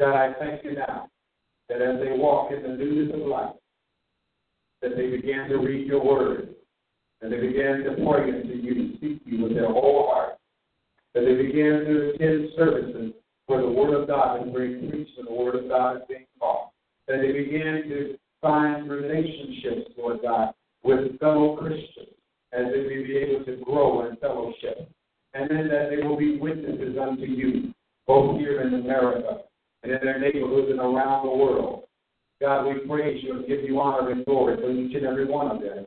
God, 0.00 0.16
I 0.16 0.34
thank 0.38 0.64
you 0.64 0.72
now 0.74 1.08
that 1.68 1.80
as 1.80 2.00
they 2.00 2.18
walk 2.18 2.50
in 2.52 2.62
the 2.62 2.68
newness 2.70 3.14
of 3.14 3.20
life, 3.20 3.54
that 4.82 4.96
they 4.96 5.10
begin 5.10 5.48
to 5.48 5.58
read 5.58 5.86
your 5.86 6.04
word, 6.04 6.55
and 7.20 7.32
they 7.32 7.40
began 7.40 7.82
to 7.84 7.94
pray 7.94 8.30
unto 8.30 8.54
you, 8.54 8.74
to 8.74 8.98
seek 9.00 9.22
you 9.24 9.44
with 9.44 9.54
their 9.54 9.66
whole 9.66 10.10
heart, 10.12 10.38
And 11.14 11.26
they 11.26 11.34
began 11.34 11.84
to 11.84 12.12
attend 12.14 12.50
services 12.56 13.12
where 13.46 13.62
the 13.62 13.70
word 13.70 13.94
of 13.94 14.08
God 14.08 14.46
is 14.46 14.54
being 14.54 14.90
preached 14.90 15.18
and 15.18 15.28
the 15.28 15.32
word 15.32 15.54
of 15.54 15.68
God 15.68 15.96
is 15.96 16.02
being 16.08 16.26
taught, 16.38 16.70
And 17.08 17.22
they 17.22 17.32
began 17.32 17.88
to 17.88 18.18
find 18.40 18.90
relationships, 18.90 19.90
Lord 19.96 20.20
God, 20.22 20.52
with 20.82 21.18
fellow 21.18 21.56
Christians, 21.56 22.14
as 22.52 22.66
they 22.72 22.82
may 22.82 23.02
be 23.02 23.16
able 23.16 23.44
to 23.44 23.56
grow 23.64 24.08
in 24.08 24.16
fellowship, 24.16 24.90
and 25.34 25.50
then 25.50 25.68
that 25.68 25.90
they 25.90 26.06
will 26.06 26.16
be 26.16 26.38
witnesses 26.38 26.96
unto 27.00 27.24
you, 27.24 27.74
both 28.06 28.38
here 28.38 28.60
in 28.62 28.74
America 28.74 29.40
and 29.82 29.92
in 29.92 29.98
their 30.02 30.18
neighborhoods 30.18 30.70
and 30.70 30.80
around 30.80 31.26
the 31.26 31.36
world. 31.36 31.84
God, 32.40 32.66
we 32.66 32.86
praise 32.86 33.22
you 33.22 33.36
and 33.36 33.46
give 33.46 33.62
you 33.62 33.80
honor 33.80 34.10
and 34.10 34.24
glory 34.24 34.56
for 34.56 34.70
each 34.70 34.94
and 34.94 35.06
every 35.06 35.24
one 35.24 35.50
of 35.50 35.60
them. 35.62 35.86